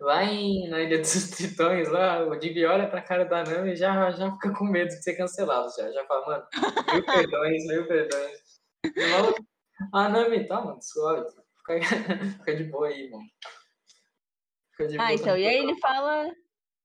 lá 0.00 0.24
em, 0.24 0.68
na 0.68 0.80
Ilha 0.82 0.98
dos 0.98 1.30
Tritões, 1.30 1.88
lá, 1.88 2.26
o 2.28 2.38
Jimby 2.38 2.66
olha 2.66 2.88
pra 2.88 3.00
cara 3.00 3.24
da 3.24 3.42
Nami 3.42 3.72
e 3.72 3.76
já, 3.76 4.10
já 4.10 4.30
fica 4.32 4.52
com 4.52 4.64
medo 4.64 4.88
de 4.88 5.02
ser 5.02 5.14
cancelado. 5.14 5.72
Já, 5.74 5.90
já 5.92 6.04
fala, 6.04 6.26
mano, 6.26 6.46
mil 6.92 7.06
perdões, 7.06 7.66
mil 7.66 7.86
perdões. 7.86 8.38
a 9.94 10.08
Nami, 10.10 10.46
tá, 10.46 10.60
mano, 10.60 10.78
suave. 10.82 11.26
Fica, 11.66 11.80
fica 12.38 12.56
de 12.56 12.64
boa 12.64 12.88
aí, 12.88 13.08
mano. 13.08 13.24
Ah, 14.98 15.14
então, 15.14 15.36
e 15.36 15.46
aí 15.46 15.58
ele 15.58 15.76
fala. 15.76 16.34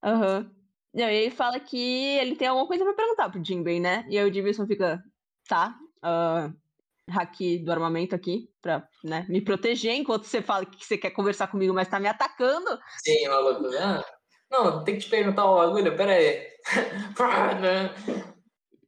Aham. 0.04 0.40
Uhum. 0.40 0.58
Não, 0.94 1.10
e 1.10 1.16
ele 1.16 1.32
fala 1.32 1.60
que 1.60 2.18
ele 2.18 2.36
tem 2.36 2.48
alguma 2.48 2.68
coisa 2.68 2.84
pra 2.84 2.94
perguntar 2.94 3.30
pro 3.30 3.44
Jinbei, 3.44 3.80
né? 3.80 4.06
E 4.10 4.18
aí 4.18 4.28
o 4.28 4.54
só 4.54 4.66
fica, 4.66 5.04
tá, 5.48 5.78
uh, 6.04 6.52
haki 7.10 7.60
do 7.60 7.72
armamento 7.72 8.16
aqui 8.16 8.50
pra 8.62 8.88
né, 9.04 9.26
me 9.30 9.40
proteger 9.40 9.94
enquanto 9.94 10.24
você 10.24 10.42
fala 10.42 10.66
que 10.66 10.84
você 10.84 10.98
quer 10.98 11.12
conversar 11.12 11.48
comigo, 11.48 11.74
mas 11.74 11.88
tá 11.88 12.00
me 12.00 12.08
atacando. 12.08 12.80
Sim, 13.04 13.28
maluco. 13.28 13.68
Ah, 13.78 14.04
não, 14.50 14.84
tem 14.84 14.96
que 14.96 15.02
te 15.02 15.10
perguntar 15.10 15.46
o 15.46 15.58
bagulho, 15.58 15.96
pera 15.96 16.14
aí. 16.14 16.48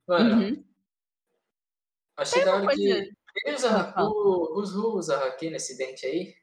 Mano, 0.07 0.41
uhum. 0.41 0.63
achei 2.17 2.43
da 2.43 2.55
hora 2.55 2.75
que 2.75 2.81
ele 2.81 3.15
usa, 3.53 3.93
o, 3.99 4.59
usa 4.97 5.27
haki 5.27 5.51
nesse 5.51 5.77
dente 5.77 6.07
aí. 6.07 6.33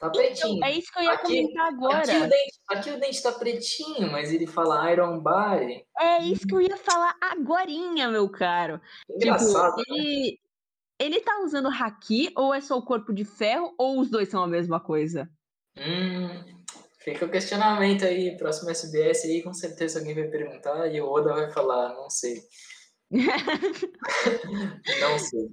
Tá 0.00 0.06
então, 0.08 0.22
pretinho. 0.22 0.56
Então, 0.56 0.68
é 0.68 0.72
isso 0.72 0.90
que 0.90 0.98
eu 0.98 1.02
ia 1.02 1.12
aqui, 1.12 1.42
comentar 1.42 1.66
agora. 1.66 1.98
Aqui 1.98 2.16
o, 2.16 2.28
dente, 2.28 2.60
aqui 2.70 2.90
o 2.90 2.98
dente 2.98 3.22
tá 3.22 3.32
pretinho, 3.32 4.10
mas 4.10 4.32
ele 4.32 4.46
fala 4.46 4.90
Iron 4.90 5.20
Body. 5.20 5.84
É 5.98 6.22
isso 6.22 6.46
que 6.46 6.54
eu 6.54 6.60
ia 6.62 6.78
falar 6.78 7.14
agorinha, 7.20 8.08
meu 8.08 8.26
caro. 8.30 8.80
Engraçado. 9.10 9.76
Tipo, 9.76 9.94
ele, 9.94 10.40
ele 10.98 11.20
tá 11.20 11.42
usando 11.44 11.68
haki 11.68 12.32
ou 12.34 12.54
é 12.54 12.62
só 12.62 12.78
o 12.78 12.84
corpo 12.84 13.12
de 13.12 13.26
ferro 13.26 13.74
ou 13.76 14.00
os 14.00 14.08
dois 14.08 14.30
são 14.30 14.42
a 14.42 14.48
mesma 14.48 14.80
coisa? 14.80 15.30
Hum, 15.76 16.64
fica 17.00 17.26
o 17.26 17.30
questionamento 17.30 18.06
aí, 18.06 18.38
próximo 18.38 18.70
SBS 18.70 19.26
aí, 19.26 19.42
com 19.42 19.52
certeza 19.52 19.98
alguém 19.98 20.14
vai 20.14 20.28
perguntar 20.28 20.88
e 20.88 20.98
o 20.98 21.10
Oda 21.10 21.34
vai 21.34 21.52
falar, 21.52 21.92
não 21.92 22.08
sei. 22.08 22.40
não 25.00 25.18
sei. 25.18 25.50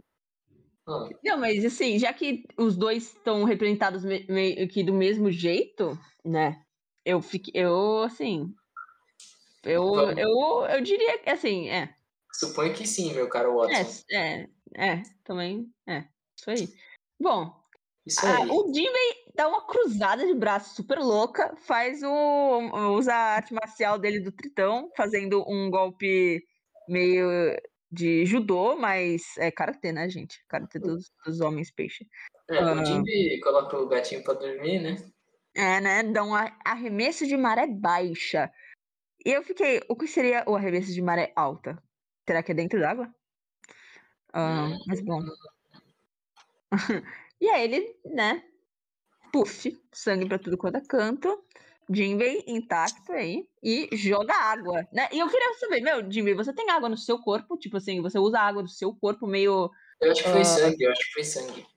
Não, 1.24 1.38
mas 1.38 1.66
assim, 1.66 2.00
já 2.00 2.14
que 2.14 2.46
os 2.58 2.78
dois 2.78 3.08
estão 3.08 3.44
representados 3.44 4.06
meio 4.06 4.68
que 4.70 4.84
do 4.84 4.94
mesmo 4.94 5.30
jeito, 5.30 6.00
né? 6.24 6.62
Eu 7.04 7.22
fiquei, 7.22 7.62
eu 7.62 8.04
assim, 8.04 8.54
eu, 9.64 9.96
eu, 10.12 10.66
eu 10.70 10.82
diria 10.82 11.20
que 11.20 11.30
assim, 11.30 11.70
é. 11.70 11.94
Suponho 12.32 12.74
que 12.74 12.88
sim, 12.88 13.14
meu 13.14 13.28
caro 13.28 13.58
Watson. 13.58 14.06
É, 14.12 14.48
é, 14.76 14.92
é 14.94 15.04
também, 15.24 15.70
é, 15.88 16.06
isso 16.38 16.50
aí. 16.50 16.74
Bom. 17.20 17.54
Ah, 18.24 18.46
o 18.50 18.74
Jinbei 18.74 19.26
dá 19.36 19.50
uma 19.50 19.68
cruzada 19.68 20.26
de 20.26 20.34
braço 20.34 20.74
super 20.76 21.00
louca, 21.00 21.54
faz 21.58 22.02
o 22.02 22.96
usa 22.96 23.14
a 23.14 23.36
arte 23.36 23.54
marcial 23.54 24.00
dele 24.00 24.22
do 24.22 24.32
Tritão, 24.32 24.90
fazendo 24.96 25.44
um 25.46 25.70
golpe 25.70 26.42
meio 26.88 27.28
de 27.92 28.26
judô, 28.26 28.76
mas 28.76 29.38
é 29.38 29.50
karatê, 29.50 29.92
né, 29.92 30.10
gente? 30.10 30.44
Karatê 30.48 30.80
dos, 30.80 31.12
dos 31.26 31.42
homens 31.42 31.72
peixe. 31.72 32.08
É, 32.50 32.64
o 32.64 32.86
Jimmy 32.86 33.40
coloca 33.42 33.78
o 33.78 33.88
gatinho 33.88 34.24
pra 34.24 34.34
dormir, 34.34 34.80
né? 34.80 34.98
É, 35.56 35.82
né? 35.82 36.04
Dá 36.04 36.24
um 36.24 36.34
arremesso 36.66 37.26
de 37.26 37.36
maré 37.36 37.68
baixa. 37.68 38.52
E 39.26 39.32
eu 39.32 39.44
fiquei, 39.44 39.82
o 39.90 39.96
que 39.96 40.08
seria 40.08 40.44
o 40.48 40.56
arremesso 40.56 40.94
de 40.94 41.02
maré 41.02 41.34
alta? 41.36 41.82
Será 42.28 42.44
que 42.44 42.52
é 42.52 42.56
dentro 42.56 42.80
d'água? 42.80 43.14
Uh, 44.30 44.78
mas 44.86 45.02
bom. 45.02 45.22
e 47.42 47.50
aí 47.50 47.64
ele, 47.64 47.96
né? 48.06 48.44
Puff, 49.32 49.82
sangue 49.92 50.28
pra 50.28 50.40
tudo 50.40 50.58
quanto 50.58 50.78
é 50.78 50.82
canto. 50.82 51.44
Jinbei 51.90 52.44
intacto 52.48 53.14
aí 53.14 53.48
e 53.64 53.90
joga 53.96 54.34
água, 54.34 54.86
né? 54.92 55.08
E 55.12 55.20
eu 55.20 55.30
queria 55.30 55.54
saber, 55.54 55.82
meu, 55.82 56.12
Jinbei, 56.12 56.34
você 56.34 56.54
tem 56.54 56.70
água 56.70 56.90
no 56.90 56.98
seu 56.98 57.18
corpo? 57.20 57.58
Tipo 57.58 57.78
assim, 57.78 58.02
você 58.02 58.20
usa 58.20 58.40
água 58.40 58.62
do 58.62 58.70
seu 58.70 58.94
corpo 58.94 59.26
meio. 59.26 59.72
Eu 60.02 60.12
acho 60.12 60.24
que 60.24 60.30
foi 60.30 60.42
uh... 60.42 60.46
sangue, 60.46 60.84
eu 60.84 60.92
acho 60.92 61.02
que 61.02 61.14
foi 61.14 61.24
sangue. 61.24 61.68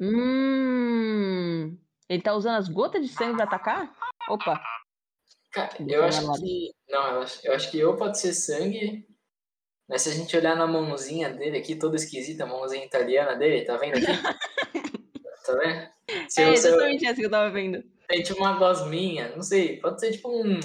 Hum. 0.00 1.78
Ele 2.08 2.22
tá 2.22 2.34
usando 2.34 2.56
as 2.56 2.68
gotas 2.68 3.02
de 3.02 3.08
sangue 3.08 3.36
pra 3.36 3.44
atacar? 3.44 3.90
Opa. 4.28 4.60
Cara, 5.52 5.70
eu 5.88 6.04
acho 6.04 6.32
que. 6.40 6.70
Não, 6.88 7.06
eu 7.14 7.20
acho, 7.22 7.46
eu 7.46 7.54
acho 7.54 7.70
que 7.70 7.82
ou 7.84 7.96
pode 7.96 8.18
ser 8.18 8.34
sangue. 8.34 9.06
Mas 9.88 10.02
se 10.02 10.10
a 10.10 10.12
gente 10.12 10.36
olhar 10.36 10.56
na 10.56 10.66
mãozinha 10.66 11.30
dele 11.30 11.58
aqui, 11.58 11.76
toda 11.76 11.96
esquisita, 11.96 12.44
a 12.44 12.46
mãozinha 12.46 12.84
italiana 12.84 13.34
dele, 13.36 13.64
tá 13.64 13.76
vendo 13.76 13.96
aqui? 13.96 14.06
tá 15.44 15.54
vendo? 15.54 15.88
Se 16.28 16.42
é 16.42 16.52
exatamente 16.52 17.06
essa 17.06 17.14
que 17.14 17.26
eu 17.26 17.30
tava 17.30 17.50
vendo. 17.50 17.82
Tem 18.12 18.22
tipo 18.22 18.40
uma 18.40 18.58
gosminha, 18.58 19.34
não 19.34 19.42
sei, 19.42 19.80
pode 19.80 19.98
ser 19.98 20.12
tipo 20.12 20.28
um 20.28 20.60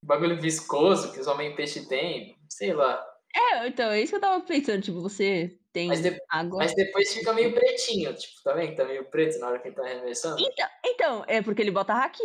bagulho 0.00 0.40
viscoso 0.40 1.12
que 1.12 1.18
os 1.18 1.26
homens 1.26 1.56
peixe 1.56 1.84
têm, 1.88 2.38
sei 2.48 2.72
lá. 2.72 3.04
É, 3.34 3.66
então, 3.66 3.90
é 3.90 4.00
isso 4.00 4.10
que 4.10 4.16
eu 4.16 4.20
tava 4.20 4.44
pensando, 4.44 4.80
tipo, 4.80 5.00
você 5.00 5.58
tem 5.72 5.88
mas 5.88 6.00
de... 6.00 6.16
água. 6.28 6.58
Mas 6.58 6.72
depois 6.76 7.12
fica 7.12 7.32
meio 7.32 7.52
pretinho, 7.52 8.14
tipo, 8.14 8.40
tá 8.44 8.52
vendo? 8.52 8.76
Tá 8.76 8.84
meio 8.84 9.04
preto 9.06 9.40
na 9.40 9.48
hora 9.48 9.58
que 9.58 9.66
ele 9.66 9.74
tá 9.74 9.82
arremessando. 9.82 10.36
Então, 10.40 10.68
então 10.84 11.24
é 11.26 11.42
porque 11.42 11.60
ele 11.60 11.72
bota 11.72 11.92
haki. 11.92 12.22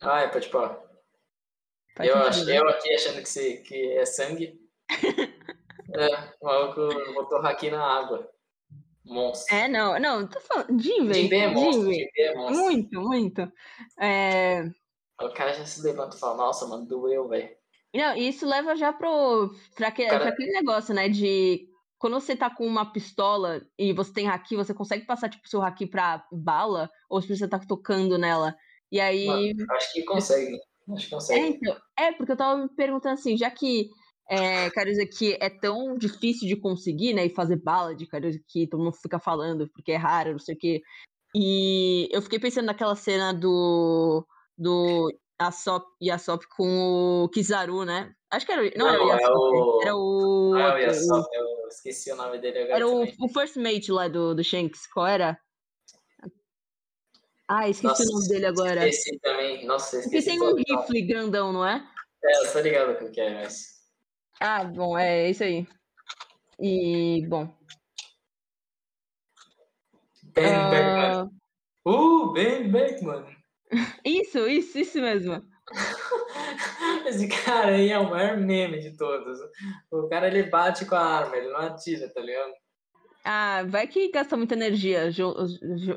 Ah, 0.00 0.22
é, 0.22 0.28
pode 0.28 0.46
tipo, 0.46 0.56
ó. 0.56 0.74
eu, 2.00 2.16
acho, 2.16 2.46
né? 2.46 2.58
eu 2.58 2.66
aqui 2.70 2.94
achando 2.94 3.20
que, 3.20 3.28
se, 3.28 3.58
que 3.58 3.92
é 3.98 4.06
sangue. 4.06 4.58
é, 5.94 6.06
o 6.40 6.46
maluco 6.46 7.12
botou 7.12 7.36
haki 7.44 7.70
na 7.70 7.82
água. 7.82 8.32
Monstro. 9.04 9.54
É, 9.54 9.68
não, 9.68 9.98
não, 9.98 10.26
tô 10.26 10.40
falando. 10.40 10.80
Jinbei. 10.80 11.22
Jinbei 11.22 11.40
é 11.40 11.48
monstro. 11.48 11.92
Jinbei 11.92 12.10
é 12.18 12.34
monstro. 12.34 12.56
Muito, 12.56 13.00
muito. 13.00 13.52
É... 14.00 14.64
O 15.20 15.28
cara 15.30 15.52
já 15.52 15.64
se 15.64 15.82
levanta 15.82 16.16
e 16.16 16.20
fala, 16.20 16.36
nossa, 16.36 16.66
mano, 16.66 16.86
doeu, 16.86 17.28
velho. 17.28 17.50
Não, 17.94 18.16
isso 18.16 18.46
leva 18.46 18.74
já 18.74 18.92
pro. 18.92 19.54
Pra, 19.76 19.90
que, 19.90 20.06
cara... 20.06 20.20
pra 20.20 20.28
aquele 20.30 20.52
negócio, 20.52 20.94
né? 20.94 21.08
De 21.08 21.68
quando 21.98 22.14
você 22.14 22.34
tá 22.34 22.48
com 22.48 22.66
uma 22.66 22.90
pistola 22.90 23.62
e 23.78 23.92
você 23.92 24.12
tem 24.12 24.28
haki, 24.28 24.56
você 24.56 24.72
consegue 24.72 25.04
passar, 25.04 25.28
tipo, 25.28 25.48
seu 25.48 25.62
haki 25.62 25.86
pra 25.86 26.26
bala, 26.32 26.90
ou 27.08 27.20
se 27.20 27.28
você 27.28 27.46
tá 27.46 27.58
tocando 27.58 28.16
nela. 28.16 28.56
E 28.90 28.98
aí. 28.98 29.26
Mano, 29.26 29.66
acho 29.72 29.92
que 29.92 30.04
consegue. 30.04 30.58
Acho 30.94 31.04
que 31.04 31.10
consegue. 31.14 31.40
É, 31.40 31.48
então, 31.48 31.76
é, 31.98 32.12
porque 32.12 32.32
eu 32.32 32.36
tava 32.36 32.62
me 32.62 32.68
perguntando 32.68 33.14
assim, 33.14 33.36
já 33.36 33.50
que 33.50 33.90
é, 34.28 34.70
Karuzaki 34.70 35.36
é 35.40 35.50
tão 35.50 35.96
difícil 35.96 36.48
de 36.48 36.56
conseguir, 36.56 37.12
né? 37.14 37.26
E 37.26 37.34
fazer 37.34 37.56
bala 37.56 37.94
de 37.94 38.06
Karuzaki, 38.06 38.68
todo 38.68 38.82
mundo 38.82 38.96
fica 39.00 39.18
falando 39.18 39.68
porque 39.74 39.92
é 39.92 39.96
raro, 39.96 40.32
não 40.32 40.38
sei 40.38 40.54
o 40.54 40.58
quê. 40.58 40.82
E 41.34 42.08
eu 42.12 42.20
fiquei 42.22 42.38
pensando 42.38 42.66
naquela 42.66 42.94
cena 42.94 43.32
do. 43.32 44.26
do 44.56 45.10
Asop, 45.38 45.86
Yasop 46.02 46.46
com 46.56 47.24
o 47.24 47.28
Kizaru, 47.30 47.84
né? 47.84 48.14
Acho 48.30 48.46
que 48.46 48.52
era. 48.52 48.62
Não, 48.76 48.86
não 48.86 48.88
era 48.88 49.02
o 49.02 49.08
Yasop, 49.08 49.26
é 49.26 49.32
o... 49.32 49.82
era 49.82 49.96
o. 49.96 50.54
Ah, 50.56 50.74
o 50.74 50.78
Yasop, 50.78 51.28
eu 51.32 51.68
esqueci 51.68 52.12
o 52.12 52.16
nome 52.16 52.38
dele 52.38 52.58
agora. 52.58 52.76
Era 52.76 52.88
o, 52.88 53.02
o, 53.02 53.28
First 53.28 53.56
Mate 53.56 53.90
lá 53.90 54.08
do, 54.08 54.34
do 54.34 54.44
Shanks, 54.44 54.86
qual 54.86 55.06
era? 55.06 55.38
Ah, 57.48 57.68
esqueci 57.68 57.86
Nossa, 57.86 58.02
o 58.04 58.14
nome 58.14 58.28
dele 58.28 58.46
agora. 58.46 58.88
Esqueci 58.88 59.18
também. 59.20 59.66
Nossa, 59.66 59.98
esqueci. 59.98 60.38
Porque 60.38 60.62
tem 60.64 60.74
um 60.74 60.80
rifle 60.80 61.02
grandão, 61.02 61.52
não 61.52 61.66
é? 61.66 61.84
É, 62.24 62.46
eu 62.46 62.52
tô 62.52 62.60
ligado 62.60 62.98
com 62.98 63.06
o 63.06 63.10
que 63.10 63.20
é, 63.20 63.42
mas. 63.42 63.71
Ah, 64.44 64.64
bom, 64.64 64.98
é 64.98 65.30
isso 65.30 65.44
aí. 65.44 65.64
E, 66.58 67.24
bom. 67.28 67.48
Ben 70.34 70.46
uh... 70.46 70.70
Beckman. 70.70 71.30
Uh, 71.86 72.32
Ben 72.32 72.68
Beckman. 72.68 73.36
Isso, 74.04 74.48
isso, 74.48 74.78
isso 74.80 75.00
mesmo. 75.00 75.40
Esse 77.06 77.28
cara 77.28 77.76
aí 77.76 77.90
é 77.90 77.98
o 78.00 78.10
maior 78.10 78.36
meme 78.36 78.80
de 78.80 78.96
todos. 78.96 79.38
O 79.92 80.08
cara 80.08 80.26
ele 80.26 80.50
bate 80.50 80.86
com 80.86 80.96
a 80.96 81.00
arma, 81.00 81.36
ele 81.36 81.52
não 81.52 81.60
atira, 81.60 82.08
tá 82.12 82.20
ligado? 82.20 82.52
Ah, 83.24 83.62
vai 83.68 83.86
que 83.86 84.10
gasta 84.10 84.36
muita 84.36 84.54
energia, 84.54 85.08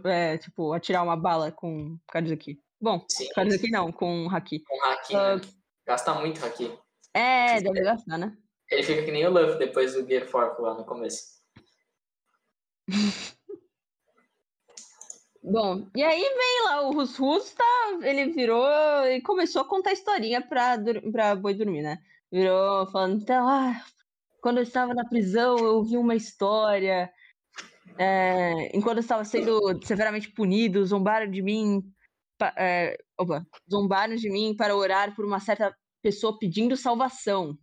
é, 0.03 0.37
tipo, 0.37 0.71
atirar 0.71 1.03
uma 1.03 1.17
bala 1.17 1.51
com 1.51 1.97
aqui. 2.13 2.59
Bom, 2.79 3.03
aqui 3.35 3.71
não, 3.71 3.91
com 3.91 4.29
haki. 4.29 4.59
Com 4.59 4.85
haki, 4.85 5.15
uh... 5.15 5.35
né? 5.37 5.41
Gasta 5.87 6.13
muito 6.13 6.45
haki. 6.45 6.84
É, 7.15 7.61
deve 7.61 7.81
gastar, 7.81 8.17
né? 8.17 8.37
Ele 8.69 8.83
fica 8.83 9.03
que 9.03 9.11
nem 9.11 9.25
o 9.25 9.31
Luffy 9.31 9.57
depois 9.57 9.93
do 9.93 10.05
Gear 10.05 10.29
4 10.29 10.61
lá 10.61 10.73
no 10.73 10.83
começo. 10.83 11.41
Bom, 15.41 15.87
e 15.95 16.03
aí 16.03 16.19
vem 16.19 16.63
lá 16.65 16.81
o 16.81 16.91
Rus 16.91 17.15
Rus, 17.17 17.53
tá, 17.53 17.63
ele 18.01 18.31
virou 18.31 18.67
e 19.05 19.21
começou 19.21 19.61
a 19.61 19.65
contar 19.65 19.93
historinha 19.93 20.41
pra, 20.41 20.75
pra 21.11 21.35
Boi 21.35 21.53
dormir, 21.53 21.83
né? 21.83 21.99
Virou 22.31 22.87
falando, 22.87 23.21
então, 23.21 23.47
ah, 23.47 23.79
quando 24.41 24.57
eu 24.57 24.63
estava 24.63 24.93
na 24.93 25.07
prisão 25.07 25.57
eu 25.57 25.83
vi 25.83 25.97
uma 25.97 26.15
história, 26.15 27.13
é, 27.97 28.75
enquanto 28.75 28.97
eu 28.97 29.01
estava 29.01 29.23
sendo 29.23 29.79
severamente 29.85 30.31
punido, 30.31 30.83
zombaram 30.83 31.29
de 31.29 31.41
mim, 31.43 31.83
é, 32.57 32.97
opa, 33.17 33.45
zombaram 33.71 34.15
de 34.15 34.29
mim 34.29 34.55
para 34.57 34.75
orar 34.75 35.15
por 35.15 35.23
uma 35.23 35.39
certa 35.39 35.73
pessoa 36.05 36.37
pedindo 36.37 36.77
salvação. 36.77 37.57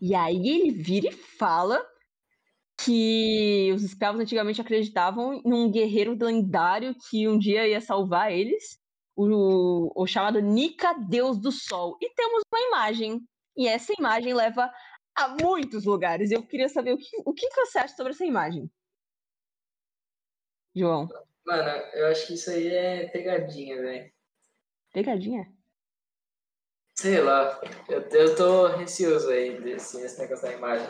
E 0.00 0.14
aí 0.14 0.48
ele 0.48 0.70
vira 0.70 1.08
e 1.08 1.12
fala 1.12 1.86
que 2.82 3.70
os 3.74 3.82
escravos 3.82 4.18
antigamente 4.18 4.58
acreditavam 4.58 5.42
num 5.44 5.70
guerreiro 5.70 6.16
lendário 6.18 6.96
que 7.10 7.28
um 7.28 7.38
dia 7.38 7.68
ia 7.68 7.80
salvar 7.82 8.32
eles, 8.32 8.80
o, 9.14 9.92
o 9.94 10.06
chamado 10.06 10.40
Nika, 10.40 10.94
Deus 10.94 11.38
do 11.38 11.52
Sol. 11.52 11.98
E 12.00 12.08
temos 12.14 12.40
uma 12.50 12.68
imagem, 12.68 13.20
e 13.54 13.68
essa 13.68 13.92
imagem 13.98 14.32
leva 14.32 14.72
a 15.14 15.36
muitos 15.42 15.84
lugares. 15.84 16.30
Eu 16.30 16.42
queria 16.42 16.70
saber 16.70 16.94
o 16.94 16.96
que, 16.96 17.16
o 17.22 17.34
que 17.34 17.50
você 17.50 17.80
acha 17.80 17.94
sobre 17.94 18.12
essa 18.12 18.24
imagem. 18.24 18.70
João. 20.74 21.06
Mano, 21.44 21.68
eu 21.92 22.06
acho 22.06 22.28
que 22.28 22.34
isso 22.34 22.50
aí 22.50 22.68
é 22.68 23.08
pegadinha, 23.08 23.76
velho. 23.76 24.10
Pegadinha? 24.90 25.57
Sei 27.00 27.20
lá, 27.20 27.60
eu, 27.88 28.00
eu 28.08 28.34
tô 28.34 28.66
receoso 28.66 29.30
aí 29.30 29.60
desse, 29.60 30.00
desse 30.00 30.18
negócio 30.18 30.48
da 30.48 30.52
imagem. 30.52 30.88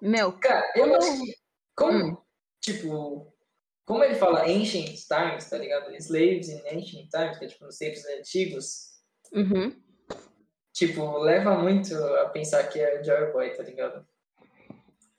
Meu, 0.00 0.32
cara, 0.38 0.72
eu 0.76 0.94
acho 0.94 1.24
que. 1.24 1.34
Como, 1.76 2.04
hum. 2.04 2.16
tipo, 2.60 3.34
como 3.84 4.04
ele 4.04 4.14
fala 4.14 4.44
ancient 4.44 4.94
times, 5.08 5.50
tá 5.50 5.58
ligado? 5.58 5.92
Slaves 5.96 6.48
in 6.48 6.60
ancient 6.68 7.08
times, 7.10 7.38
que 7.38 7.44
é 7.44 7.48
tipo 7.48 7.64
nos 7.64 7.76
tempos 7.76 8.04
antigos. 8.04 9.00
Uhum. 9.32 9.82
Tipo, 10.74 11.18
leva 11.18 11.58
muito 11.58 11.92
a 11.96 12.28
pensar 12.28 12.68
que 12.68 12.78
é 12.78 13.02
Joy 13.02 13.32
Boy, 13.32 13.56
tá 13.56 13.64
ligado? 13.64 14.06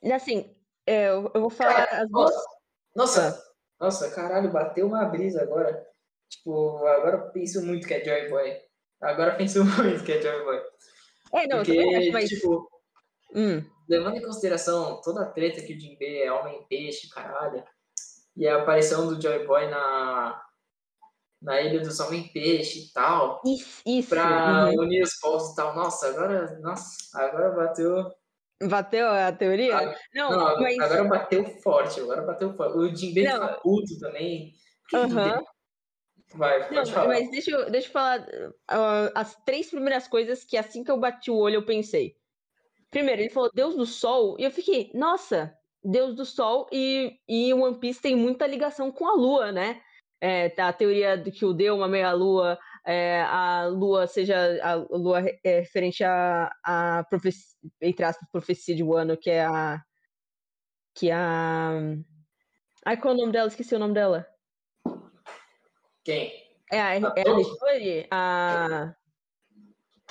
Assim, 0.05 0.55
eu, 0.87 1.29
eu 1.35 1.41
vou 1.41 1.49
falar 1.49 1.85
cara, 1.85 2.03
as 2.03 2.09
duas. 2.09 2.33
Nossa, 2.33 3.27
nossa, 3.27 3.53
nossa, 3.77 4.11
caralho, 4.11 4.53
bateu 4.53 4.87
uma 4.87 5.03
brisa 5.03 5.41
agora. 5.41 5.85
Tipo, 6.29 6.77
agora 6.87 7.17
eu 7.17 7.31
penso 7.31 7.61
muito 7.61 7.85
que 7.85 7.93
é 7.93 8.05
Joy 8.05 8.29
Boy. 8.29 8.70
Agora 9.01 9.35
penso 9.35 9.63
muito 9.65 10.03
que 10.03 10.11
é 10.11 10.21
Joy 10.21 10.43
Boy. 10.43 10.61
É, 11.33 11.47
não, 11.47 11.57
Porque, 11.57 11.71
eu 11.71 12.11
mas... 12.11 12.29
tipo, 12.29 12.69
hum. 13.33 13.63
levando 13.87 14.17
em 14.17 14.21
consideração 14.21 15.01
toda 15.01 15.21
a 15.23 15.29
treta 15.29 15.61
que 15.61 15.73
o 15.73 15.79
Jinbei 15.79 16.23
é 16.23 16.31
homem-peixe, 16.31 17.09
caralho, 17.09 17.63
e 18.35 18.47
a 18.47 18.61
aparição 18.61 19.07
do 19.07 19.21
Joy 19.21 19.45
Boy 19.45 19.69
na, 19.69 20.41
na 21.41 21.61
Ilha 21.61 21.79
dos 21.79 21.99
Homem-Peixe 21.99 22.87
e 22.87 22.93
tal, 22.93 23.41
Isso, 23.45 23.81
isso. 23.85 24.09
pra 24.09 24.67
uhum. 24.67 24.81
unir 24.81 25.03
os 25.03 25.15
povos 25.15 25.51
e 25.51 25.55
tal. 25.55 25.75
Nossa, 25.75 26.07
agora, 26.07 26.59
nossa, 26.59 26.95
agora 27.15 27.51
bateu. 27.51 28.11
Bateu 28.63 29.07
a 29.09 29.31
teoria? 29.31 29.75
Ah, 29.75 29.95
não, 30.13 30.29
Não, 30.29 30.61
mas. 30.61 30.77
agora 30.79 31.03
bateu 31.05 31.45
forte, 31.63 31.99
agora 31.99 32.21
bateu 32.21 32.53
forte. 32.55 32.77
O 32.77 32.95
Jinbei 32.95 33.23
Não. 33.23 33.33
fica 33.33 33.59
puto 33.59 33.99
também. 33.99 34.53
Por 34.89 35.07
Vai, 36.33 36.71
Não, 36.71 36.85
falar. 36.85 37.07
mas 37.07 37.29
deixa 37.29 37.51
eu, 37.51 37.69
deixa 37.69 37.87
eu 37.87 37.91
falar 37.91 38.25
ah, 38.69 39.11
as 39.15 39.35
três 39.43 39.69
primeiras 39.69 40.07
coisas 40.07 40.43
que 40.43 40.57
assim 40.57 40.83
que 40.83 40.91
eu 40.91 40.99
bati 40.99 41.29
o 41.29 41.37
olho 41.37 41.55
eu 41.55 41.65
pensei. 41.65 42.15
Primeiro, 42.89 43.21
ele 43.21 43.29
falou 43.29 43.49
Deus 43.53 43.75
do 43.75 43.85
Sol, 43.85 44.35
e 44.37 44.43
eu 44.43 44.51
fiquei, 44.51 44.91
nossa, 44.93 45.53
Deus 45.83 46.13
do 46.15 46.25
Sol, 46.25 46.67
e, 46.71 47.17
e 47.27 47.53
o 47.53 47.61
One 47.61 47.79
Piece 47.79 48.01
tem 48.01 48.15
muita 48.15 48.45
ligação 48.45 48.91
com 48.91 49.07
a 49.07 49.13
Lua, 49.13 49.51
né? 49.51 49.81
É, 50.19 50.49
tá, 50.49 50.67
a 50.67 50.73
teoria 50.73 51.17
de 51.17 51.31
que 51.31 51.45
o 51.45 51.53
deu 51.53 51.75
uma 51.75 51.87
meia-lua, 51.87 52.59
é, 52.85 53.21
a 53.23 53.65
Lua 53.67 54.05
seja 54.07 54.59
a 54.61 54.75
Lua 54.75 55.21
é, 55.43 55.61
referente 55.61 56.03
à 56.03 56.51
a, 56.63 57.03
profecia, 57.09 57.57
entre 57.81 58.05
aspas, 58.05 58.29
profecia 58.31 58.75
de 58.75 58.83
Wano, 58.83 59.17
que 59.17 59.29
é 59.31 59.45
a. 59.45 59.81
Que 60.93 61.09
é 61.09 61.13
a. 61.13 61.71
Ai, 62.85 62.97
qual 62.97 63.13
é 63.13 63.17
o 63.17 63.19
nome 63.19 63.31
dela? 63.31 63.47
Esqueci 63.47 63.73
o 63.73 63.79
nome 63.79 63.93
dela. 63.93 64.27
Quem? 66.03 66.31
É 66.71 66.79
a, 66.81 66.95
é 66.95 66.97
a? 66.97 67.39
Hitori? 67.39 68.07
A, 68.11 68.95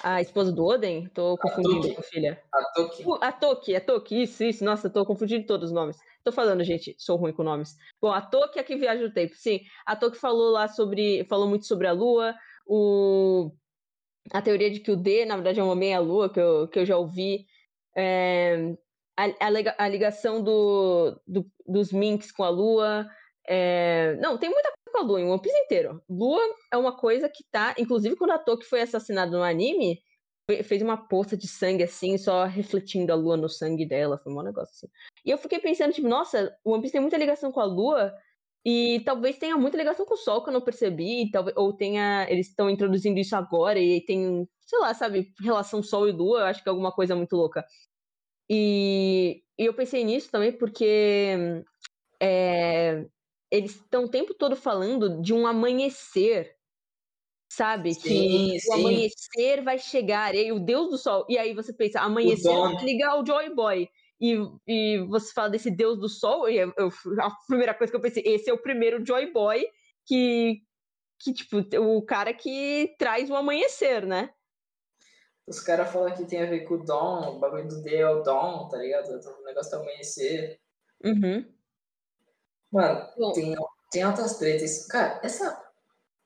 a 0.03 0.21
esposa 0.21 0.53
do 0.53 0.65
Oden? 0.65 1.09
Tô 1.09 1.37
confundindo 1.37 1.95
com 1.95 2.01
a 2.01 2.05
filha. 2.05 2.43
A 2.53 2.63
Toki? 2.73 3.05
A 3.21 3.33
Toki, 3.33 3.77
a 3.77 3.81
Toki, 3.81 4.23
isso, 4.23 4.45
isso. 4.45 4.65
Nossa, 4.65 4.89
tô 4.89 5.05
confundindo 5.05 5.47
todos 5.47 5.69
os 5.71 5.75
nomes. 5.75 5.99
Tô 6.25 6.33
falando, 6.33 6.65
gente, 6.65 6.95
sou 6.99 7.17
ruim 7.17 7.33
com 7.33 7.43
nomes. 7.43 7.77
Bom, 8.01 8.13
a 8.13 8.21
Toki 8.23 8.59
é 8.59 8.63
a 8.63 8.65
que 8.65 8.77
viaja 8.77 9.03
no 9.03 9.13
tempo. 9.13 9.35
Sim, 9.35 9.61
a 9.87 9.97
Toki 9.97 10.17
falou 10.17 10.51
lá 10.53 10.69
sobre. 10.69 11.25
Falou 11.25 11.49
muito 11.49 11.67
sobre 11.67 11.87
a 11.87 11.93
Lua. 11.93 12.35
O, 12.67 13.53
a 14.33 14.43
teoria 14.43 14.71
de 14.71 14.81
que 14.81 14.91
o 14.91 14.97
D, 14.97 15.25
na 15.27 15.37
verdade, 15.37 15.61
é 15.61 15.63
uma 15.63 15.77
meia-lua, 15.77 16.33
que 16.33 16.41
eu, 16.41 16.69
que 16.69 16.79
eu 16.79 16.87
já 16.87 16.97
ouvi. 16.97 17.47
É, 17.97 18.75
a, 19.17 19.25
a 19.27 19.85
a 19.85 19.89
ligação 19.89 20.43
do, 20.43 21.21
do- 21.27 21.51
dos 21.67 21.93
Minks 21.93 22.33
com 22.33 22.45
a 22.45 22.49
Lua. 22.49 23.09
é, 23.47 24.17
não, 24.17 24.39
tem 24.39 24.49
muita 24.51 24.69
coisa 24.71 24.80
com 24.91 24.99
a 24.99 25.03
Lua 25.03 25.21
em 25.21 25.25
One 25.25 25.41
Piece 25.41 25.57
inteiro. 25.59 26.03
Lua 26.09 26.41
é 26.73 26.77
uma 26.77 26.97
coisa 26.97 27.29
que 27.29 27.45
tá. 27.51 27.75
Inclusive, 27.79 28.17
quando 28.17 28.33
a 28.33 28.39
Toki 28.39 28.65
foi 28.67 28.81
assassinada 28.83 29.31
no 29.37 29.43
anime, 29.43 30.01
fe- 30.51 30.63
fez 30.63 30.83
uma 30.83 30.97
poça 30.97 31.37
de 31.37 31.47
sangue 31.49 31.83
assim, 31.85 32.19
só 32.19 32.45
refletindo 32.45 33.13
a 33.13 33.17
lua 33.17 33.37
no 33.37 33.49
sangue 33.49 33.87
dela. 33.87 34.19
Foi 34.19 34.33
um 34.33 34.43
negócio 34.43 34.73
assim. 34.75 34.89
E 35.25 35.31
eu 35.31 35.39
fiquei 35.39 35.59
pensando, 35.59 35.93
tipo, 35.93 36.09
nossa, 36.09 36.55
o 36.65 36.73
One 36.73 36.83
Piece 36.83 36.93
tem 36.93 37.01
muita 37.01 37.17
ligação 37.17 37.51
com 37.53 37.61
a 37.61 37.65
lua. 37.65 38.13
E 38.63 39.01
talvez 39.07 39.39
tenha 39.39 39.57
muita 39.57 39.79
ligação 39.79 40.05
com 40.05 40.13
o 40.15 40.19
Sol 40.19 40.43
que 40.45 40.51
eu 40.51 40.53
não 40.53 40.61
percebi, 40.61 41.31
talvez, 41.31 41.57
ou 41.57 41.73
tenha. 41.73 42.27
Eles 42.29 42.49
estão 42.49 42.69
introduzindo 42.69 43.19
isso 43.19 43.35
agora 43.35 43.79
e 43.79 44.05
tem, 44.05 44.47
sei 44.61 44.79
lá, 44.81 44.93
sabe, 44.93 45.33
relação 45.41 45.83
Sol 45.83 46.07
e 46.07 46.13
Lua, 46.13 46.41
eu 46.41 46.45
acho 46.45 46.63
que 46.63 46.69
é 46.69 46.71
alguma 46.71 46.93
coisa 46.93 47.17
muito 47.17 47.35
louca. 47.37 47.65
E, 48.51 49.43
e 49.59 49.65
eu 49.65 49.73
pensei 49.73 50.05
nisso 50.05 50.31
também 50.31 50.53
porque 50.53 51.63
é, 52.21 53.07
eles 53.51 53.77
estão 53.77 54.05
o 54.05 54.11
tempo 54.11 54.35
todo 54.35 54.57
falando 54.57 55.21
de 55.23 55.33
um 55.35 55.47
amanhecer, 55.47 56.57
sabe? 57.53 57.95
Sim, 57.95 58.07
que 58.07 58.61
o 58.65 58.73
sim. 58.75 58.81
amanhecer 58.81 59.63
vai 59.63 59.79
chegar, 59.79 60.35
e 60.35 60.39
aí 60.39 60.53
o 60.53 60.61
Deus 60.61 60.91
do 60.91 60.99
Sol. 60.99 61.27
E 61.29 61.39
aí 61.39 61.55
você 61.55 61.73
pensa, 61.73 62.01
amanhecer 62.01 62.59
vai 62.61 62.75
ligar 62.85 63.11
ao 63.13 63.27
Joy 63.27 63.55
Boy. 63.55 63.89
E, 64.21 64.37
e 64.67 64.99
você 65.09 65.33
fala 65.33 65.51
desse 65.51 65.71
Deus 65.71 65.99
do 65.99 66.09
Sol, 66.09 66.49
e 66.49 66.59
eu- 66.59 66.73
a 67.23 67.31
primeira 67.49 67.75
coisa 67.75 67.91
que 67.91 67.97
eu 67.97 68.03
pensei, 68.03 68.23
esse 68.27 68.51
é 68.51 68.53
o 68.53 68.63
primeiro 68.63 69.05
Joy 69.05 69.33
Boy 69.33 69.67
que, 70.07 70.63
que 71.19 71.33
tipo, 71.35 71.59
o 71.81 72.03
cara 72.05 72.35
que 72.35 72.95
traz 72.99 73.31
o 73.31 73.37
amanhecer, 73.37 74.07
né? 74.07 74.31
Os 75.47 75.61
caras 75.61 75.91
falam 75.93 76.15
que 76.15 76.25
tem 76.27 76.43
a 76.43 76.47
ver 76.47 76.61
com 76.65 76.75
o 76.75 76.85
Dom, 76.85 77.37
o 77.37 77.39
bagulho 77.41 77.67
do 77.67 77.83
D 77.83 77.97
é 77.97 78.09
o 78.09 78.23
Dom, 78.23 78.69
tá 78.69 78.77
ligado? 78.79 79.09
O 79.11 79.45
negócio 79.45 79.71
do 79.73 79.83
amanhecer. 79.83 80.61
Uhum. 81.05 81.60
Mano, 82.73 83.09
Bom. 83.17 83.33
tem, 83.33 83.55
tem 83.91 84.03
altas 84.03 84.39
tretas. 84.39 84.87
Cara, 84.87 85.21
essa, 85.23 85.61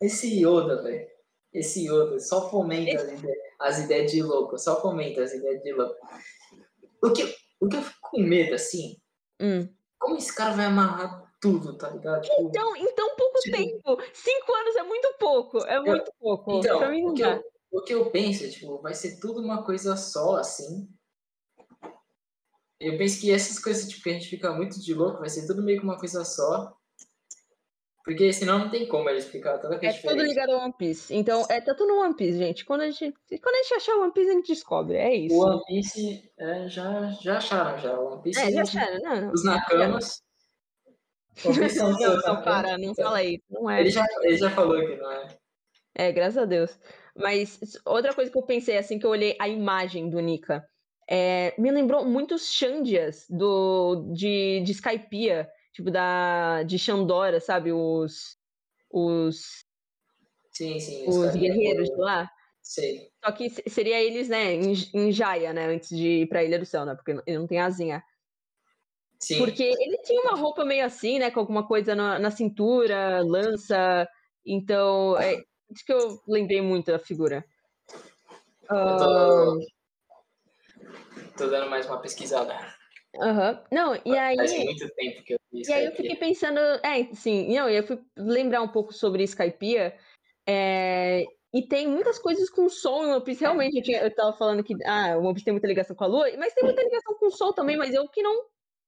esse 0.01 0.29
Yoda, 0.45 0.83
velho. 0.83 1.07
Esse 1.53 1.87
Yoda 1.87 2.19
só 2.19 2.51
fomenta 2.51 3.01
as 3.03 3.13
ideias, 3.13 3.39
as 3.61 3.79
ideias 3.79 4.11
de 4.11 4.23
louco. 4.23 4.59
Só 4.59 4.81
fomenta 4.81 5.23
as 5.23 5.33
ideias 5.33 5.63
de 5.63 5.73
louco. 5.73 5.97
O 7.03 7.13
que, 7.13 7.35
o 7.61 7.69
que 7.69 7.77
eu 7.77 7.83
fico 7.83 7.99
com 8.03 8.21
medo, 8.21 8.55
assim, 8.55 8.97
Hum. 9.41 9.69
como 9.99 10.17
esse 10.17 10.35
cara 10.35 10.55
vai 10.55 10.67
amarrar 10.67 11.25
tudo, 11.41 11.77
tá 11.77 11.91
ligado? 11.91 12.23
Tipo, 12.23 12.43
Então, 12.49 12.75
em 12.77 12.93
tão 12.95 13.15
pouco 13.17 13.39
Tipo- 13.41 13.57
tempo. 13.57 13.99
Cinco 14.15 14.53
anos 14.55 14.77
é 14.77 14.83
muito 14.83 15.15
pouco. 15.19 15.59
É 15.65 15.81
muito 15.81 16.13
pouco. 16.19 16.59
Então, 16.59 16.79
o 17.07 17.15
que, 17.15 17.23
eu, 17.23 17.43
o 17.73 17.83
que 17.83 17.95
eu 17.95 18.11
penso, 18.11 18.51
tipo, 18.51 18.81
vai 18.81 18.95
ser 18.95 19.19
tudo 19.21 19.41
uma 19.41 19.63
coisa 19.65 19.97
só, 19.97 20.37
assim. 20.37 20.89
Eu 22.87 22.99
penso 22.99 23.21
que 23.21 23.31
essas 23.33 23.59
coisas, 23.59 23.89
tipo, 23.89 24.03
que 24.03 24.11
a 24.11 24.13
gente 24.15 24.29
fica 24.29 24.53
muito 24.53 24.81
de 24.81 24.95
louco, 24.95 25.21
vai 25.21 25.29
ser 25.31 25.47
tudo 25.47 25.63
meio 25.63 25.79
que 25.79 25.85
uma 25.85 25.99
coisa 25.99 26.25
só. 26.25 26.77
Porque 28.05 28.31
senão 28.35 28.59
não 28.59 28.71
tem 28.71 28.87
como 28.87 29.09
ele 29.09 29.19
explicar 29.19 29.59
toda 29.59 29.79
que 29.79 29.87
é, 29.87 29.89
É 29.89 29.93
tudo 29.95 30.03
diferente. 30.03 30.29
ligado 30.29 30.51
ao 30.51 30.61
One 30.65 30.75
Piece. 30.77 31.15
Então, 31.15 31.47
é 31.49 31.59
tá 31.61 31.75
tudo 31.75 31.89
no 31.95 32.03
One 32.03 32.15
Piece, 32.15 32.37
gente. 32.37 32.65
Quando 32.65 32.83
a 32.83 32.91
gente, 32.91 33.15
quando 33.41 33.55
a 33.55 33.63
gente 33.63 33.75
achar 33.75 33.97
o 33.97 34.03
One 34.03 34.13
Piece, 34.13 34.29
a 34.31 34.33
gente 34.35 34.47
descobre. 34.53 34.97
É 34.99 35.15
isso. 35.15 35.35
O 35.35 35.39
One 35.41 35.63
Piece 35.67 36.31
é, 36.39 36.69
já, 36.69 37.11
já 37.23 37.39
acharam, 37.39 37.79
já. 37.79 37.99
O 37.99 38.13
One 38.13 38.23
Piece, 38.23 38.41
É, 38.41 38.53
já 38.53 38.63
acharam. 38.63 39.01
Não, 39.01 39.21
não. 39.23 39.33
os 39.33 39.45
Nakamas. 39.45 40.23
Não, 41.45 41.91
não, 41.91 42.17
Nakamas. 42.17 42.45
para, 42.45 42.79
não 42.79 42.95
fala 42.95 43.23
isso. 43.25 43.43
Não 43.51 43.69
é. 43.69 43.81
Ele 43.81 43.91
já, 43.91 44.07
ele 44.23 44.37
já 44.37 44.51
falou 44.51 44.79
que 44.81 44.95
não 44.97 45.11
é. 45.11 45.37
É, 45.97 46.13
graças 46.13 46.39
a 46.39 46.45
Deus. 46.45 46.79
Mas 47.17 47.59
outra 47.85 48.15
coisa 48.15 48.31
que 48.31 48.39
eu 48.39 48.43
pensei, 48.43 48.77
assim, 48.77 48.99
que 49.01 49.07
eu 49.07 49.11
olhei 49.11 49.35
a 49.41 49.49
imagem 49.49 50.09
do 50.11 50.21
Nika, 50.21 50.65
é, 51.09 51.55
me 51.59 51.71
lembrou 51.71 52.05
muitos 52.05 52.53
Xandias 52.53 53.27
do, 53.29 54.11
de, 54.15 54.61
de 54.61 54.73
Skypiea, 54.73 55.49
tipo, 55.73 55.91
da, 55.91 56.63
de 56.63 56.79
Xandora, 56.79 57.41
sabe? 57.41 57.73
Os, 57.73 58.37
os, 58.91 59.65
Sim, 60.51 60.79
sim. 60.79 61.09
os 61.09 61.35
guerreiros 61.35 61.89
de 61.89 61.97
lá. 61.97 62.31
Sei. 62.63 63.11
Só 63.25 63.33
que 63.33 63.51
se- 63.51 63.63
seria 63.69 64.01
eles, 64.03 64.29
né, 64.29 64.55
em, 64.55 64.73
em 64.95 65.13
Jaya, 65.13 65.53
né, 65.53 65.67
antes 65.67 65.89
de 65.91 66.23
ir 66.23 66.29
pra 66.29 66.43
Ilha 66.45 66.59
do 66.59 66.65
Céu, 66.65 66.85
né? 66.87 66.95
Porque 66.95 67.11
ele 67.27 67.39
não 67.39 67.47
tem 67.47 67.61
asinha. 67.61 68.03
Sim. 69.21 69.39
Porque 69.39 69.63
ele 69.63 69.99
tinha 69.99 70.21
uma 70.23 70.37
roupa 70.39 70.65
meio 70.65 70.85
assim, 70.85 71.19
né? 71.19 71.31
Com 71.31 71.41
alguma 71.41 71.67
coisa 71.67 71.95
na, 71.95 72.19
na 72.19 72.31
cintura, 72.31 73.23
lança. 73.23 74.09
Então, 74.45 75.19
é 75.19 75.43
isso 75.71 75.85
que 75.85 75.93
eu 75.93 76.21
lembrei 76.29 76.61
muito 76.61 76.93
da 76.93 76.99
figura. 76.99 77.45
Eu 78.63 78.69
Ah, 78.77 78.97
tô, 78.99 79.59
tô 81.37 81.49
dando 81.49 81.69
mais 81.69 81.87
uma 81.87 82.01
pesquisada. 82.01 82.55
Aham. 83.21 83.63
Não, 83.71 83.95
e 84.05 84.17
aí. 84.17 84.37
Faz 84.37 84.53
muito 84.53 84.89
tempo 84.95 85.23
que 85.23 85.35
eu 85.35 85.39
fiz 85.51 85.69
E 85.69 85.73
aí 85.73 85.85
eu 85.87 85.93
fiquei 85.93 86.17
pensando, 86.17 86.59
é, 86.59 87.05
sim, 87.15 87.55
não, 87.55 87.69
eu 87.69 87.87
fui 87.87 88.01
lembrar 88.17 88.63
um 88.63 88.69
pouco 88.69 88.93
sobre 88.93 89.23
Skypiea, 89.25 89.97
é, 90.47 91.25
e 91.53 91.63
tem 91.63 91.87
muitas 91.87 92.19
coisas 92.19 92.51
com 92.51 92.65
o 92.65 92.71
Sol 92.71 93.05
em 93.05 93.13
One 93.13 93.25
Piece, 93.25 93.41
realmente, 93.41 93.77
eu, 93.77 93.83
tinha, 93.83 94.03
eu 94.03 94.15
tava 94.15 94.37
falando 94.37 94.65
que, 94.65 94.75
ah, 94.85 95.17
o 95.17 95.23
One 95.23 95.35
Piece 95.35 95.45
tem 95.45 95.53
muita 95.53 95.69
ligação 95.69 95.95
com 95.95 96.05
a 96.05 96.09
Lua, 96.09 96.27
mas 96.37 96.53
tem 96.53 96.65
muita 96.65 96.83
ligação 96.83 97.15
com 97.15 97.27
o 97.27 97.31
Sol 97.31 97.53
também, 97.53 97.77
mas 97.77 97.95
eu 97.95 98.09
que 98.09 98.23
não 98.23 98.47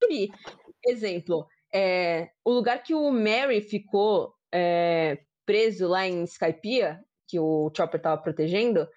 vi. 0.08 0.28
Exemplo, 0.84 1.46
é, 1.72 2.30
o 2.44 2.50
lugar 2.50 2.82
que 2.82 2.94
o 2.94 3.10
Mary 3.10 3.60
ficou 3.60 4.34
é, 4.52 5.18
preso 5.44 5.86
lá 5.86 6.06
em 6.06 6.24
Skypiea, 6.24 7.00
que 7.28 7.38
o 7.38 7.70
Chopper 7.76 8.00
tava 8.00 8.20
protegendo, 8.20 8.88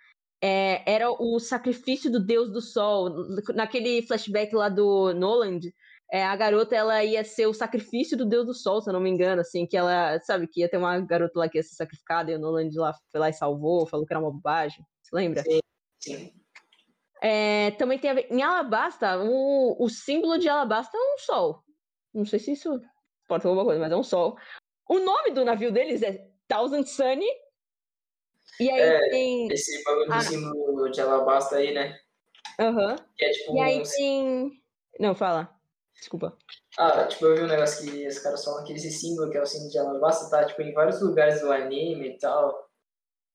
é, 0.41 0.83
era 0.89 1.11
o 1.11 1.39
sacrifício 1.39 2.11
do 2.11 2.23
Deus 2.23 2.51
do 2.51 2.61
Sol. 2.61 3.09
Naquele 3.53 4.01
flashback 4.03 4.53
lá 4.55 4.69
do 4.69 5.13
Noland, 5.13 5.73
é, 6.11 6.23
a 6.23 6.35
garota 6.35 6.75
ela 6.75 7.03
ia 7.03 7.23
ser 7.23 7.45
o 7.47 7.53
sacrifício 7.53 8.17
do 8.17 8.25
Deus 8.25 8.45
do 8.45 8.53
Sol, 8.53 8.81
se 8.81 8.89
eu 8.89 8.93
não 8.93 8.99
me 8.99 9.09
engano, 9.09 9.41
assim, 9.41 9.67
que 9.67 9.77
ela, 9.77 10.19
sabe, 10.21 10.47
que 10.47 10.61
ia 10.61 10.69
ter 10.69 10.77
uma 10.77 10.99
garota 11.01 11.39
lá 11.39 11.49
que 11.49 11.57
ia 11.57 11.63
ser 11.63 11.75
sacrificada 11.75 12.31
e 12.31 12.35
o 12.35 12.39
Noland 12.39 12.75
lá 12.77 12.93
foi 13.11 13.19
lá 13.19 13.29
e 13.29 13.33
salvou, 13.33 13.85
falou 13.85 14.05
que 14.05 14.13
era 14.13 14.19
uma 14.19 14.31
bobagem. 14.31 14.83
Você 15.03 15.15
lembra? 15.15 15.43
Sim. 15.99 16.33
É, 17.21 17.71
também 17.71 17.99
tem 17.99 18.11
a 18.11 18.13
ver. 18.13 18.27
Em 18.31 18.41
Alabasta, 18.41 19.19
o, 19.19 19.75
o 19.83 19.89
símbolo 19.89 20.37
de 20.37 20.47
Alabasta 20.47 20.97
é 20.97 21.15
um 21.15 21.17
sol. 21.19 21.63
Não 22.13 22.25
sei 22.25 22.39
se 22.39 22.53
isso 22.53 22.79
pode 23.27 23.43
ser 23.43 23.49
alguma 23.49 23.65
coisa, 23.65 23.81
mas 23.81 23.91
é 23.91 23.95
um 23.95 24.03
sol. 24.03 24.37
O 24.87 24.99
nome 24.99 25.31
do 25.31 25.45
navio 25.45 25.71
deles 25.71 26.01
é 26.01 26.27
Thousand 26.47 26.83
Sunny. 26.85 27.27
E 28.59 28.69
aí 28.69 28.79
É, 28.79 29.09
tem. 29.09 29.47
Esse 29.51 29.83
bagulho 29.83 30.07
do 30.07 30.13
Ah. 30.13 30.21
símbolo 30.21 30.89
de 30.89 31.01
Alabasta 31.01 31.55
aí, 31.57 31.73
né? 31.73 31.97
Aham. 32.59 32.95
Que 33.17 33.25
é 33.25 33.29
tipo 33.31 33.55
E 33.55 33.59
aí 33.61 33.79
um... 33.79 33.83
tem. 33.83 34.61
Não, 34.99 35.15
fala. 35.15 35.55
Desculpa. 35.93 36.37
Ah, 36.77 37.05
tipo, 37.05 37.25
eu 37.25 37.35
vi 37.35 37.41
um 37.43 37.47
negócio 37.47 37.83
que 37.89 38.07
os 38.07 38.19
caras 38.19 38.43
falam 38.43 38.63
que 38.63 38.73
esse 38.73 38.89
símbolo, 38.91 39.29
que 39.31 39.37
é 39.37 39.41
o 39.41 39.45
símbolo 39.45 39.69
de 39.69 39.77
Alabasta, 39.79 40.29
tá, 40.29 40.45
tipo, 40.45 40.61
em 40.61 40.73
vários 40.73 41.01
lugares 41.01 41.41
do 41.41 41.51
anime 41.51 42.09
e 42.09 42.17
tal. 42.17 42.69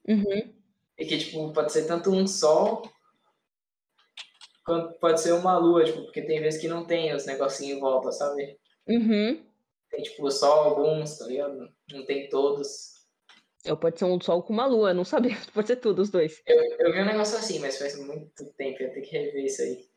Uhum. 0.09 0.55
E 0.99 1.05
que, 1.07 1.18
tipo, 1.18 1.53
pode 1.53 1.72
ser 1.72 1.87
tanto 1.87 2.11
um 2.11 2.27
sol, 2.27 2.83
pode 5.01 5.20
ser 5.20 5.33
uma 5.33 5.59
lua, 5.59 5.85
tipo, 5.85 6.03
porque 6.05 6.22
tem 6.22 6.41
vezes 6.41 6.61
que 6.61 6.68
não 6.68 6.87
tem 6.87 7.14
os 7.14 7.27
negocinhos 7.27 7.77
em 7.77 7.81
volta, 7.81 8.11
sabe? 8.12 8.59
Uhum. 8.89 9.45
Tem, 9.91 10.03
tipo, 10.03 10.31
só 10.31 10.64
alguns, 10.64 11.18
tá 11.18 11.27
ligado? 11.27 11.68
Não 11.93 12.05
tem 12.07 12.29
todos. 12.31 12.93
Eu 13.65 13.77
pode 13.77 13.99
ser 13.99 14.05
um 14.05 14.21
sol 14.21 14.43
com 14.43 14.53
uma 14.53 14.67
lua, 14.67 14.93
não 14.93 15.05
sabia. 15.05 15.37
Pode 15.55 15.67
ser 15.67 15.77
tudo, 15.77 16.03
os 16.03 16.11
dois. 16.11 16.43
Eu, 16.47 16.61
eu 16.79 16.93
vi 16.93 17.01
um 17.01 17.07
negócio 17.07 17.37
assim, 17.39 17.59
mas 17.59 17.79
faz 17.79 17.99
muito 17.99 18.45
tempo, 18.57 18.83
eu 18.83 18.93
tenho 18.93 19.07
que 19.07 19.17
rever 19.17 19.45
isso 19.45 19.62
aí. 19.62 19.89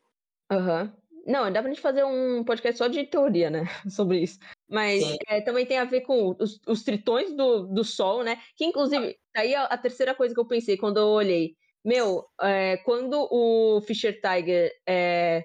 Aham. 0.50 0.82
Uhum. 0.84 1.08
Não, 1.26 1.52
dá 1.52 1.60
pra 1.60 1.70
gente 1.70 1.82
fazer 1.82 2.04
um 2.04 2.42
podcast 2.42 2.78
só 2.78 2.88
de 2.88 3.04
teoria, 3.04 3.50
né? 3.50 3.64
Sobre 3.90 4.20
isso. 4.20 4.38
Mas 4.66 5.04
é, 5.28 5.42
também 5.42 5.66
tem 5.66 5.76
a 5.76 5.84
ver 5.84 6.00
com 6.00 6.34
os, 6.38 6.58
os 6.66 6.82
tritões 6.82 7.36
do, 7.36 7.66
do 7.66 7.84
Sol, 7.84 8.24
né? 8.24 8.38
Que, 8.56 8.64
inclusive, 8.64 9.14
aí 9.36 9.54
a, 9.54 9.64
a, 9.64 9.76
terceira 9.76 10.14
coisa 10.14 10.32
que 10.32 10.40
eu 10.40 10.48
pensei 10.48 10.78
quando 10.78 10.98
eu 10.98 11.08
olhei. 11.08 11.54
Meu, 11.84 12.24
é, 12.40 12.78
quando 12.78 13.28
o 13.30 13.78
Fischer 13.82 14.18
Tiger 14.22 14.72
é, 14.88 15.44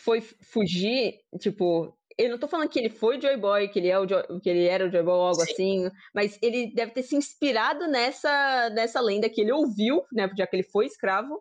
foi 0.00 0.20
fugir, 0.20 1.20
tipo, 1.38 1.96
eu 2.18 2.30
não 2.30 2.38
tô 2.38 2.48
falando 2.48 2.68
que 2.68 2.78
ele 2.78 2.90
foi 2.90 3.20
Joy 3.20 3.36
Boy, 3.36 3.68
que 3.68 3.78
ele, 3.78 3.88
é 3.88 3.98
o 3.98 4.08
Joy, 4.08 4.22
que 4.40 4.48
ele 4.48 4.66
era 4.66 4.86
o 4.86 4.90
Joy 4.90 5.02
Boy 5.02 5.14
ou 5.14 5.22
algo 5.22 5.44
Sim. 5.44 5.52
assim, 5.52 5.90
mas 6.14 6.38
ele 6.42 6.72
deve 6.74 6.92
ter 6.92 7.02
se 7.02 7.16
inspirado 7.16 7.86
nessa, 7.86 8.70
nessa 8.70 9.00
lenda 9.00 9.28
que 9.28 9.40
ele 9.40 9.52
ouviu, 9.52 10.04
né? 10.12 10.30
Já 10.36 10.46
que 10.46 10.56
ele 10.56 10.62
foi 10.62 10.86
escravo. 10.86 11.40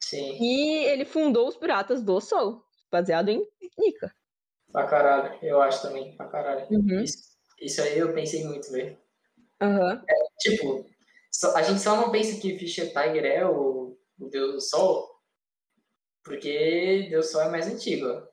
Sim. 0.00 0.38
E 0.40 0.84
ele 0.84 1.04
fundou 1.04 1.48
os 1.48 1.56
Piratas 1.56 2.02
do 2.02 2.20
Sol, 2.20 2.62
baseado 2.90 3.28
em 3.28 3.46
Nika. 3.78 4.12
Pra 4.72 4.86
caralho, 4.86 5.38
eu 5.42 5.60
acho 5.60 5.82
também, 5.82 6.16
pra 6.16 6.26
caralho. 6.26 6.66
Uhum. 6.70 7.02
Isso, 7.02 7.18
isso, 7.60 7.82
aí 7.82 7.98
eu 7.98 8.14
pensei 8.14 8.44
muito, 8.44 8.70
velho. 8.72 8.98
Uhum. 9.62 9.92
É, 9.92 10.14
tipo, 10.40 10.86
a 11.54 11.62
gente 11.62 11.80
só 11.80 11.96
não 11.96 12.10
pensa 12.10 12.40
que 12.40 12.58
Fischer 12.58 12.86
Tiger 12.86 13.24
é 13.24 13.46
o, 13.46 13.96
o 14.18 14.28
Deus 14.28 14.52
do 14.54 14.60
Sol, 14.60 15.08
porque 16.24 17.06
Deus 17.10 17.26
do 17.26 17.32
Sol 17.32 17.42
é 17.42 17.50
mais 17.50 17.66
antigo. 17.66 18.31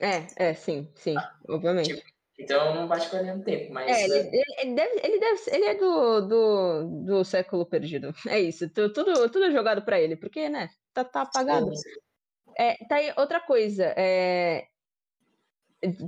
É, 0.00 0.26
é, 0.36 0.54
sim, 0.54 0.90
sim, 0.94 1.14
obviamente. 1.48 1.94
Tipo, 1.94 2.12
então 2.38 2.74
não 2.74 2.88
bate 2.88 3.08
com 3.08 3.16
ele 3.18 3.32
no 3.32 3.44
tempo, 3.44 3.72
mas. 3.72 3.88
É, 3.88 4.04
ele, 4.04 4.42
ele, 4.58 4.74
deve, 4.74 5.00
ele, 5.02 5.20
deve, 5.20 5.42
ele 5.52 5.64
é 5.64 5.74
do, 5.74 6.20
do, 6.22 7.04
do 7.04 7.24
século 7.24 7.66
perdido. 7.66 8.12
É 8.26 8.40
isso, 8.40 8.68
tudo, 8.70 9.30
tudo 9.30 9.50
jogado 9.52 9.82
pra 9.82 10.00
ele, 10.00 10.16
porque, 10.16 10.48
né, 10.48 10.70
tá, 10.92 11.04
tá 11.04 11.22
apagado. 11.22 11.70
É, 12.58 12.74
tá 12.86 12.96
aí 12.96 13.12
outra 13.16 13.40
coisa, 13.40 13.94
é... 13.96 14.66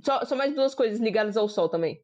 só, 0.04 0.24
só 0.24 0.36
mais 0.36 0.54
duas 0.54 0.74
coisas 0.74 1.00
ligadas 1.00 1.36
ao 1.36 1.48
sol 1.48 1.68
também. 1.68 2.02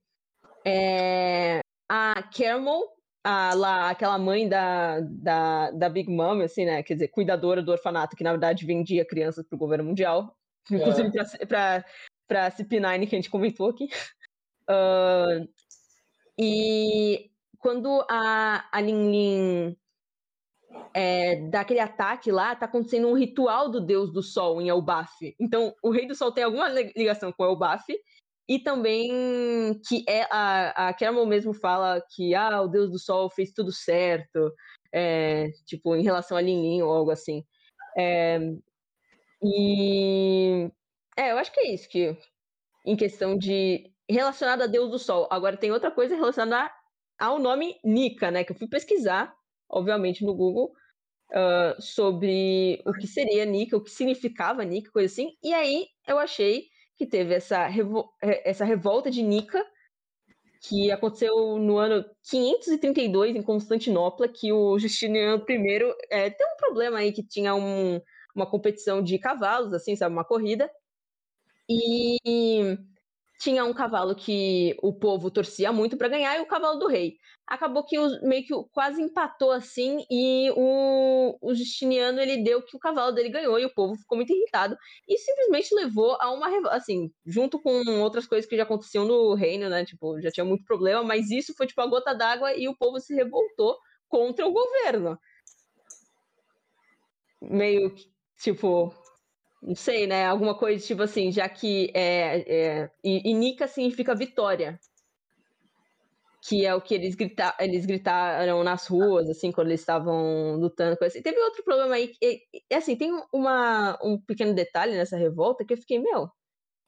É... 0.65 1.61
A 1.89 2.23
Carmel, 2.23 2.85
a, 3.25 3.53
lá, 3.55 3.91
aquela 3.91 4.19
mãe 4.19 4.49
da, 4.49 5.01
da, 5.01 5.71
da 5.73 5.89
Big 5.89 6.11
Mom, 6.11 6.41
assim, 6.41 6.65
né, 6.65 6.83
quer 6.83 6.95
dizer, 6.95 7.09
cuidadora 7.09 7.63
do 7.63 7.73
orfanato, 7.73 8.17
que 8.17 8.23
na 8.23 8.31
verdade 8.31 8.65
vendia 8.65 9.05
crianças 9.05 9.45
pro 9.47 9.59
governo 9.59 9.85
mundial, 9.85 10.37
Inclusive 10.71 11.09
é. 11.09 11.11
pra, 11.11 11.47
pra, 11.47 11.85
pra 12.27 12.51
CP9 12.51 13.09
que 13.09 13.15
a 13.15 13.19
gente 13.19 13.31
comentou 13.31 13.69
aqui. 13.69 13.89
Uh, 14.71 15.49
e 16.39 17.29
quando 17.59 18.07
a, 18.09 18.69
a 18.71 18.81
Lin 18.81 19.11
Lin 19.11 19.77
é, 20.95 21.37
dá 21.49 21.61
aquele 21.61 21.81
ataque 21.81 22.31
lá, 22.31 22.55
tá 22.55 22.67
acontecendo 22.67 23.09
um 23.09 23.15
ritual 23.15 23.71
do 23.71 23.81
Deus 23.81 24.13
do 24.13 24.23
Sol 24.23 24.61
em 24.61 24.69
Elbaf. 24.69 25.35
Então, 25.39 25.75
o 25.83 25.91
Rei 25.91 26.07
do 26.07 26.15
Sol 26.15 26.33
tem 26.33 26.45
alguma 26.45 26.69
ligação 26.69 27.33
com 27.33 27.45
Elbaf. 27.45 27.85
E 28.49 28.59
também 28.59 29.81
que 29.87 30.05
é 30.09 30.27
a, 30.31 30.89
a 30.89 30.95
Kermel 30.95 31.25
mesmo 31.25 31.55
fala 31.55 32.03
que 32.15 32.35
ah, 32.35 32.61
o 32.63 32.69
Deus 32.69 32.91
do 32.91 32.99
Sol 32.99 33.31
fez 33.31 33.53
tudo 33.53 33.71
certo, 33.71 34.53
é, 34.93 35.51
tipo, 35.67 35.95
em 35.95 36.03
relação 36.03 36.37
a 36.37 36.41
Lin 36.41 36.61
Lin 36.61 36.83
ou 36.83 36.91
algo 36.91 37.13
assim. 37.13 37.45
É, 37.97 38.41
e 39.43 40.71
é, 41.17 41.33
eu 41.33 41.39
acho 41.39 41.53
que 41.53 41.61
é 41.61 41.73
isso 41.73 41.89
que 41.89 42.17
em 42.85 42.97
questão 42.97 43.37
de 43.37 43.91
relacionado 44.09 44.63
a 44.63 44.67
Deus 44.67 44.91
do 44.91 44.99
Sol. 44.99 45.29
Agora 45.31 45.57
tem 45.57 45.71
outra 45.71 45.91
coisa 45.91 46.17
relacionada 46.17 46.73
ao 47.19 47.39
nome 47.39 47.79
Nika, 47.85 48.31
né? 48.31 48.45
Que 48.45 48.53
eu 48.53 48.57
fui 48.57 48.69
pesquisar, 48.69 49.35
obviamente, 49.69 50.25
no 50.25 50.35
Google, 50.35 50.73
uh, 51.31 51.81
sobre 51.81 52.83
o 52.85 52.93
que 52.93 53.07
seria 53.07 53.45
Nika, 53.45 53.77
o 53.77 53.83
que 53.83 53.91
significava 53.91 54.65
Nika, 54.65 54.91
coisa 54.91 55.13
assim. 55.13 55.33
E 55.43 55.53
aí 55.53 55.87
eu 56.07 56.19
achei 56.19 56.65
que 56.97 57.07
teve 57.07 57.35
essa, 57.35 57.67
revo 57.67 58.11
essa 58.21 58.65
revolta 58.65 59.11
de 59.11 59.23
Nika, 59.23 59.65
que 60.63 60.91
aconteceu 60.91 61.57
no 61.59 61.79
ano 61.79 62.05
532 62.29 63.37
em 63.37 63.43
Constantinopla, 63.43 64.29
que 64.29 64.53
o 64.53 64.79
Justiniano 64.79 65.43
I 65.49 65.95
é, 66.11 66.29
tem 66.29 66.47
um 66.47 66.57
problema 66.57 66.99
aí 66.99 67.13
que 67.13 67.27
tinha 67.27 67.55
um 67.55 68.01
uma 68.35 68.49
competição 68.49 69.03
de 69.03 69.19
cavalos, 69.19 69.73
assim, 69.73 69.97
sabe, 69.97 70.15
uma 70.15 70.25
corrida. 70.25 70.71
E 71.69 72.19
tinha 73.41 73.65
um 73.65 73.73
cavalo 73.73 74.15
que 74.15 74.77
o 74.83 74.93
povo 74.93 75.31
torcia 75.31 75.73
muito 75.73 75.97
para 75.97 76.09
ganhar 76.09 76.37
e 76.37 76.43
o 76.43 76.47
cavalo 76.47 76.79
do 76.79 76.87
rei. 76.87 77.17
Acabou 77.47 77.85
que 77.85 77.99
os, 77.99 78.21
meio 78.21 78.45
que 78.45 78.55
quase 78.71 79.01
empatou 79.01 79.51
assim 79.51 80.05
e 80.11 80.51
o, 80.55 81.39
o 81.41 81.55
Justiniano 81.55 82.21
ele 82.21 82.45
deu 82.45 82.63
que 82.63 82.77
o 82.77 82.79
cavalo 82.79 83.13
dele 83.13 83.31
ganhou 83.31 83.59
e 83.59 83.65
o 83.65 83.75
povo 83.75 83.97
ficou 83.97 84.17
muito 84.17 84.33
irritado 84.33 84.77
e 85.09 85.17
simplesmente 85.17 85.75
levou 85.75 86.19
a 86.21 86.31
uma 86.31 86.49
assim, 86.71 87.11
junto 87.25 87.59
com 87.59 87.73
outras 88.01 88.27
coisas 88.27 88.49
que 88.49 88.57
já 88.57 88.65
aconteciam 88.65 89.07
no 89.07 89.35
reino, 89.35 89.71
né? 89.71 89.87
Tipo, 89.87 90.21
já 90.21 90.31
tinha 90.31 90.45
muito 90.45 90.65
problema, 90.65 91.03
mas 91.03 91.31
isso 91.31 91.55
foi 91.57 91.67
tipo 91.67 91.81
a 91.81 91.87
gota 91.87 92.15
d'água 92.15 92.55
e 92.55 92.69
o 92.69 92.77
povo 92.77 93.01
se 93.01 93.15
revoltou 93.15 93.75
contra 94.07 94.47
o 94.47 94.53
governo. 94.53 95.19
Meio 97.41 97.95
Tipo, 98.41 98.95
não 99.63 99.75
sei, 99.75 100.07
né? 100.07 100.27
Alguma 100.27 100.57
coisa 100.57 100.85
tipo 100.85 101.03
assim, 101.03 101.31
já 101.31 101.49
que 101.49 101.91
é, 101.95 102.83
é 102.83 102.91
e, 103.05 103.31
e 103.31 103.35
Nika 103.35 103.69
significa 103.69 104.15
vitória. 104.15 104.79
Que 106.43 106.65
é 106.65 106.75
o 106.75 106.81
que 106.81 106.95
eles, 106.95 107.15
grita, 107.15 107.55
eles 107.61 107.85
gritaram 107.85 108.65
nas 108.65 108.87
ruas, 108.87 109.29
assim, 109.29 109.53
quando 109.53 109.69
eles 109.69 109.81
estavam 109.81 110.57
lutando 110.57 110.97
com 110.97 111.05
assim. 111.05 111.21
Teve 111.21 111.39
outro 111.39 111.63
problema 111.63 111.95
aí, 111.95 112.15
e, 112.23 112.43
assim, 112.75 112.97
tem 112.97 113.13
uma, 113.31 113.99
um 114.03 114.19
pequeno 114.19 114.55
detalhe 114.55 114.97
nessa 114.97 115.19
revolta 115.19 115.67
que 115.67 115.75
eu 115.75 115.77
fiquei, 115.77 115.99
meu, 115.99 116.31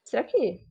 será 0.07 0.24
que 0.24 0.64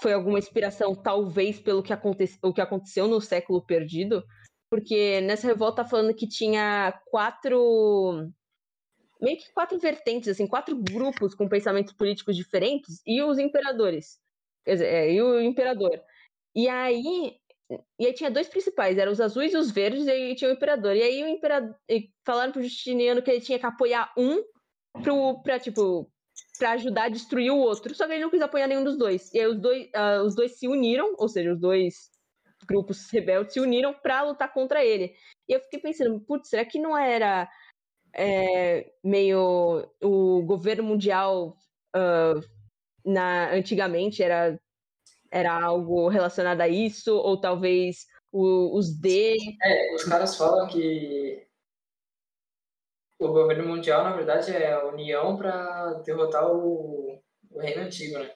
foi 0.00 0.12
alguma 0.12 0.38
inspiração, 0.38 0.94
talvez, 0.94 1.58
pelo 1.58 1.82
que, 1.82 1.92
aconte, 1.92 2.38
o 2.40 2.52
que 2.52 2.60
aconteceu 2.60 3.08
no 3.08 3.20
século 3.20 3.66
perdido? 3.66 4.24
Porque 4.70 5.20
nessa 5.22 5.48
revolta 5.48 5.82
tá 5.82 5.88
falando 5.88 6.14
que 6.14 6.28
tinha 6.28 6.92
quatro 7.10 8.30
meio 9.20 9.38
que 9.38 9.52
quatro 9.52 9.78
vertentes, 9.78 10.28
assim, 10.28 10.46
quatro 10.46 10.76
grupos 10.76 11.34
com 11.34 11.48
pensamentos 11.48 11.92
políticos 11.92 12.36
diferentes 12.36 13.02
e 13.06 13.22
os 13.22 13.38
imperadores. 13.38 14.18
Quer 14.64 14.72
dizer, 14.72 14.86
é, 14.86 15.12
e 15.12 15.22
o 15.22 15.40
imperador. 15.40 16.00
E 16.54 16.68
aí, 16.68 17.36
e 17.98 18.06
aí 18.06 18.12
tinha 18.12 18.30
dois 18.30 18.48
principais, 18.48 18.98
eram 18.98 19.12
os 19.12 19.20
azuis 19.20 19.52
e 19.52 19.56
os 19.56 19.70
verdes, 19.70 20.06
e 20.06 20.10
aí 20.10 20.34
tinha 20.34 20.50
o 20.50 20.54
imperador. 20.54 20.94
E 20.96 21.02
aí 21.02 21.22
o 21.22 21.28
imperador 21.28 21.74
falaram 22.24 22.52
pro 22.52 22.62
Justiniano 22.62 23.22
que 23.22 23.30
ele 23.30 23.40
tinha 23.40 23.58
que 23.58 23.66
apoiar 23.66 24.12
um 24.16 24.42
pro, 25.02 25.42
pra, 25.42 25.58
tipo, 25.58 26.10
pra 26.58 26.72
ajudar 26.72 27.04
a 27.04 27.08
destruir 27.08 27.50
o 27.50 27.58
outro. 27.58 27.94
Só 27.94 28.06
que 28.06 28.12
ele 28.12 28.22
não 28.22 28.30
quis 28.30 28.42
apoiar 28.42 28.66
nenhum 28.66 28.84
dos 28.84 28.96
dois. 28.96 29.32
E 29.32 29.40
aí 29.40 29.46
os 29.46 29.60
dois, 29.60 29.86
uh, 29.86 30.24
os 30.24 30.34
dois 30.34 30.58
se 30.58 30.68
uniram, 30.68 31.14
ou 31.18 31.28
seja, 31.28 31.52
os 31.52 31.60
dois 31.60 32.10
grupos 32.66 33.08
rebeldes 33.10 33.54
se 33.54 33.60
uniram 33.60 33.94
para 33.94 34.22
lutar 34.22 34.52
contra 34.52 34.84
ele. 34.84 35.14
E 35.48 35.52
eu 35.52 35.60
fiquei 35.60 35.80
pensando, 35.80 36.20
putz, 36.20 36.48
será 36.48 36.64
que 36.64 36.78
não 36.78 36.96
era 36.96 37.48
é, 38.18 38.90
meio 39.04 39.88
o 40.02 40.42
governo 40.42 40.82
mundial 40.82 41.56
uh, 41.94 42.40
na, 43.04 43.52
antigamente 43.52 44.24
era, 44.24 44.60
era 45.30 45.62
algo 45.62 46.08
relacionado 46.08 46.60
a 46.60 46.68
isso, 46.68 47.14
ou 47.14 47.40
talvez 47.40 48.06
o, 48.32 48.76
os 48.76 48.90
D. 48.98 49.36
É, 49.62 49.94
os 49.94 50.02
caras 50.02 50.36
falam 50.36 50.66
que 50.66 51.46
o 53.20 53.28
governo 53.28 53.68
mundial, 53.68 54.02
na 54.02 54.16
verdade, 54.16 54.50
é 54.50 54.72
a 54.72 54.84
união 54.86 55.36
para 55.36 55.94
derrotar 56.04 56.50
o, 56.50 57.22
o 57.52 57.60
reino 57.60 57.82
antigo, 57.82 58.18
né? 58.18 58.32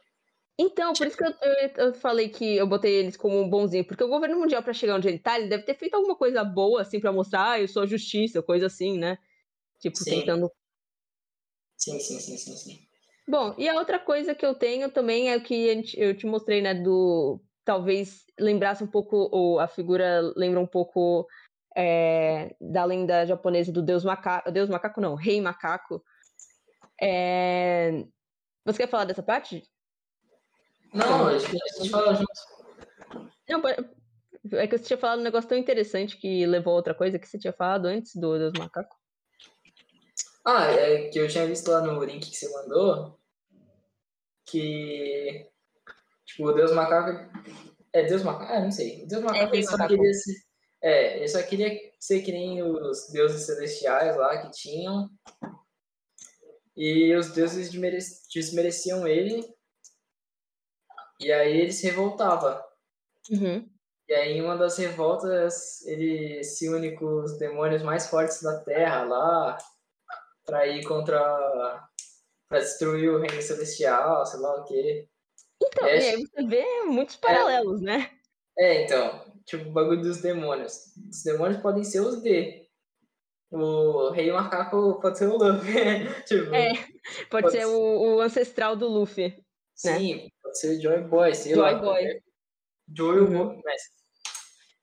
Então, 0.56 0.92
por 0.92 1.06
isso 1.08 1.16
que 1.16 1.24
eu, 1.24 1.34
eu, 1.42 1.86
eu, 1.86 1.94
falei 1.94 2.28
que 2.28 2.56
eu 2.56 2.68
botei 2.68 2.94
eles 2.94 3.16
como 3.16 3.40
um 3.40 3.48
bonzinho, 3.48 3.84
porque 3.84 4.04
o 4.04 4.08
governo 4.08 4.38
mundial, 4.38 4.62
para 4.62 4.72
chegar 4.72 4.94
onde 4.94 5.08
ele 5.08 5.18
tá, 5.18 5.38
ele 5.38 5.48
deve 5.48 5.64
ter 5.64 5.74
feito 5.74 5.94
alguma 5.94 6.14
coisa 6.14 6.44
boa, 6.44 6.82
assim, 6.82 7.00
para 7.00 7.10
mostrar, 7.10 7.52
ah, 7.52 7.60
eu 7.60 7.66
sou 7.66 7.82
a 7.82 7.86
justiça, 7.86 8.42
coisa 8.42 8.66
assim, 8.66 8.96
né? 8.96 9.18
Tipo, 9.82 9.98
sim. 9.98 10.20
tentando. 10.20 10.50
Sim, 11.76 11.98
sim, 11.98 12.20
sim, 12.20 12.36
sim, 12.36 12.56
sim. 12.56 12.86
Bom, 13.28 13.54
e 13.58 13.68
a 13.68 13.74
outra 13.74 13.98
coisa 13.98 14.34
que 14.34 14.46
eu 14.46 14.54
tenho 14.54 14.90
também 14.90 15.30
é 15.30 15.36
o 15.36 15.42
que 15.42 15.92
eu 15.96 16.16
te 16.16 16.24
mostrei, 16.24 16.62
né? 16.62 16.72
Do. 16.72 17.42
Talvez 17.64 18.24
lembrasse 18.38 18.82
um 18.82 18.86
pouco, 18.86 19.28
ou 19.32 19.60
a 19.60 19.68
figura 19.68 20.20
lembra 20.36 20.58
um 20.58 20.66
pouco 20.66 21.26
é, 21.76 22.54
da 22.60 22.84
lenda 22.84 23.26
japonesa 23.26 23.72
do 23.72 23.82
Deus 23.82 24.04
Macaco. 24.04 24.50
Deus 24.50 24.68
Macaco 24.68 25.00
não, 25.00 25.14
Rei 25.14 25.40
Macaco. 25.40 26.02
É... 27.00 28.04
Você 28.64 28.78
quer 28.78 28.88
falar 28.88 29.04
dessa 29.04 29.22
parte? 29.22 29.62
Não, 30.92 31.28
a 31.28 31.38
gente 31.38 31.90
fala 31.90 32.14
junto. 32.14 32.30
Não, 33.48 33.62
é 34.58 34.66
que 34.66 34.78
você 34.78 34.84
tinha 34.84 34.98
falado 34.98 35.20
um 35.20 35.24
negócio 35.24 35.48
tão 35.48 35.58
interessante 35.58 36.16
que 36.16 36.46
levou 36.46 36.72
a 36.72 36.76
outra 36.76 36.94
coisa 36.94 37.18
que 37.18 37.26
você 37.26 37.38
tinha 37.38 37.52
falado 37.52 37.86
antes 37.86 38.14
do 38.14 38.38
Deus 38.38 38.52
Macaco. 38.58 39.01
Ah, 40.44 40.66
é 40.66 41.08
que 41.08 41.18
eu 41.18 41.28
tinha 41.28 41.46
visto 41.46 41.70
lá 41.70 41.80
no 41.80 42.02
link 42.02 42.28
que 42.28 42.36
você 42.36 42.50
mandou 42.50 43.18
que 44.44 45.48
tipo, 46.24 46.48
o 46.48 46.52
Deus 46.52 46.72
Macaco 46.72 47.30
é 47.92 48.02
Deus 48.04 48.22
Macaco, 48.22 48.52
ah, 48.52 48.60
não 48.60 48.70
sei. 48.70 49.04
O 49.04 49.06
Deus 49.06 49.22
Macaco 49.22 49.54
é, 49.54 49.58
ele 49.58 49.64
só 49.64 49.72
macaco. 49.72 49.94
queria 49.94 50.12
ser 50.14 50.34
é, 50.82 51.16
ele 51.16 51.28
só 51.28 51.40
queria 51.42 51.78
ser 52.00 52.22
que 52.22 52.32
nem 52.32 52.60
os 52.60 53.08
deuses 53.12 53.46
celestiais 53.46 54.16
lá 54.16 54.42
que 54.42 54.50
tinham. 54.50 55.08
E 56.76 57.14
os 57.14 57.30
deuses 57.30 57.70
desmereciam 57.70 59.06
ele. 59.06 59.48
E 61.20 61.30
aí 61.30 61.60
ele 61.60 61.72
se 61.72 61.86
revoltava. 61.86 62.64
Uhum. 63.30 63.70
E 64.08 64.12
aí, 64.12 64.32
em 64.32 64.42
uma 64.42 64.56
das 64.56 64.76
revoltas, 64.76 65.86
ele 65.86 66.42
se 66.42 66.68
une 66.68 66.96
com 66.96 67.22
os 67.22 67.38
demônios 67.38 67.82
mais 67.82 68.08
fortes 68.08 68.42
da 68.42 68.58
Terra 68.64 69.04
lá, 69.04 69.58
pra 70.44 70.66
ir 70.66 70.84
contra. 70.84 71.18
pra 72.48 72.58
destruir 72.58 73.10
o 73.10 73.18
reino 73.18 73.42
celestial, 73.42 74.24
sei 74.26 74.40
lá 74.40 74.60
o 74.60 74.64
quê. 74.64 75.08
Então, 75.62 75.86
é, 75.86 75.98
e 75.98 76.08
aí 76.14 76.26
você 76.26 76.46
vê 76.46 76.82
muitos 76.84 77.16
paralelos, 77.16 77.80
é, 77.82 77.84
né? 77.84 78.10
É, 78.58 78.84
então. 78.84 79.24
Tipo, 79.44 79.68
o 79.68 79.72
bagulho 79.72 80.02
dos 80.02 80.20
demônios. 80.20 80.92
Os 81.10 81.22
demônios 81.22 81.60
podem 81.60 81.84
ser 81.84 82.00
os 82.00 82.22
D. 82.22 82.68
O 83.50 84.10
rei 84.10 84.32
macaco 84.32 84.98
pode 85.00 85.18
ser 85.18 85.26
o 85.26 85.36
Luffy. 85.36 85.72
tipo, 86.26 86.54
é, 86.54 86.72
pode, 87.28 87.28
pode 87.28 87.50
ser, 87.50 87.58
ser, 87.58 87.66
O, 87.66 88.16
o 88.16 88.20
ancestral 88.20 88.74
do 88.76 88.88
Luffy. 88.88 89.28
Né? 89.84 89.98
Sim, 89.98 90.14
né? 90.16 90.28
pode 90.42 90.58
ser 90.58 90.80
Joy 90.80 91.02
Boy, 91.02 91.34
sei 91.34 91.54
Joy 91.54 91.62
lá. 91.62 91.74
Boy. 91.74 92.22
Joy 92.96 93.20
uhum. 93.20 93.60
Boy. 93.60 93.62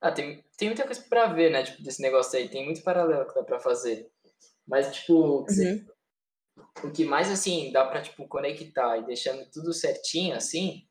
Ah, 0.01 0.11
tem, 0.11 0.43
tem 0.57 0.69
muita 0.69 0.85
coisa 0.85 1.01
pra 1.09 1.27
ver, 1.27 1.49
né? 1.49 1.63
Tipo, 1.63 1.81
desse 1.81 2.01
negócio 2.01 2.37
aí. 2.37 2.47
Tem 2.47 2.63
muito 2.63 2.83
paralelo 2.83 3.27
que 3.27 3.33
dá 3.33 3.43
pra 3.43 3.59
fazer. 3.59 4.09
Mas, 4.69 4.93
tipo, 4.95 5.39
uhum. 5.39 5.87
o 6.83 6.91
que 6.91 7.03
mais, 7.03 7.27
assim, 7.29 7.71
dá 7.71 7.83
pra, 7.85 8.03
tipo, 8.03 8.27
conectar 8.27 8.97
e 8.97 9.05
deixando 9.05 9.49
tudo 9.49 9.73
certinho, 9.73 10.35
assim, 10.35 10.87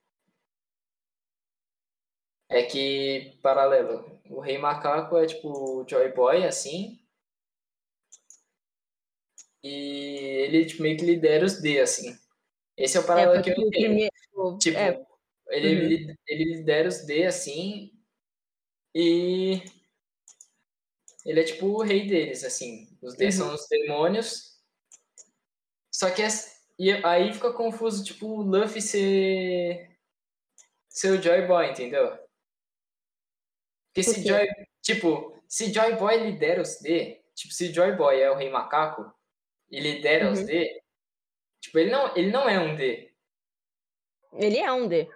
é 2.51 2.65
que, 2.65 3.39
paralelo, 3.41 4.21
o 4.29 4.41
Rei 4.41 4.59
Macaco 4.59 5.17
é, 5.17 5.27
tipo, 5.27 5.49
o 5.49 5.89
Joy 5.89 6.13
Boy, 6.13 6.45
assim, 6.45 6.99
e 9.63 9.69
ele, 10.45 10.67
tipo, 10.67 10.83
meio 10.83 10.97
que 10.97 11.05
lidera 11.05 11.47
os 11.47 11.61
D, 11.61 11.81
assim. 11.81 12.19
Esse 12.77 12.97
é 12.97 13.01
o 13.01 13.07
paralelo 13.07 13.39
é, 13.39 13.43
que 13.43 13.51
eu 13.51 13.55
tenho. 13.55 13.71
Primeiro... 13.71 14.59
Tipo, 14.59 14.79
é. 14.79 15.07
ele, 15.51 16.05
uhum. 16.07 16.17
ele 16.27 16.45
lidera 16.57 16.89
os 16.89 17.07
D, 17.07 17.27
assim, 17.27 17.93
e 18.93 19.63
ele 21.25 21.41
é 21.41 21.45
tipo 21.45 21.67
o 21.67 21.83
rei 21.83 22.07
deles, 22.09 22.43
assim. 22.43 22.88
Os 23.03 23.15
D 23.15 23.27
uhum. 23.27 23.33
são 23.33 23.55
os 23.55 23.67
demônios. 23.69 24.59
Só 25.91 26.11
que 26.11 26.23
e 26.79 26.93
aí 27.05 27.33
fica 27.33 27.53
confuso, 27.53 28.05
tipo, 28.05 28.27
o 28.27 28.43
Luffy 28.43 28.81
ser 28.81 29.99
ser 30.89 31.19
o 31.19 31.23
Joy 31.23 31.47
Boy, 31.47 31.71
entendeu? 31.71 32.17
Porque 33.89 34.03
se 34.03 34.27
Joy, 34.27 34.47
tipo, 34.81 35.41
se 35.49 35.73
Joy 35.73 35.97
Boy 35.97 36.19
lidera 36.19 36.63
os 36.63 36.79
D, 36.81 37.21
tipo, 37.35 37.53
se 37.53 37.73
Joy 37.73 37.97
Boy 37.97 38.21
é 38.21 38.31
o 38.31 38.37
rei 38.37 38.51
macaco 38.51 39.13
e 39.71 39.81
lidera 39.81 40.27
uhum. 40.27 40.33
os 40.33 40.45
D, 40.45 40.83
tipo, 41.61 41.79
ele 41.79 41.91
não, 41.91 42.17
ele 42.17 42.31
não 42.31 42.49
é 42.49 42.59
um 42.61 42.77
D. 42.77 43.13
Ele 44.35 44.59
é 44.59 44.73
um 44.73 44.89
D. 44.89 45.09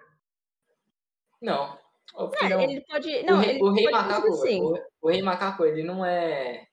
Não. 1.41 1.77
Não, 2.13 2.31
não, 2.49 2.61
ele 2.61 2.81
pode. 2.81 3.23
Não, 3.23 3.37
o, 3.37 3.41
rei, 3.41 3.61
o 3.61 3.71
rei 3.71 3.89
macaco, 3.89 4.27
assim. 4.27 4.61
o, 4.61 4.77
o, 5.01 5.09
rei 5.09 5.21
macaco, 5.21 5.65
ele 5.65 5.83
não 5.83 6.05
é. 6.05 6.67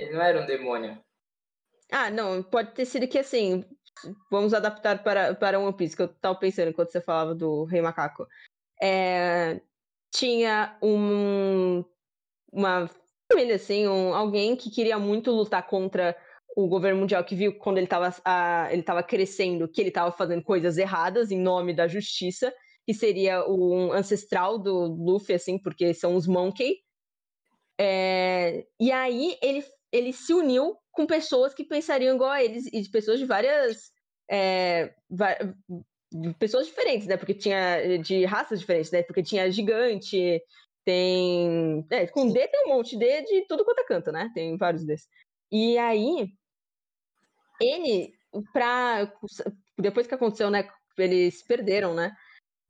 Ele 0.00 0.12
não 0.12 0.22
era 0.22 0.42
um 0.42 0.46
demônio. 0.46 0.98
Ah, 1.92 2.10
não, 2.10 2.42
pode 2.42 2.72
ter 2.72 2.84
sido 2.84 3.06
que 3.06 3.18
assim. 3.18 3.64
Vamos 4.30 4.54
adaptar 4.54 5.02
para, 5.02 5.34
para 5.34 5.58
One 5.58 5.76
Piece, 5.76 5.94
que 5.94 6.02
eu 6.02 6.08
tava 6.08 6.38
pensando 6.38 6.70
enquanto 6.70 6.90
você 6.90 7.00
falava 7.00 7.34
do 7.34 7.64
Rei 7.64 7.82
Macaco. 7.82 8.26
É, 8.80 9.60
tinha 10.10 10.78
um, 10.82 11.84
uma 12.50 12.88
família, 13.30 13.56
assim, 13.56 13.86
um, 13.86 14.14
alguém 14.14 14.56
que 14.56 14.70
queria 14.70 14.98
muito 14.98 15.30
lutar 15.30 15.66
contra 15.66 16.16
o 16.56 16.66
governo 16.66 17.00
mundial, 17.00 17.22
que 17.22 17.34
viu 17.34 17.58
quando 17.58 17.76
ele 17.76 17.86
estava 17.86 18.10
ele 18.72 18.82
tava 18.82 19.02
crescendo 19.02 19.68
que 19.68 19.80
ele 19.80 19.90
estava 19.90 20.10
fazendo 20.10 20.42
coisas 20.42 20.78
erradas 20.78 21.30
em 21.30 21.38
nome 21.38 21.74
da 21.74 21.86
justiça 21.86 22.52
que 22.86 22.94
seria 22.94 23.46
um 23.48 23.92
ancestral 23.92 24.58
do 24.58 24.86
Luffy, 24.86 25.34
assim, 25.34 25.58
porque 25.58 25.94
são 25.94 26.16
os 26.16 26.26
Monkey. 26.26 26.78
É, 27.78 28.66
e 28.80 28.90
aí 28.90 29.38
ele, 29.40 29.64
ele 29.92 30.12
se 30.12 30.32
uniu 30.32 30.76
com 30.92 31.06
pessoas 31.06 31.54
que 31.54 31.64
pensariam 31.64 32.14
igual 32.14 32.30
a 32.30 32.42
eles, 32.42 32.66
e 32.66 32.80
de 32.80 32.90
pessoas 32.90 33.18
de 33.18 33.26
várias. 33.26 33.90
É, 34.30 34.94
pessoas 36.38 36.66
diferentes, 36.66 37.06
né? 37.06 37.16
Porque 37.16 37.34
tinha 37.34 37.98
de 37.98 38.24
raças 38.24 38.60
diferentes, 38.60 38.90
né? 38.90 39.02
Porque 39.02 39.22
tinha 39.22 39.50
gigante, 39.50 40.40
tem. 40.84 41.86
É, 41.90 42.06
com 42.06 42.30
D 42.30 42.46
tem 42.48 42.66
um 42.66 42.76
monte 42.76 42.96
D 42.96 43.22
de 43.22 43.46
tudo 43.46 43.64
quanto 43.64 43.80
é 43.80 43.84
canto, 43.84 44.12
né? 44.12 44.30
Tem 44.34 44.56
vários 44.56 44.84
desses. 44.84 45.08
E 45.50 45.76
aí, 45.78 46.28
ele, 47.60 48.12
pra. 48.52 49.12
Depois 49.78 50.06
que 50.06 50.14
aconteceu, 50.14 50.50
né? 50.50 50.68
Eles 50.98 51.42
perderam, 51.42 51.94
né? 51.94 52.14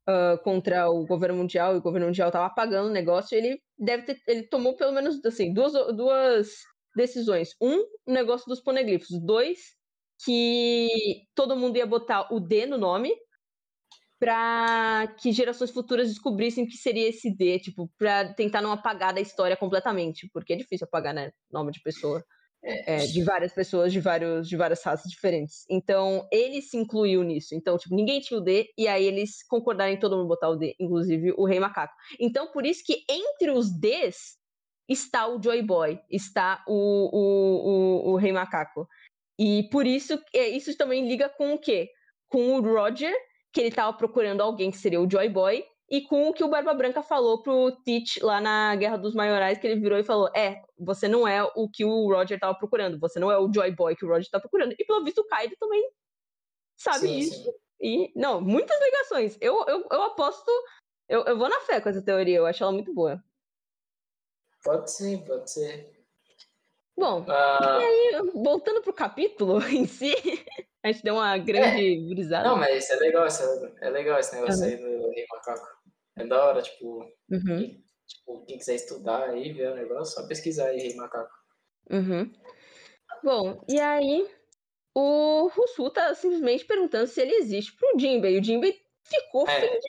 uh, 0.07 0.37
contra 0.43 0.89
o 0.89 1.05
governo 1.05 1.37
mundial 1.37 1.73
e 1.75 1.77
o 1.77 1.81
governo 1.81 2.07
mundial 2.07 2.29
estava 2.29 2.49
pagando 2.53 2.89
o 2.89 2.93
negócio, 2.93 3.37
ele 3.37 3.61
deve 3.77 4.03
ter, 4.03 4.21
ele 4.27 4.43
tomou 4.43 4.75
pelo 4.75 4.91
menos 4.91 5.23
assim 5.25 5.53
duas, 5.53 5.73
duas 5.95 6.63
decisões. 6.95 7.55
Um, 7.61 7.79
o 8.05 8.11
negócio 8.11 8.47
dos 8.47 8.61
poneglifos. 8.61 9.09
Dois, 9.23 9.59
que 10.23 11.23
todo 11.35 11.55
mundo 11.55 11.77
ia 11.77 11.85
botar 11.85 12.33
o 12.33 12.39
D 12.39 12.65
no 12.65 12.77
nome 12.77 13.13
para 14.19 15.15
que 15.19 15.31
gerações 15.31 15.71
futuras 15.71 16.07
descobrissem 16.07 16.67
que 16.67 16.77
seria 16.77 17.09
esse 17.09 17.35
D, 17.35 17.57
tipo, 17.57 17.91
para 17.97 18.31
tentar 18.35 18.61
não 18.61 18.71
apagar 18.71 19.13
da 19.13 19.19
história 19.19 19.57
completamente, 19.57 20.29
porque 20.31 20.53
é 20.53 20.55
difícil 20.55 20.85
apagar, 20.85 21.11
né, 21.11 21.31
nome 21.51 21.71
de 21.71 21.81
pessoa. 21.81 22.23
É, 22.63 23.07
de 23.07 23.23
várias 23.23 23.51
pessoas 23.51 23.91
de, 23.91 23.99
vários, 23.99 24.47
de 24.47 24.55
várias 24.55 24.83
raças 24.83 25.09
diferentes. 25.09 25.65
Então, 25.67 26.27
ele 26.31 26.61
se 26.61 26.77
incluiu 26.77 27.23
nisso. 27.23 27.55
Então, 27.55 27.75
tipo, 27.75 27.95
ninguém 27.95 28.19
tinha 28.19 28.39
o 28.39 28.43
D, 28.43 28.71
e 28.77 28.87
aí 28.87 29.03
eles 29.03 29.43
concordaram 29.47 29.91
em 29.91 29.99
todo 29.99 30.15
mundo 30.15 30.27
botar 30.27 30.49
o 30.49 30.55
D, 30.55 30.75
inclusive 30.79 31.33
o 31.35 31.47
Rei 31.47 31.59
Macaco. 31.59 31.95
Então, 32.19 32.51
por 32.51 32.63
isso 32.63 32.83
que 32.85 33.03
entre 33.09 33.49
os 33.49 33.71
Ds 33.71 34.37
está 34.91 35.27
o 35.27 35.41
Joy 35.41 35.61
Boy, 35.61 35.99
está 36.09 36.63
o, 36.67 36.73
o, 36.73 38.09
o, 38.09 38.11
o 38.11 38.15
Rei 38.17 38.31
Macaco. 38.31 38.87
E 39.39 39.67
por 39.71 39.87
isso, 39.87 40.21
é, 40.33 40.49
isso 40.49 40.75
também 40.77 41.07
liga 41.07 41.29
com 41.29 41.53
o 41.53 41.59
quê? 41.59 41.89
Com 42.29 42.55
o 42.55 42.61
Roger, 42.61 43.13
que 43.53 43.59
ele 43.59 43.69
estava 43.69 43.91
procurando 43.93 44.41
alguém 44.41 44.71
que 44.71 44.77
seria 44.77 45.01
o 45.01 45.09
Joy 45.09 45.29
Boy, 45.29 45.63
e 45.89 46.01
com 46.01 46.29
o 46.29 46.33
que 46.33 46.43
o 46.43 46.47
Barba 46.47 46.73
Branca 46.73 47.03
falou 47.03 47.43
pro 47.43 47.75
Teach 47.83 48.23
lá 48.23 48.39
na 48.39 48.73
Guerra 48.77 48.97
dos 48.97 49.13
Maiorais, 49.13 49.57
que 49.57 49.67
ele 49.67 49.81
virou 49.81 49.99
e 49.99 50.03
falou: 50.03 50.29
É, 50.33 50.61
você 50.79 51.07
não 51.07 51.27
é 51.27 51.43
o 51.43 51.69
que 51.69 51.83
o 51.83 52.07
Roger 52.07 52.39
tava 52.39 52.57
procurando, 52.57 52.97
você 52.97 53.19
não 53.19 53.29
é 53.29 53.37
o 53.37 53.51
Joy 53.53 53.71
Boy 53.71 53.95
que 53.95 54.05
o 54.05 54.07
Roger 54.07 54.29
tá 54.29 54.39
procurando. 54.39 54.73
E 54.79 54.85
pelo 54.85 55.03
visto 55.03 55.19
o 55.19 55.27
Kaido 55.27 55.53
também 55.59 55.83
sabe 56.77 57.07
sim, 57.07 57.17
isso. 57.17 57.43
Sim. 57.43 57.51
E, 57.81 58.11
não, 58.15 58.39
muitas 58.39 58.79
ligações. 58.79 59.37
Eu, 59.41 59.65
eu, 59.67 59.85
eu 59.91 60.03
aposto, 60.03 60.49
eu, 61.09 61.25
eu 61.25 61.37
vou 61.37 61.49
na 61.49 61.59
fé 61.61 61.81
com 61.81 61.89
essa 61.89 62.01
teoria, 62.01 62.37
eu 62.37 62.45
acho 62.45 62.63
ela 62.63 62.71
muito 62.71 62.93
boa. 62.93 63.21
Pode 64.63 64.91
ser, 64.91 65.23
pode 65.25 65.51
ser. 65.51 65.91
Bom, 66.97 67.25
ah. 67.27 67.79
e 67.81 67.85
aí, 67.85 68.31
voltando 68.33 68.81
pro 68.81 68.93
capítulo 68.93 69.59
em 69.69 69.87
si, 69.87 70.13
a 70.83 70.91
gente 70.91 71.03
deu 71.03 71.15
uma 71.15 71.37
grande 71.37 71.95
é. 71.95 72.07
brisada. 72.07 72.49
Não, 72.49 72.57
mas 72.57 72.89
é 72.89 72.95
legal, 72.97 73.25
é 73.81 73.89
legal 73.89 74.19
esse 74.19 74.35
negócio 74.35 74.63
uhum. 74.63 74.69
aí 74.69 74.77
do 74.77 75.09
Rei 75.09 75.25
Macaco. 75.29 75.67
É 76.17 76.25
da 76.25 76.45
hora, 76.45 76.61
tipo, 76.61 77.03
uhum. 77.31 77.57
quem, 77.57 77.85
tipo, 78.05 78.45
quem 78.45 78.57
quiser 78.57 78.75
estudar 78.75 79.29
aí, 79.29 79.53
ver 79.53 79.71
o 79.71 79.75
negócio, 79.75 80.13
só 80.13 80.27
pesquisar 80.27 80.67
aí, 80.67 80.77
Rei 80.77 80.95
Macaco. 80.95 81.33
Uhum. 81.89 82.31
Bom, 83.23 83.63
e 83.67 83.79
aí 83.79 84.29
o 84.95 85.47
Russu 85.47 85.89
tá 85.89 86.13
simplesmente 86.13 86.65
perguntando 86.65 87.07
se 87.07 87.21
ele 87.21 87.35
existe 87.35 87.75
pro 87.75 87.99
Jinbei. 87.99 88.39
O 88.39 88.43
Jinbei 88.43 88.79
ficou 89.05 89.47
é. 89.47 89.79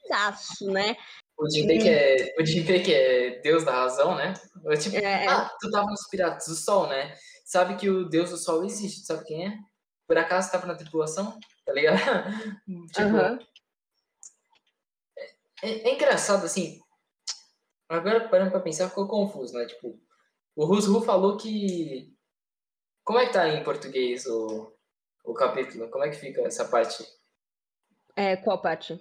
né? 0.70 0.96
O 1.38 1.48
Jinbei, 1.48 1.78
que 1.78 1.88
é, 1.88 2.80
que 2.80 2.94
é 2.94 3.40
Deus 3.40 3.64
da 3.64 3.72
razão, 3.72 4.14
né? 4.14 4.34
Eu, 4.64 4.78
tipo, 4.78 4.96
é... 4.96 5.26
ah, 5.26 5.50
tu 5.60 5.70
tava 5.70 5.86
nos 5.86 6.08
Piratas 6.08 6.46
do 6.46 6.54
Sol, 6.54 6.88
né? 6.88 7.14
Sabe 7.44 7.76
que 7.76 7.88
o 7.88 8.08
Deus 8.08 8.30
do 8.30 8.36
Sol 8.36 8.64
existe, 8.64 9.04
sabe 9.04 9.24
quem 9.24 9.46
é? 9.46 9.58
Por 10.06 10.16
acaso 10.18 10.52
tava 10.52 10.66
na 10.66 10.74
tripulação, 10.74 11.38
tá 11.64 11.72
ligado? 11.72 11.98
tipo, 12.92 13.08
uhum. 13.08 13.38
É, 15.62 15.88
é, 15.88 15.94
engraçado, 15.94 16.44
assim. 16.44 16.80
Agora, 17.88 18.28
parando 18.28 18.50
pra 18.50 18.60
pensar, 18.60 18.88
ficou 18.88 19.06
confuso, 19.06 19.54
né? 19.54 19.66
Tipo, 19.66 19.98
o 20.56 20.64
Rusru 20.64 21.02
falou 21.02 21.36
que. 21.36 22.12
Como 23.04 23.18
é 23.18 23.26
que 23.26 23.32
tá 23.32 23.48
em 23.48 23.64
português 23.64 24.26
o, 24.26 24.72
o 25.24 25.34
capítulo? 25.34 25.88
Como 25.90 26.04
é 26.04 26.10
que 26.10 26.16
fica 26.16 26.42
essa 26.42 26.64
parte? 26.64 27.04
É, 28.16 28.36
qual 28.36 28.60
parte? 28.60 29.00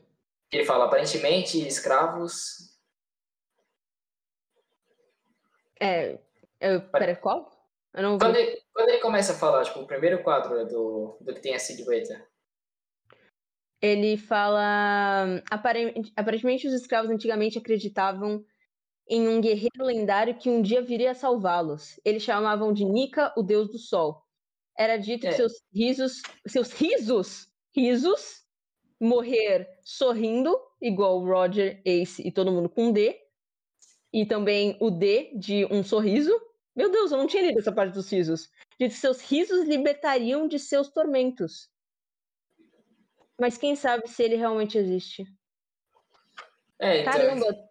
Ele 0.51 0.65
fala, 0.65 0.85
aparentemente, 0.85 1.65
escravos. 1.65 2.77
É. 5.79 6.19
Eu, 6.59 6.81
pera, 6.89 7.15
qual? 7.15 7.49
Eu 7.93 8.03
não 8.03 8.17
quando, 8.17 8.35
ele, 8.35 8.61
quando 8.73 8.89
ele 8.89 8.99
começa 8.99 9.33
a 9.33 9.35
falar, 9.35 9.63
tipo, 9.63 9.79
o 9.79 9.87
primeiro 9.87 10.21
quadro 10.23 10.57
é 10.59 10.65
do, 10.65 11.17
do 11.19 11.33
que 11.33 11.41
tem 11.41 11.55
a 11.55 11.59
silhueta. 11.59 12.25
Ele 13.81 14.15
fala. 14.15 15.41
Aparentemente, 15.49 16.67
os 16.67 16.73
escravos 16.73 17.09
antigamente 17.09 17.57
acreditavam 17.57 18.45
em 19.07 19.27
um 19.27 19.41
guerreiro 19.41 19.83
lendário 19.83 20.37
que 20.37 20.49
um 20.49 20.61
dia 20.61 20.81
viria 20.81 21.11
a 21.11 21.15
salvá-los. 21.15 21.99
Eles 22.05 22.23
chamavam 22.23 22.71
de 22.71 22.85
Nika, 22.85 23.33
o 23.35 23.41
deus 23.41 23.69
do 23.69 23.79
sol. 23.79 24.23
Era 24.77 24.97
dito 24.97 25.25
é. 25.25 25.29
que 25.29 25.35
seus 25.35 25.53
risos, 25.73 26.21
seus 26.47 26.71
risos, 26.71 27.51
risos, 27.75 28.40
morrer 29.01 29.67
sorrindo, 29.83 30.55
igual 30.79 31.19
o 31.19 31.25
Roger, 31.25 31.81
Ace 31.83 32.21
e 32.25 32.31
todo 32.31 32.51
mundo 32.51 32.69
com 32.69 32.91
D. 32.91 33.19
E 34.13 34.25
também 34.25 34.77
o 34.79 34.91
D 34.91 35.31
de 35.35 35.65
um 35.65 35.83
sorriso. 35.83 36.31
Meu 36.75 36.91
Deus, 36.91 37.11
eu 37.11 37.17
não 37.17 37.27
tinha 37.27 37.41
lido 37.41 37.59
essa 37.59 37.71
parte 37.71 37.93
dos 37.93 38.09
risos. 38.11 38.49
De 38.79 38.89
seus 38.89 39.21
risos 39.21 39.67
libertariam 39.67 40.47
de 40.47 40.59
seus 40.59 40.89
tormentos. 40.89 41.69
Mas 43.39 43.57
quem 43.57 43.75
sabe 43.75 44.07
se 44.07 44.21
ele 44.21 44.35
realmente 44.35 44.77
existe? 44.77 45.25
É, 46.79 47.01
então, 47.01 47.13
Caramba, 47.13 47.69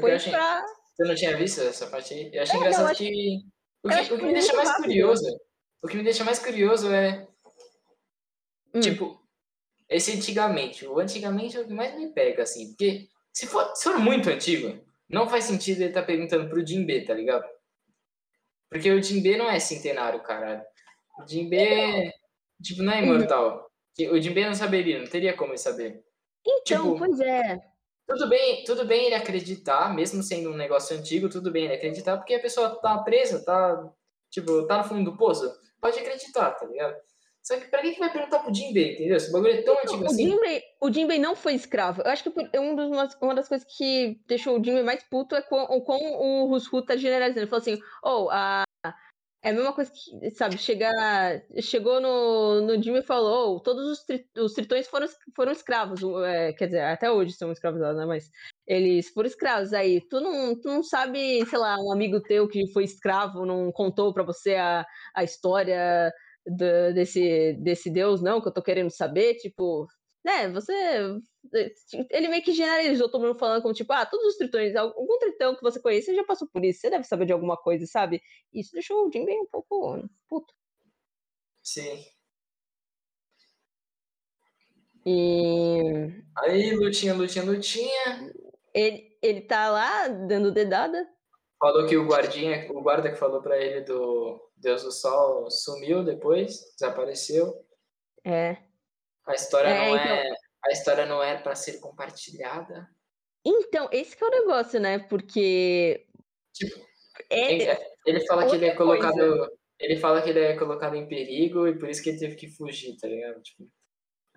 foi 0.00 0.12
achei... 0.12 0.32
pra. 0.32 0.64
Você 0.94 1.04
não 1.04 1.14
tinha 1.14 1.36
visto 1.36 1.60
essa 1.60 1.88
parte 1.88 2.14
aí? 2.14 2.30
Eu 2.32 2.42
achei 2.42 2.54
é, 2.54 2.58
engraçado 2.58 2.86
não, 2.86 2.94
que... 2.94 3.40
O 3.82 3.88
que, 3.88 4.14
o 4.14 4.18
que 4.18 4.24
me 4.24 4.32
deixa 4.32 4.54
mais 4.54 4.68
rápido. 4.68 4.84
curioso. 4.84 5.40
O 5.82 5.88
que 5.88 5.96
me 5.96 6.02
deixa 6.04 6.24
mais 6.24 6.38
curioso 6.38 6.92
é. 6.92 7.28
Hum. 8.72 8.80
Tipo, 8.80 9.23
esse 9.94 10.12
antigamente. 10.12 10.86
O 10.86 10.98
antigamente 10.98 11.56
é 11.56 11.60
o 11.60 11.66
que 11.66 11.72
mais 11.72 11.96
me 11.96 12.12
pega, 12.12 12.42
assim. 12.42 12.68
Porque 12.68 13.08
se 13.32 13.46
for, 13.46 13.74
se 13.74 13.84
for 13.84 13.98
muito 13.98 14.28
antigo, 14.28 14.78
não 15.08 15.28
faz 15.28 15.44
sentido 15.44 15.78
ele 15.78 15.88
estar 15.88 16.00
tá 16.00 16.06
perguntando 16.06 16.48
pro 16.48 16.66
Jinbe, 16.66 17.04
tá 17.04 17.14
ligado? 17.14 17.44
Porque 18.68 18.90
o 18.90 19.02
Jinbe 19.02 19.36
não 19.36 19.48
é 19.48 19.60
centenário, 19.60 20.20
caralho. 20.22 20.62
O 21.18 21.26
Jinbe, 21.26 21.56
é, 21.56 22.12
tipo, 22.60 22.82
não 22.82 22.92
é 22.92 23.02
imortal. 23.02 23.70
O 24.10 24.20
Jinbe 24.20 24.44
não 24.44 24.54
saberia, 24.54 24.98
não 24.98 25.06
teria 25.06 25.36
como 25.36 25.52
ele 25.52 25.58
saber. 25.58 26.02
Então, 26.44 26.94
tipo, 26.94 26.98
pois 26.98 27.20
é. 27.20 27.60
Tudo 28.06 28.28
bem, 28.28 28.64
tudo 28.64 28.84
bem 28.84 29.06
ele 29.06 29.14
acreditar, 29.14 29.94
mesmo 29.94 30.22
sendo 30.22 30.50
um 30.50 30.56
negócio 30.56 30.96
antigo, 30.96 31.28
tudo 31.28 31.50
bem 31.50 31.64
ele 31.64 31.74
acreditar, 31.74 32.18
porque 32.18 32.34
a 32.34 32.40
pessoa 32.40 32.78
tá 32.80 32.98
presa, 32.98 33.42
tá, 33.42 33.90
tipo, 34.30 34.66
tá 34.66 34.78
no 34.78 34.84
fundo 34.84 35.10
do 35.10 35.16
poço, 35.16 35.50
pode 35.80 35.98
acreditar, 35.98 36.50
tá 36.50 36.66
ligado? 36.66 36.94
Só 37.44 37.58
que 37.58 37.66
pra 37.66 37.82
que, 37.82 37.92
que 37.92 37.98
vai 38.00 38.10
perguntar 38.10 38.38
pro 38.38 38.54
Jinbei, 38.54 38.94
entendeu? 38.94 39.18
Esse 39.18 39.30
bagulho 39.30 39.52
é 39.52 39.62
tão 39.62 39.78
antigo 39.78 40.02
o 40.02 40.06
assim. 40.06 40.30
Jinbei, 40.30 40.62
o 40.80 40.90
Jinbei 40.90 41.18
não 41.18 41.36
foi 41.36 41.54
escravo. 41.54 42.00
Eu 42.00 42.10
acho 42.10 42.24
que 42.24 42.58
um 42.58 42.74
dos, 42.74 42.88
uma 43.20 43.34
das 43.34 43.48
coisas 43.48 43.66
que 43.76 44.18
deixou 44.26 44.58
o 44.58 44.64
Jinbei 44.64 44.82
mais 44.82 45.02
puto 45.04 45.36
é 45.36 45.42
com, 45.42 45.66
com 45.82 45.98
o 45.98 46.46
Rusru 46.46 46.82
tá 46.82 46.96
generalizando. 46.96 47.40
Ele 47.40 47.46
falou 47.46 47.60
assim, 47.60 47.78
oh, 48.02 48.30
a, 48.30 48.64
é 49.44 49.50
a 49.50 49.52
mesma 49.52 49.74
coisa 49.74 49.92
que, 49.92 50.30
sabe, 50.30 50.56
chegar, 50.56 51.42
chegou 51.60 52.00
no, 52.00 52.62
no 52.62 52.82
Jimmy 52.82 53.00
e 53.00 53.02
falou, 53.02 53.56
oh, 53.56 53.60
todos 53.60 53.86
os, 53.88 54.02
tri, 54.04 54.26
os 54.38 54.54
tritões 54.54 54.88
foram, 54.88 55.06
foram 55.36 55.52
escravos, 55.52 56.00
é, 56.24 56.54
quer 56.54 56.64
dizer, 56.68 56.80
até 56.80 57.10
hoje 57.10 57.32
são 57.32 57.52
escravizados, 57.52 57.98
né, 57.98 58.06
mas 58.06 58.30
eles 58.66 59.10
foram 59.10 59.26
escravos, 59.26 59.74
aí 59.74 60.00
tu 60.08 60.18
não, 60.18 60.58
tu 60.58 60.68
não 60.68 60.82
sabe, 60.82 61.44
sei 61.44 61.58
lá, 61.58 61.76
um 61.78 61.92
amigo 61.92 62.22
teu 62.22 62.48
que 62.48 62.72
foi 62.72 62.84
escravo 62.84 63.44
não 63.44 63.70
contou 63.70 64.14
para 64.14 64.22
você 64.22 64.54
a, 64.54 64.86
a 65.14 65.22
história 65.22 66.10
do, 66.46 66.94
desse, 66.94 67.54
desse 67.54 67.90
deus, 67.90 68.20
não, 68.22 68.40
que 68.40 68.48
eu 68.48 68.52
tô 68.52 68.62
querendo 68.62 68.90
saber, 68.90 69.34
tipo, 69.34 69.86
né, 70.24 70.48
você. 70.48 70.72
Ele 72.10 72.28
meio 72.28 72.42
que 72.42 72.52
generalizou 72.52 73.10
todo 73.10 73.22
mundo 73.26 73.38
falando 73.38 73.62
como, 73.62 73.74
tipo, 73.74 73.92
ah, 73.92 74.06
todos 74.06 74.26
os 74.26 74.36
tritões, 74.36 74.74
algum 74.74 75.18
tritão 75.18 75.54
que 75.54 75.62
você 75.62 75.80
conhece, 75.80 76.06
você 76.06 76.14
já 76.14 76.24
passou 76.24 76.48
por 76.48 76.64
isso, 76.64 76.80
você 76.80 76.90
deve 76.90 77.04
saber 77.04 77.26
de 77.26 77.32
alguma 77.32 77.56
coisa, 77.56 77.86
sabe? 77.86 78.22
Isso 78.52 78.72
deixou 78.72 79.06
o 79.06 79.12
Jim 79.12 79.24
bem 79.24 79.42
um 79.42 79.46
pouco 79.46 80.02
puto. 80.28 80.54
Sim. 81.62 82.04
E. 85.06 86.10
Aí, 86.38 86.74
lutinha, 86.74 87.14
lutinha, 87.14 87.44
lutinha. 87.44 88.32
Ele, 88.72 89.18
ele 89.22 89.40
tá 89.42 89.70
lá 89.70 90.08
dando 90.08 90.50
dedada. 90.50 91.06
Falou 91.58 91.86
que 91.86 91.96
o 91.96 92.06
guardinha, 92.06 92.66
o 92.72 92.82
guarda 92.82 93.10
que 93.10 93.16
falou 93.16 93.42
para 93.42 93.58
ele 93.58 93.82
do 93.82 94.40
Deus 94.64 94.82
do 94.82 94.90
Sol 94.90 95.50
sumiu 95.50 96.02
depois, 96.02 96.72
desapareceu. 96.78 97.64
É. 98.24 98.56
A 99.26 99.34
história 99.34 99.68
é, 99.68 99.74
não 99.74 99.96
é, 99.96 100.02
então... 100.02 100.16
é, 100.16 100.34
a 100.64 100.72
história 100.72 101.06
não 101.06 101.22
é 101.22 101.36
para 101.36 101.54
ser 101.54 101.78
compartilhada. 101.78 102.88
Então, 103.44 103.88
esse 103.92 104.16
que 104.16 104.24
é 104.24 104.26
o 104.26 104.30
negócio, 104.30 104.80
né? 104.80 104.98
Porque 104.98 106.06
tipo, 106.52 106.80
é, 107.30 107.78
ele 108.06 108.26
fala 108.26 108.48
que 108.48 108.56
ele 108.56 108.66
é 108.66 108.74
colocado, 108.74 109.14
coisa. 109.14 109.52
ele 109.78 109.96
fala 109.96 110.22
que 110.22 110.30
ele 110.30 110.40
é 110.40 110.56
colocado 110.56 110.96
em 110.96 111.06
perigo 111.06 111.68
e 111.68 111.78
por 111.78 111.88
isso 111.88 112.02
que 112.02 112.10
ele 112.10 112.18
teve 112.18 112.36
que 112.36 112.48
fugir, 112.48 112.96
tá 112.96 113.06
ligado? 113.06 113.40
Tipo, 113.42 113.70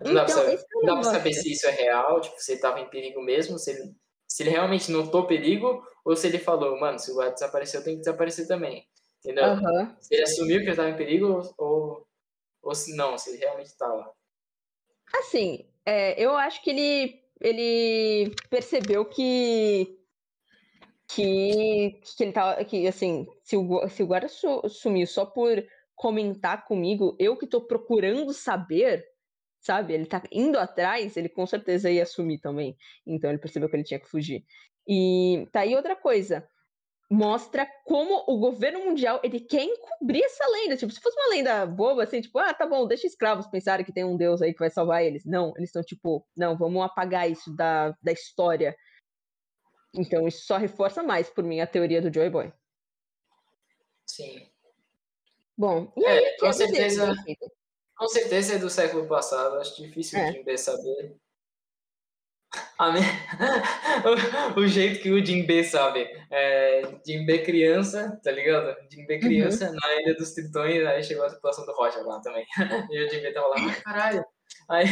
não 0.02 0.14
dá, 0.14 0.24
então, 0.24 0.26
pra, 0.26 0.28
saber, 0.28 0.54
é 0.54 0.64
não 0.74 0.86
dá 0.86 0.94
pra 0.94 1.04
saber 1.04 1.34
se 1.34 1.52
isso 1.52 1.68
é 1.68 1.72
real, 1.72 2.22
tipo, 2.22 2.36
se 2.40 2.52
ele 2.52 2.62
tava 2.62 2.80
em 2.80 2.90
perigo 2.90 3.22
mesmo, 3.22 3.58
se 3.58 3.72
ele, 3.72 3.96
se 4.28 4.44
ele 4.44 4.52
realmente 4.52 4.92
notou 4.92 5.26
perigo, 5.26 5.82
ou 6.06 6.16
se 6.16 6.28
ele 6.28 6.38
falou, 6.38 6.80
mano, 6.80 7.00
se 7.00 7.12
o 7.12 7.16
guarda 7.16 7.34
desapareceu, 7.34 7.84
tem 7.84 7.96
que 7.96 8.02
desaparecer 8.02 8.48
também. 8.48 8.88
Entendeu? 9.28 9.44
Uhum. 9.56 9.96
Se 10.00 10.16
ele 10.16 10.24
assumiu 10.24 10.62
que 10.62 10.68
ele 10.68 10.76
tava 10.76 10.90
em 10.90 10.96
perigo, 10.96 11.54
ou, 11.58 12.08
ou 12.64 12.74
se 12.74 12.96
não, 12.96 13.18
se 13.18 13.32
ele 13.32 13.40
realmente 13.40 13.76
tava. 13.78 14.14
Assim, 15.14 15.70
é, 15.86 16.22
eu 16.22 16.34
acho 16.38 16.64
que 16.64 16.70
ele, 16.70 17.22
ele 17.42 18.34
percebeu 18.50 19.04
que 19.04 20.00
que, 21.10 22.00
que 22.16 22.24
ele 22.24 22.32
tava. 22.32 22.64
Que, 22.64 22.88
assim, 22.88 23.28
se 23.44 23.58
o, 23.58 23.90
se 23.90 24.02
o 24.02 24.08
guarda 24.08 24.30
sumiu 24.30 25.06
só 25.06 25.26
por 25.26 25.62
comentar 25.94 26.66
comigo, 26.66 27.14
eu 27.20 27.36
que 27.36 27.48
tô 27.48 27.60
procurando 27.60 28.32
saber, 28.32 29.06
sabe? 29.60 29.94
Ele 29.94 30.06
tá 30.06 30.24
indo 30.32 30.58
atrás, 30.58 31.18
ele 31.18 31.28
com 31.28 31.46
certeza 31.46 31.92
ia 31.92 32.06
sumir 32.06 32.40
também. 32.40 32.78
Então 33.06 33.30
ele 33.30 33.40
percebeu 33.40 33.70
que 33.70 33.76
ele 33.76 33.84
tinha 33.84 34.00
que 34.00 34.08
fugir. 34.08 34.46
E 34.88 35.46
tá 35.52 35.62
aí 35.62 35.76
outra 35.76 35.98
coisa 35.98 36.48
mostra 37.10 37.66
como 37.86 38.24
o 38.28 38.38
governo 38.38 38.84
mundial 38.84 39.20
ele 39.24 39.40
quer 39.40 39.64
encobrir 39.64 40.24
essa 40.24 40.46
lenda. 40.48 40.76
Tipo, 40.76 40.92
se 40.92 41.00
fosse 41.00 41.18
uma 41.18 41.30
lenda 41.30 41.66
boba, 41.66 42.04
assim, 42.04 42.22
tipo, 42.22 42.38
ah, 42.38 42.54
tá 42.54 42.66
bom, 42.66 42.86
deixa 42.86 43.08
escravos 43.08 43.48
pensarem 43.48 43.86
que 43.86 43.94
tem 43.94 44.04
um 44.04 44.18
deus 44.18 44.42
aí 44.42 44.54
que 44.54 44.60
vai 44.60 44.70
salvar 44.70 45.04
eles. 45.04 45.26
Não, 45.26 45.54
eles 45.56 45.70
estão 45.70 45.84
tipo, 45.84 46.26
não, 46.36 46.58
vamos 46.58 46.84
apagar 46.84 47.30
isso 47.30 47.56
da, 47.56 47.96
da 48.02 48.12
história. 48.12 48.76
Então 49.94 50.28
isso 50.28 50.46
só 50.46 50.58
reforça 50.58 51.02
mais, 51.02 51.30
por 51.30 51.44
mim, 51.44 51.62
a 51.62 51.68
teoria 51.68 52.02
do 52.02 52.14
Joy 52.14 52.30
Boy. 52.30 52.54
Sim. 54.06 54.48
Bom, 55.58 55.92
e 55.98 56.06
aí, 56.06 56.24
é, 56.24 56.38
com 56.38 56.54
certeza, 56.54 57.16
com 57.96 58.08
certeza 58.08 58.56
é 58.56 58.60
do 58.60 58.70
século 58.70 59.08
passado, 59.08 59.56
acho 59.56 59.82
difícil 59.82 60.20
é. 60.20 60.32
de 60.44 60.58
saber. 60.58 61.18
o, 64.56 64.62
o, 64.62 64.68
jeito 64.68 65.02
que 65.02 65.12
o 65.12 65.24
Jinbe 65.24 65.64
sabe. 65.64 66.08
É, 66.32 66.82
Jinbe 67.06 67.44
criança, 67.44 68.20
tá 68.24 68.32
ligado? 68.32 68.76
Jinbe 68.90 69.16
uhum. 69.16 69.20
criança 69.20 69.70
uhum. 69.70 69.76
na 69.76 70.02
Ilha 70.02 70.16
dos 70.16 70.34
Tritões, 70.34 70.86
aí 70.86 71.04
chegou 71.04 71.26
a 71.26 71.30
situação 71.30 71.66
do 71.66 71.74
Roger 71.74 72.06
lá 72.06 72.20
também. 72.22 72.46
e 72.92 73.06
o 73.06 73.10
Jinbe 73.10 73.34
tava 73.34 73.48
lá, 73.48 73.74
caralho. 73.84 74.26
Aí, 74.70 74.86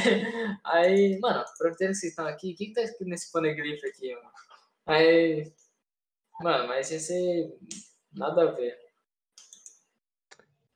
aí, 0.64 1.20
mano, 1.20 1.40
aproveitando 1.40 1.90
que 1.90 1.96
vocês 1.96 2.12
estão 2.12 2.28
aqui, 2.28 2.54
o 2.54 2.56
que, 2.56 2.68
que 2.68 2.74
tá 2.74 2.82
escrito 2.82 3.10
nesse 3.10 3.32
poneglyph 3.32 3.84
aqui, 3.84 4.14
mano? 4.16 4.32
Aí, 4.86 5.52
mano, 6.42 6.68
mas 6.68 6.92
ia 6.92 7.00
ser 7.00 7.58
nada 8.14 8.44
a 8.44 8.52
ver. 8.52 8.78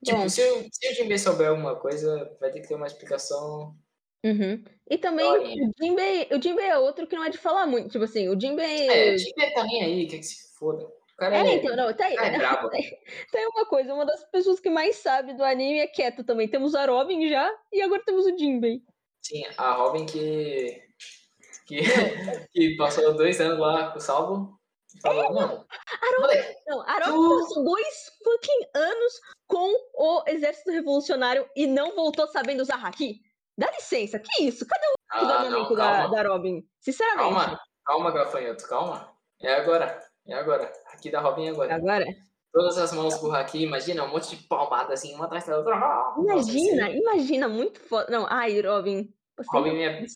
Tipo, 0.04 0.30
se, 0.30 0.42
o, 0.42 0.70
se 0.72 0.92
o 0.92 0.96
Jinbe 0.96 1.20
souber 1.20 1.50
alguma 1.50 1.76
coisa, 1.76 2.36
vai 2.40 2.52
ter 2.52 2.62
que 2.62 2.68
ter 2.68 2.76
uma 2.76 2.88
explicação 2.88 3.76
Uhum. 4.24 4.63
E 4.89 4.97
também 4.97 5.26
o 5.26 5.72
Jinbei, 5.80 6.28
o 6.32 6.41
Jinbei 6.41 6.65
é 6.65 6.78
outro 6.78 7.07
que 7.07 7.15
não 7.15 7.24
é 7.24 7.30
de 7.30 7.38
falar 7.38 7.65
muito. 7.65 7.89
Tipo 7.89 8.03
assim, 8.03 8.28
o 8.28 8.39
Jinbei. 8.39 8.89
É, 8.89 9.13
o 9.13 9.17
Jinbei 9.17 9.51
tá 9.51 9.63
nem 9.63 9.84
aí, 9.84 10.07
quer 10.07 10.17
que 10.17 10.24
se 10.24 10.57
foda. 10.57 10.84
O 10.84 11.15
cara 11.17 11.38
é, 11.38 11.41
é, 11.41 11.53
então, 11.55 11.76
não, 11.76 11.93
tá 11.93 12.05
aí. 12.05 12.15
É 12.15 12.32
brabo. 12.38 12.70
Tem 12.70 13.47
uma 13.47 13.65
coisa, 13.65 13.93
uma 13.93 14.05
das 14.05 14.24
pessoas 14.32 14.59
que 14.59 14.70
mais 14.70 14.97
sabe 14.97 15.34
do 15.34 15.43
anime 15.43 15.80
é 15.80 15.88
quieto 15.88 16.24
também. 16.24 16.47
Temos 16.47 16.76
a 16.76 16.86
Robin 16.86 17.30
já 17.30 17.49
e 17.72 17.82
agora 17.82 18.03
temos 18.03 18.26
o 18.26 18.38
Jinbei. 18.38 18.82
Sim, 19.22 19.43
a 19.57 19.74
Robin 19.74 20.05
que. 20.05 20.82
que, 21.67 21.78
que 22.51 22.76
passou 22.78 23.13
dois 23.13 23.39
anos 23.39 23.59
lá 23.59 23.91
com 23.91 23.97
o 23.97 24.01
Salvo. 24.01 24.59
Falou, 25.01 25.24
é, 25.24 25.30
mano. 25.30 25.65
Não, 26.67 26.82
a 26.82 26.93
Robin 27.05 27.11
tu... 27.11 27.39
passou 27.41 27.63
dois 27.63 28.11
fucking 28.24 28.70
anos 28.76 29.13
com 29.47 29.72
o 29.93 30.24
exército 30.28 30.72
revolucionário 30.72 31.47
e 31.55 31.67
não 31.67 31.95
voltou 31.95 32.28
sabendo 32.28 32.61
usar 32.61 32.84
Haki. 32.84 33.22
Dá 33.60 33.70
licença, 33.72 34.18
que 34.18 34.43
isso? 34.43 34.66
Cadê 34.66 34.86
o 34.88 34.93
ah, 35.10 35.20
treinamento 35.20 35.76
da, 35.76 36.07
da 36.07 36.24
Robin? 36.30 36.64
Sinceramente. 36.80 37.36
Calma, 37.36 37.60
calma, 37.86 38.12
gafanhoto, 38.12 38.66
calma. 38.70 39.12
É 39.41 39.53
agora, 39.55 39.99
é 40.26 40.34
agora. 40.34 40.72
Aqui 40.93 41.12
da 41.12 41.20
Robin 41.20 41.47
é 41.47 41.49
agora. 41.49 41.76
Agora? 41.76 42.05
Todas 42.53 42.78
as 42.78 42.93
mãos 42.93 43.18
por 43.18 43.36
aqui, 43.36 43.64
imagina, 43.64 44.05
um 44.05 44.07
monte 44.07 44.34
de 44.34 44.47
palmada 44.47 44.93
assim, 44.93 45.14
uma 45.14 45.26
atrás 45.26 45.45
da 45.45 45.57
outra. 45.57 45.76
Imagina, 46.18 46.86
Nossa, 46.86 46.97
imagina, 46.97 47.49
muito 47.49 47.82
foda. 47.82 48.10
Não, 48.10 48.26
ai, 48.30 48.62
Robin. 48.62 49.14
Robin 49.51 49.72
é 49.82 49.99
minha, 49.99 50.07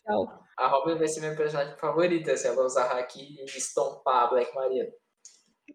a 0.58 0.66
Robin 0.66 0.96
vai 0.96 1.06
ser 1.06 1.20
minha 1.20 1.36
personagem 1.36 1.76
favorita 1.76 2.34
se 2.38 2.48
ela 2.48 2.64
usar 2.64 2.98
aqui 2.98 3.36
e 3.38 3.44
estompar 3.44 4.24
a 4.24 4.26
Black 4.28 4.54
Maria. 4.54 4.90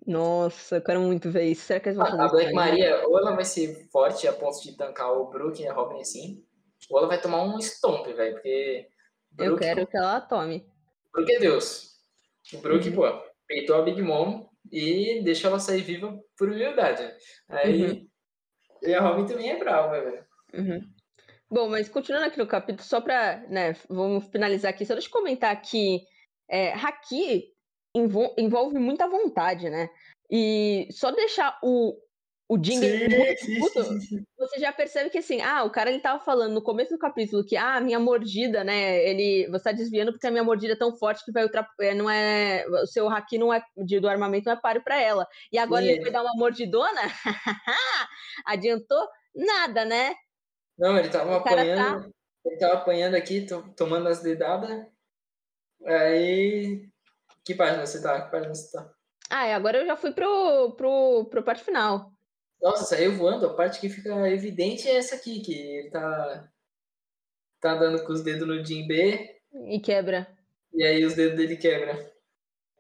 Nossa, 0.08 0.78
eu 0.78 0.82
quero 0.82 1.02
muito 1.02 1.30
ver 1.30 1.44
isso. 1.44 1.68
Será 1.68 1.80
que 1.80 1.90
eles 1.90 1.98
vão 1.98 2.08
Ah, 2.08 2.12
fazer 2.12 2.24
a 2.26 2.30
Black? 2.30 2.54
Maria, 2.54 3.08
ou 3.08 3.20
ela 3.20 3.36
vai 3.36 3.46
ser 3.46 3.88
forte 3.92 4.28
a 4.28 4.34
ponto 4.34 4.60
de 4.64 4.76
tancar 4.76 5.14
o 5.14 5.30
Brook 5.30 5.62
e 5.62 5.68
a 5.68 5.74
Robin 5.74 6.02
assim, 6.02 6.44
ela 6.98 7.08
vai 7.08 7.22
tomar 7.22 7.44
um 7.44 7.58
stomp, 7.60 8.08
velho, 8.08 8.34
porque 8.34 8.88
Eu 9.38 9.46
Brook, 9.56 9.62
quero 9.62 9.88
que 9.88 9.98
ela 9.98 10.20
tome. 10.22 10.66
Brook 11.14 11.32
é 11.32 11.40
Deus. 11.40 12.00
O 12.54 12.58
Brook, 12.60 12.90
Uhum. 12.90 12.96
pô, 12.96 13.24
peitou 13.48 13.76
a 13.76 13.82
Big 13.84 14.02
Mom 14.02 14.48
e 14.72 15.22
deixou 15.24 15.50
ela 15.50 15.60
sair 15.60 15.82
viva 15.82 16.18
por 16.38 16.50
humildade. 16.50 17.04
Aí, 17.48 17.84
Uhum. 17.84 18.08
e 18.84 18.94
a 18.94 19.02
Robin 19.02 19.26
também 19.26 19.52
é 19.52 19.58
brava, 19.60 20.02
velho. 20.02 20.26
Uhum. 20.54 20.82
Bom, 21.52 21.70
mas 21.70 21.90
continuando 21.90 22.28
aqui 22.28 22.38
no 22.38 22.48
capítulo, 22.48 22.84
só 22.84 23.02
pra, 23.02 23.38
né, 23.48 23.74
vamos 23.90 24.26
finalizar 24.28 24.70
aqui, 24.72 24.86
só 24.86 24.94
deixa 24.94 25.08
eu 25.08 25.12
comentar 25.14 25.60
que 25.62 26.02
é, 26.48 26.72
Haki 26.74 27.54
envo- 27.96 28.36
envolve 28.38 28.78
muita 28.78 29.08
vontade, 29.08 29.70
né? 29.70 29.90
E 30.30 30.88
só 30.92 31.12
deixar 31.12 31.58
o, 31.64 32.00
o 32.50 33.60
puto, 33.60 33.80
você 34.36 34.60
já 34.60 34.74
percebe 34.74 35.12
que 35.12 35.20
assim, 35.20 35.40
ah, 35.40 35.64
o 35.64 35.70
cara 35.70 35.92
ele 35.92 36.00
tava 36.00 36.20
falando 36.20 36.52
no 36.52 36.64
começo 36.64 36.90
do 36.90 36.98
capítulo 36.98 37.46
que, 37.46 37.56
ah, 37.56 37.80
minha 37.80 38.00
mordida, 38.00 38.64
né, 38.64 39.08
ele, 39.08 39.48
você 39.52 39.66
tá 39.66 39.72
desviando 39.72 40.12
porque 40.12 40.26
a 40.26 40.32
minha 40.32 40.44
mordida 40.44 40.74
é 40.74 40.76
tão 40.76 40.98
forte 40.98 41.24
que 41.24 41.32
vai 41.32 41.44
ultra, 41.44 41.68
é, 41.80 41.94
não 41.94 42.10
é, 42.10 42.66
o 42.68 42.88
seu 42.88 43.08
haki 43.08 43.38
não 43.38 43.54
é, 43.54 43.64
de, 43.78 44.00
do 44.00 44.10
armamento 44.10 44.48
não 44.48 44.54
é 44.54 44.60
páreo 44.60 44.84
pra 44.84 45.00
ela. 45.00 45.28
E 45.52 45.60
agora 45.60 45.84
Sim, 45.84 45.92
ele 45.92 46.02
foi 46.02 46.12
dar 46.12 46.24
uma 46.24 46.34
mordidona? 46.36 47.02
Adiantou 48.48 49.08
nada, 49.36 49.86
né? 49.86 50.16
Não, 50.76 50.98
ele 50.98 51.10
tava 51.10 51.44
cara 51.44 51.62
apanhando, 51.62 52.12
ele 52.46 52.58
tava 52.58 52.74
apanhando 52.74 53.14
aqui, 53.14 53.46
to- 53.46 53.72
tomando 53.78 54.10
as 54.10 54.24
dedadas. 54.24 54.88
Aí, 55.86 56.90
que 57.46 57.54
página 57.54 57.86
você 57.86 58.02
tá? 58.02 58.22
Que 58.24 58.32
página 58.32 58.56
você 58.56 58.76
tá? 58.76 58.92
Ah, 59.30 59.56
agora 59.56 59.78
eu 59.78 59.86
já 59.86 59.96
fui 59.96 60.12
pro, 60.12 60.74
pro, 60.76 61.26
pro 61.30 61.44
parte 61.44 61.64
final. 61.64 62.12
Nossa, 62.62 62.84
saiu 62.86 63.16
voando. 63.16 63.46
A 63.48 63.54
parte 63.56 63.80
que 63.80 63.90
fica 63.90 64.30
evidente 64.30 64.88
é 64.88 64.96
essa 64.98 65.16
aqui, 65.16 65.42
que 65.42 65.54
ele 65.54 65.90
tá, 65.90 66.52
tá 67.60 67.76
dando 67.76 68.04
com 68.06 68.12
os 68.14 68.22
dedos 68.24 68.48
no 68.48 68.64
Jinbe, 68.64 69.40
E 69.54 69.80
quebra. 69.80 70.28
e 70.74 70.84
aí 70.84 71.04
os 71.06 71.16
dedos 71.16 71.38
dele 71.38 71.58
quebram. 71.58 71.98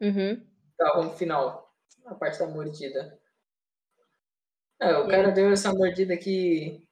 Uhum. 0.01 0.45
Tá, 0.77 0.93
vamos 0.95 1.17
final. 1.17 1.73
A 2.05 2.15
parte 2.15 2.39
da 2.39 2.47
mordida. 2.47 3.19
É, 4.81 4.95
o 4.97 5.07
E 5.07 5.09
cara 5.09 5.31
deu 5.31 5.51
essa 5.51 5.73
mordida 5.73 6.13
aqui 6.13 6.87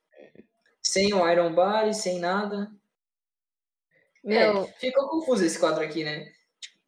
sem 0.82 1.14
o 1.14 1.30
Iron 1.30 1.54
Bar 1.54 1.88
e 1.88 1.94
sem 1.94 2.20
nada. 2.20 2.72
É, 4.26 4.52
Meu, 4.52 4.68
ficou 4.78 5.10
confuso 5.10 5.46
esse 5.46 5.60
quadro 5.60 5.84
aqui, 5.84 6.04
né? 6.04 6.32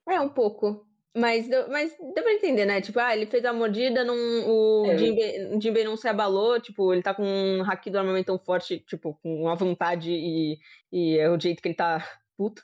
é 0.07 0.19
um 0.19 0.29
pouco. 0.29 0.85
Mas 1.19 1.47
deu, 1.47 1.67
mas 1.69 1.95
deu 1.97 2.23
pra 2.23 2.33
entender, 2.33 2.65
né? 2.65 2.81
Tipo, 2.81 2.99
ah, 2.99 3.15
ele 3.15 3.25
fez 3.25 3.43
a 3.43 3.51
mordida, 3.51 4.03
não, 4.03 4.15
o 4.15 4.85
É, 4.85 4.97
Jinbei, 4.97 5.83
não 5.83 5.97
se 5.97 6.07
abalou, 6.07 6.59
tipo, 6.59 6.93
ele 6.93 7.03
tá 7.03 7.13
com 7.13 7.23
um 7.23 7.61
haki 7.63 7.89
do 7.89 7.99
armamento 7.99 8.27
tão 8.27 8.39
forte, 8.39 8.79
tipo, 8.87 9.19
com 9.21 9.41
uma 9.41 9.55
vontade 9.55 10.11
e, 10.11 10.57
e 10.91 11.17
é 11.17 11.29
o 11.29 11.39
jeito 11.39 11.61
que 11.61 11.67
ele 11.67 11.75
tá 11.75 12.07
puto. 12.37 12.61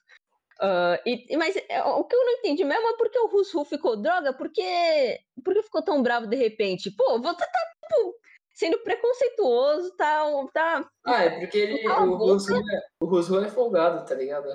Ah, 0.59 0.99
e, 1.05 1.35
mas 1.35 1.55
é, 1.69 1.83
o 1.83 2.03
que 2.05 2.15
eu 2.15 2.23
não 2.23 2.31
entendi 2.33 2.63
mesmo 2.63 2.87
é 2.87 2.97
porque 2.97 3.19
o 3.19 3.27
Russo 3.27 3.63
ficou 3.65 3.97
droga, 3.97 4.33
porque, 4.33 5.19
porque 5.43 5.63
ficou 5.63 5.81
tão 5.81 6.01
bravo 6.01 6.27
de 6.27 6.35
repente? 6.35 6.91
Pô, 6.91 7.19
você 7.19 7.37
tá, 7.37 7.47
tipo, 7.83 8.15
sendo 8.53 8.79
preconceituoso, 8.79 9.95
tá, 9.97 10.23
tá... 10.53 10.89
Ah, 11.05 11.23
é 11.23 11.39
porque 11.39 11.57
ele, 11.57 11.87
o. 11.87 12.15
Russo 12.15 12.55
é, 12.55 12.81
o 13.01 13.05
Russo 13.05 13.39
é 13.39 13.49
folgado, 13.49 14.05
tá 14.05 14.15
ligado? 14.15 14.47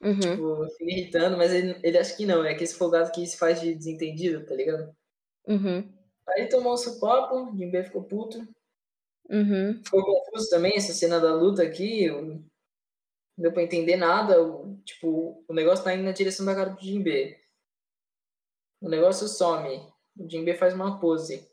Uhum, 0.00 0.20
Tipo, 0.20 0.68
fica 0.78 0.84
irritando, 0.92 1.36
mas 1.36 1.52
ele, 1.52 1.78
ele 1.82 1.98
acha 1.98 2.16
que 2.16 2.24
não, 2.24 2.44
é 2.44 2.52
aquele 2.52 2.70
folgado 2.70 3.10
que 3.10 3.26
se 3.26 3.36
faz 3.36 3.60
de 3.60 3.74
desentendido, 3.74 4.46
tá 4.46 4.54
ligado? 4.54 4.94
uhum, 5.46 5.92
Aí 6.28 6.48
tomou 6.48 6.74
um 6.74 6.76
supapo, 6.76 7.56
Jinbei 7.56 7.82
ficou 7.82 8.04
puto. 8.04 8.38
uhum. 9.28 9.82
Ficou 9.84 10.04
confuso 10.04 10.48
também 10.50 10.76
essa 10.76 10.92
cena 10.92 11.18
da 11.18 11.34
luta 11.34 11.62
aqui. 11.62 12.10
o- 12.10 12.22
Não 12.26 12.44
deu 13.38 13.52
pra 13.52 13.62
entender 13.62 13.96
nada. 13.96 14.42
o- 14.42 14.76
tipo, 14.84 15.44
o 15.48 15.54
negócio 15.54 15.84
tá 15.84 15.94
indo 15.94 16.04
na 16.04 16.12
direção 16.12 16.44
da 16.46 16.54
cara 16.54 16.70
do 16.70 16.80
Jinbe. 16.80 17.36
O 18.80 18.88
negócio 18.88 19.26
some. 19.28 19.80
O 20.16 20.28
Jinbe 20.28 20.54
faz 20.56 20.74
uma 20.74 21.00
pose. 21.00 21.48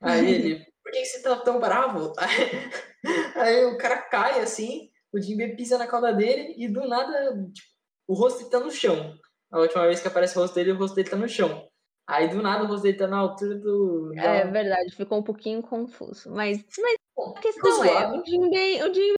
Aí 0.00 0.20
ele, 0.56 0.64
por 0.82 0.92
que 0.92 1.04
você 1.04 1.22
tá 1.22 1.36
tão 1.40 1.58
bravo? 1.60 2.12
Aí 3.36 3.64
o 3.66 3.76
cara 3.78 4.02
cai 4.02 4.40
assim, 4.40 4.90
o 5.12 5.20
Jinbe 5.20 5.56
pisa 5.56 5.76
na 5.78 5.86
cauda 5.86 6.12
dele 6.12 6.54
e 6.56 6.68
do 6.68 6.86
nada, 6.86 7.32
tipo, 7.52 7.68
o 8.10 8.14
rosto 8.14 8.38
dele 8.38 8.50
tá 8.50 8.58
no 8.58 8.72
chão. 8.72 9.16
A 9.52 9.60
última 9.60 9.86
vez 9.86 10.00
que 10.00 10.08
aparece 10.08 10.36
o 10.36 10.40
rosto 10.40 10.54
dele, 10.54 10.72
o 10.72 10.76
rosto 10.76 10.96
dele 10.96 11.08
tá 11.08 11.16
no 11.16 11.28
chão. 11.28 11.68
Aí 12.08 12.28
do 12.28 12.42
nada 12.42 12.64
o 12.64 12.66
rosto 12.66 12.82
dele 12.82 12.98
tá 12.98 13.06
na 13.06 13.18
altura 13.18 13.54
do. 13.54 14.12
da- 14.16 14.22
É 14.34 14.44
verdade, 14.46 14.96
ficou 14.96 15.18
um 15.18 15.22
pouquinho 15.22 15.62
confuso. 15.62 16.28
Mas, 16.30 16.64
mas 16.76 16.96
Bom, 17.16 17.34
a 17.36 17.40
questão 17.40 17.84
é, 17.84 18.08
o 18.10 18.24
Jinbei, 18.26 18.82
o 18.82 18.92
Jinbei 18.92 19.16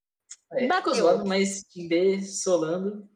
É, 0.53 0.67
bateu. 0.67 0.95
zoado, 0.95 1.25
mas 1.25 1.63
Jinbe 1.75 2.23
solando. 2.23 3.09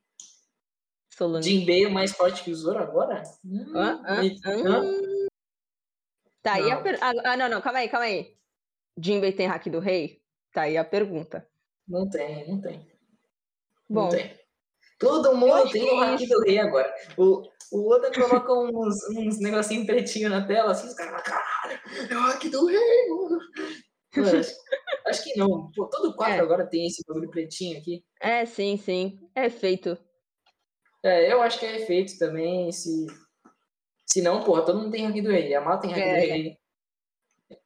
Solano. 1.13 1.43
Jinbei 1.45 1.85
é 1.85 1.89
mais 1.91 2.13
forte 2.13 2.43
que 2.43 2.51
o 2.51 2.55
Zoro 2.55 2.79
agora? 2.79 3.23
Hum, 3.45 3.77
Hã? 3.77 4.03
Hã? 4.07 4.25
e- 4.25 4.41
Hã? 4.45 4.63
hã? 4.65 4.83
Tá 6.43 6.53
aí 6.55 6.71
a 6.71 6.77
Não. 6.77 6.83
per... 6.83 6.99
ah, 7.03 7.13
ah, 7.25 7.37
não, 7.37 7.49
não, 7.51 7.61
calma 7.61 7.81
aí, 7.81 7.89
calma 7.89 8.07
aí. 8.07 8.35
Jinbei 8.99 9.33
tem 9.33 9.47
hack 9.47 9.67
do 9.69 9.79
rei? 9.79 10.23
Tá 10.53 10.63
aí 10.63 10.77
a 10.79 10.85
pergunta. 10.85 11.47
Não 11.87 12.09
tem, 12.09 12.49
não 12.51 12.61
tem. 12.63 12.81
Bom, 13.89 14.03
Não 14.05 14.09
tem. 14.11 14.46
Todo 14.99 15.37
mundo 15.37 15.71
tem 15.71 15.83
o 15.93 16.01
hack 16.01 16.21
do 16.27 16.41
rei 16.41 16.59
agora. 16.59 16.93
O, 17.19 17.43
o 17.73 17.93
Oda 17.93 18.11
coloca 18.13 18.53
uns, 18.53 18.97
uns 19.11 19.39
negocinhos 19.41 19.87
pretinhos 19.87 20.31
na 20.31 20.47
tela, 20.47 20.73
assim, 20.73 20.87
os 20.89 20.95
caras, 20.95 21.23
caralho, 21.23 21.81
é 22.11 22.15
o 22.17 22.21
hack 22.21 22.45
do 22.49 22.67
rei, 22.67 23.09
mano. 23.09 23.39
Mano, 24.17 24.39
acho, 24.39 24.55
acho 25.07 25.25
que 25.25 25.37
não. 25.39 25.71
Pô, 25.77 25.87
todo 25.89 26.17
quadro 26.17 26.37
É. 26.39 26.41
agora 26.41 26.67
tem 26.67 26.87
esse 26.87 27.03
bagulho 27.07 27.29
pretinho 27.31 27.79
aqui. 27.79 28.03
É, 28.21 28.47
sim, 28.47 28.79
sim. 28.79 29.19
É 29.35 29.51
feito. 29.51 29.99
É, 31.05 31.31
eu 31.31 31.43
acho 31.43 31.59
que 31.59 31.67
é 31.67 31.77
efeito 31.77 32.17
também. 32.19 32.73
Se, 32.73 33.07
se 34.07 34.23
não, 34.23 34.43
porra, 34.43 34.65
todo 34.65 34.79
mundo 34.79 34.91
tem 34.93 35.05
hack 35.07 35.23
do 35.23 35.31
rei. 35.31 35.51
Yamato 35.51 35.83
tem 35.83 35.91
hack 35.91 36.03
do 36.03 36.09
É. 36.09 36.21
rei. 36.21 36.57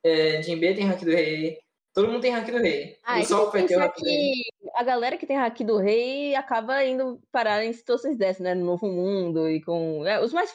É, 0.05 0.43
Jinbe 0.43 0.75
tem 0.75 0.87
hack 0.87 1.01
do 1.05 1.11
rei. 1.11 1.59
Todo 1.95 2.09
mundo 2.09 2.21
tem 2.21 2.33
hack 2.33 2.51
do 2.51 2.59
rei. 2.59 2.97
Ah, 3.05 3.21
o 3.21 3.51
que 3.51 3.59
vai 3.59 3.67
ter 3.67 3.77
o 3.77 3.79
hack 3.79 3.97
do 3.97 4.05
rei. 4.05 4.33
A 4.81 4.83
galera 4.83 5.17
que 5.19 5.27
tem 5.27 5.37
hack 5.37 5.59
do 5.63 5.77
rei 5.77 6.35
acaba 6.35 6.83
indo 6.85 7.21
parar 7.31 7.65
em 7.65 7.73
situações 7.73 8.17
dessas, 8.17 8.41
né? 8.43 8.55
No 8.55 8.65
novo 8.65 8.87
mundo 8.87 9.49
e 9.49 9.63
com. 9.63 10.07
é, 10.07 10.19
os 10.21 10.33
mais 10.33 10.53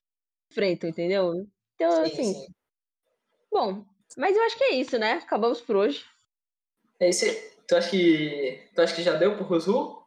enfrentam, 0.52 0.90
entendeu? 0.90 1.48
Então, 1.76 1.92
Sim, 2.06 2.12
assim. 2.12 2.34
sim. 2.34 2.48
Bom, 3.52 3.86
mas 4.18 4.36
eu 4.36 4.44
acho 4.44 4.58
que 4.58 4.64
é 4.64 4.72
isso, 4.76 4.98
né? 4.98 5.14
Acabamos 5.14 5.62
por 5.62 5.76
hoje. 5.76 6.04
É 7.00 7.10
isso 7.10 7.26
aí. 7.26 7.36
Tu 7.68 7.76
acha 7.76 7.90
que. 7.92 8.70
Tu 8.76 8.82
acha 8.82 8.96
que 8.96 9.04
já 9.04 9.14
deu 9.14 9.36
pro 9.36 9.46
Rosu? 9.46 10.02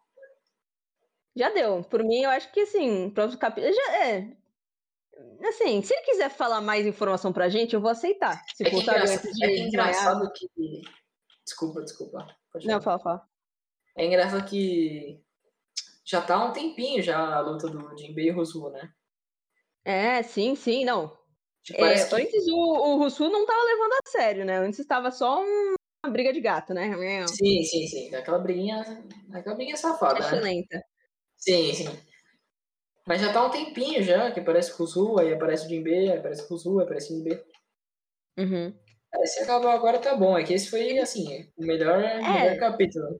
Já 1.36 1.50
deu. 1.50 1.82
Por 1.84 2.02
mim, 2.02 2.22
eu 2.22 2.30
acho 2.30 2.50
que 2.52 2.60
assim, 2.60 3.10
próximo 3.10 3.38
capítulo. 3.40 3.72
Já 3.72 4.04
é. 4.06 4.36
Assim, 5.48 5.82
se 5.82 5.94
ele 5.94 6.02
quiser 6.04 6.30
falar 6.30 6.60
mais 6.60 6.86
informação 6.86 7.32
pra 7.32 7.48
gente, 7.48 7.74
eu 7.74 7.80
vou 7.80 7.90
aceitar. 7.90 8.42
Se 8.54 8.64
É 8.66 8.70
que, 8.70 8.76
engraçado, 8.76 9.12
é 9.12 9.18
que 9.18 9.28
desmaiar. 9.28 9.66
engraçado 9.68 10.32
que. 10.32 10.48
Desculpa, 11.44 11.82
desculpa. 11.82 12.36
Pode 12.52 12.66
Não, 12.66 12.80
fala, 12.80 12.98
fala. 12.98 13.27
É 13.98 14.06
engraçado 14.06 14.48
que. 14.48 15.20
Já 16.04 16.22
tá 16.22 16.36
há 16.36 16.44
um 16.46 16.52
tempinho 16.52 17.02
já 17.02 17.18
a 17.18 17.40
luta 17.40 17.68
do 17.68 17.96
Jinbei 17.98 18.28
e 18.28 18.30
Rosu, 18.30 18.70
né? 18.70 18.90
É, 19.84 20.22
sim, 20.22 20.54
sim, 20.54 20.84
não. 20.84 21.18
Tipo, 21.62 21.84
É, 21.84 22.06
que. 22.06 22.14
Antes 22.14 22.46
o, 22.48 22.96
o 22.96 23.28
não 23.28 23.44
tava 23.44 23.64
levando 23.64 23.92
a 23.92 24.08
sério, 24.08 24.44
né? 24.44 24.56
Antes 24.58 24.78
estava 24.78 25.10
só 25.10 25.42
um- 25.42 25.74
uma 26.06 26.12
briga 26.12 26.32
de 26.32 26.40
gato, 26.40 26.72
né? 26.72 27.26
Sim, 27.26 27.62
sim, 27.64 27.86
sim. 27.88 28.10
Daquela 28.10 28.38
briguinha. 28.38 28.82
Daquela 29.26 29.56
briguinha 29.56 29.76
safada, 29.76 30.20
né? 30.20 30.26
Excelente. 30.26 30.80
Sim, 31.36 31.74
sim. 31.74 31.88
Mas 33.06 33.20
já 33.20 33.32
tá 33.32 33.44
um 33.44 33.50
tempinho 33.50 34.02
já, 34.02 34.30
que 34.30 34.40
aparece 34.40 34.72
o 34.72 34.76
Rosu, 34.76 35.18
aí 35.18 35.32
aparece 35.32 35.66
o 35.66 35.68
Jinbei, 35.68 36.10
aí 36.12 36.18
aparece 36.18 36.42
o 36.44 36.48
Rosu, 36.48 36.78
aí 36.78 36.84
aparece 36.84 37.12
o 37.12 37.16
Jinbei. 37.16 37.42
Uhum. 38.38 38.78
É, 39.14 39.26
se 39.26 39.40
acabou 39.42 39.70
agora 39.70 39.98
tá 39.98 40.14
bom. 40.14 40.38
É 40.38 40.44
que 40.44 40.52
esse 40.54 40.70
foi, 40.70 40.98
assim, 40.98 41.50
o 41.56 41.64
melhor, 41.64 41.98
melhor 41.98 42.56
capítulo. 42.58 43.18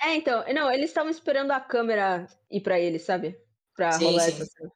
É, 0.00 0.14
então, 0.14 0.44
não, 0.54 0.70
eles 0.70 0.90
estavam 0.90 1.10
esperando 1.10 1.50
a 1.50 1.60
câmera 1.60 2.26
ir 2.50 2.60
pra 2.60 2.78
eles, 2.78 3.02
sabe? 3.02 3.38
Pra 3.74 3.92
Sim, 3.92 4.04
rolar 4.04 4.20
sim. 4.22 4.42
essa. 4.42 4.72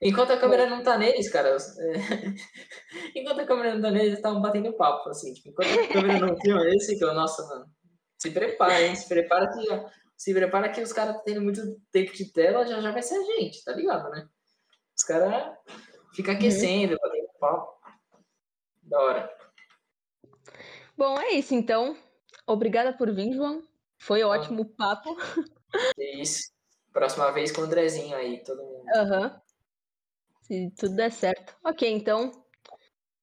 Enquanto 0.00 0.32
a 0.32 0.38
câmera 0.38 0.66
não 0.66 0.82
tá 0.82 0.96
neles, 0.96 1.30
cara. 1.30 1.48
é, 1.50 1.56
Enquanto 3.18 3.40
a 3.40 3.46
câmera 3.46 3.74
não 3.74 3.82
tá 3.82 3.90
neles, 3.90 4.06
eles 4.08 4.18
estavam 4.18 4.40
batendo 4.40 4.72
papo, 4.76 5.08
assim. 5.10 5.32
Tipo, 5.34 5.48
enquanto 5.50 5.68
a 5.68 5.88
câmera 5.92 6.18
não 6.26 6.34
tinha 6.36 6.56
eles, 6.62 6.86
ficam, 6.86 7.14
nossa, 7.14 7.42
mano. 7.46 7.66
Se 8.18 8.30
prepara, 8.30 8.80
hein? 8.82 8.94
Se 8.96 9.08
prepara 9.08 9.48
que, 9.50 9.70
ó, 9.72 9.88
se 10.16 10.34
prepara 10.34 10.68
que 10.70 10.80
os 10.80 10.92
caras 10.92 11.16
tá 11.16 11.22
tendo 11.24 11.40
muito 11.42 11.60
tempo 11.92 12.12
de 12.12 12.32
tela, 12.32 12.66
já 12.66 12.80
já 12.80 12.90
vai 12.90 13.02
ser 13.02 13.16
a 13.16 13.22
gente, 13.22 13.62
tá 13.64 13.72
ligado, 13.72 14.08
né? 14.10 14.28
Os 14.96 15.04
caras 15.04 15.56
ficam 16.14 16.32
Uhum. 16.34 16.38
aquecendo, 16.38 16.96
batendo 17.00 17.28
papo. 17.38 17.78
Da 18.82 19.00
hora. 19.00 19.38
Bom, 20.96 21.20
é 21.20 21.32
isso 21.32 21.54
então. 21.54 21.96
Obrigada 22.46 22.92
por 22.92 23.12
vir, 23.12 23.32
João. 23.34 23.62
Foi 23.98 24.22
ótimo 24.22 24.62
o 24.62 24.64
papo. 24.64 25.16
É 25.98 26.20
isso. 26.20 26.50
Próxima 26.92 27.30
vez 27.30 27.52
com 27.52 27.60
o 27.60 27.64
Andrezinho 27.64 28.16
aí, 28.16 28.42
todo 28.42 28.62
mundo. 28.62 28.84
Aham. 28.94 29.40
Se 30.42 30.70
tudo 30.78 30.96
der 30.96 31.12
certo. 31.12 31.54
Ok, 31.62 31.88
então. 31.90 32.32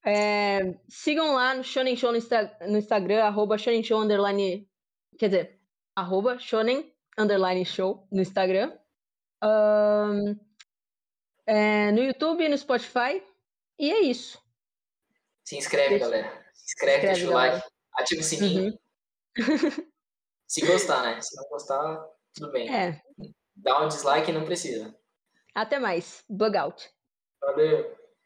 É, 0.06 0.78
sigam 0.88 1.34
lá 1.34 1.56
no 1.56 1.64
Shonen 1.64 1.96
Show 1.96 2.12
no, 2.12 2.18
Insta 2.18 2.56
no 2.68 2.78
Instagram, 2.78 3.24
arroba 3.24 3.58
Shonen 3.58 3.84
Show 3.84 4.00
underline. 4.00 4.70
Quer 5.18 5.30
dizer, 5.30 5.60
arroba 5.96 6.38
Shonen 6.38 6.94
underline 7.18 7.66
show 7.66 8.08
no 8.12 8.22
Instagram. 8.22 8.78
Um, 9.44 10.38
é, 11.46 11.92
no 11.92 12.04
YouTube, 12.04 12.48
no 12.48 12.58
Spotify. 12.58 13.24
E 13.80 13.92
é 13.92 14.02
isso. 14.02 14.42
Se 15.44 15.58
inscreve, 15.58 15.90
deixa, 15.90 16.06
galera. 16.06 16.46
Se 16.54 16.66
inscreve, 16.66 16.98
inscreve 16.98 17.08
deixa 17.08 17.30
o 17.30 17.34
like, 17.34 17.68
ativa 17.94 18.22
o 18.22 18.24
sininho. 18.24 18.74
Uhum. 18.74 18.78
Se 20.56 20.66
gostar, 20.66 21.04
né? 21.04 21.20
Se 21.20 21.36
não 21.36 21.50
gostar, 21.50 22.02
tudo 22.34 22.50
bem. 22.50 22.74
É. 22.74 23.02
Dá 23.54 23.84
um 23.84 23.90
dislike 23.90 24.32
e 24.32 24.34
não 24.34 24.46
precisa. 24.46 24.96
Até 25.54 25.80
mais. 25.80 26.24
Bug 26.30 26.56
out. 26.56 26.90
Valeu. 27.42 27.94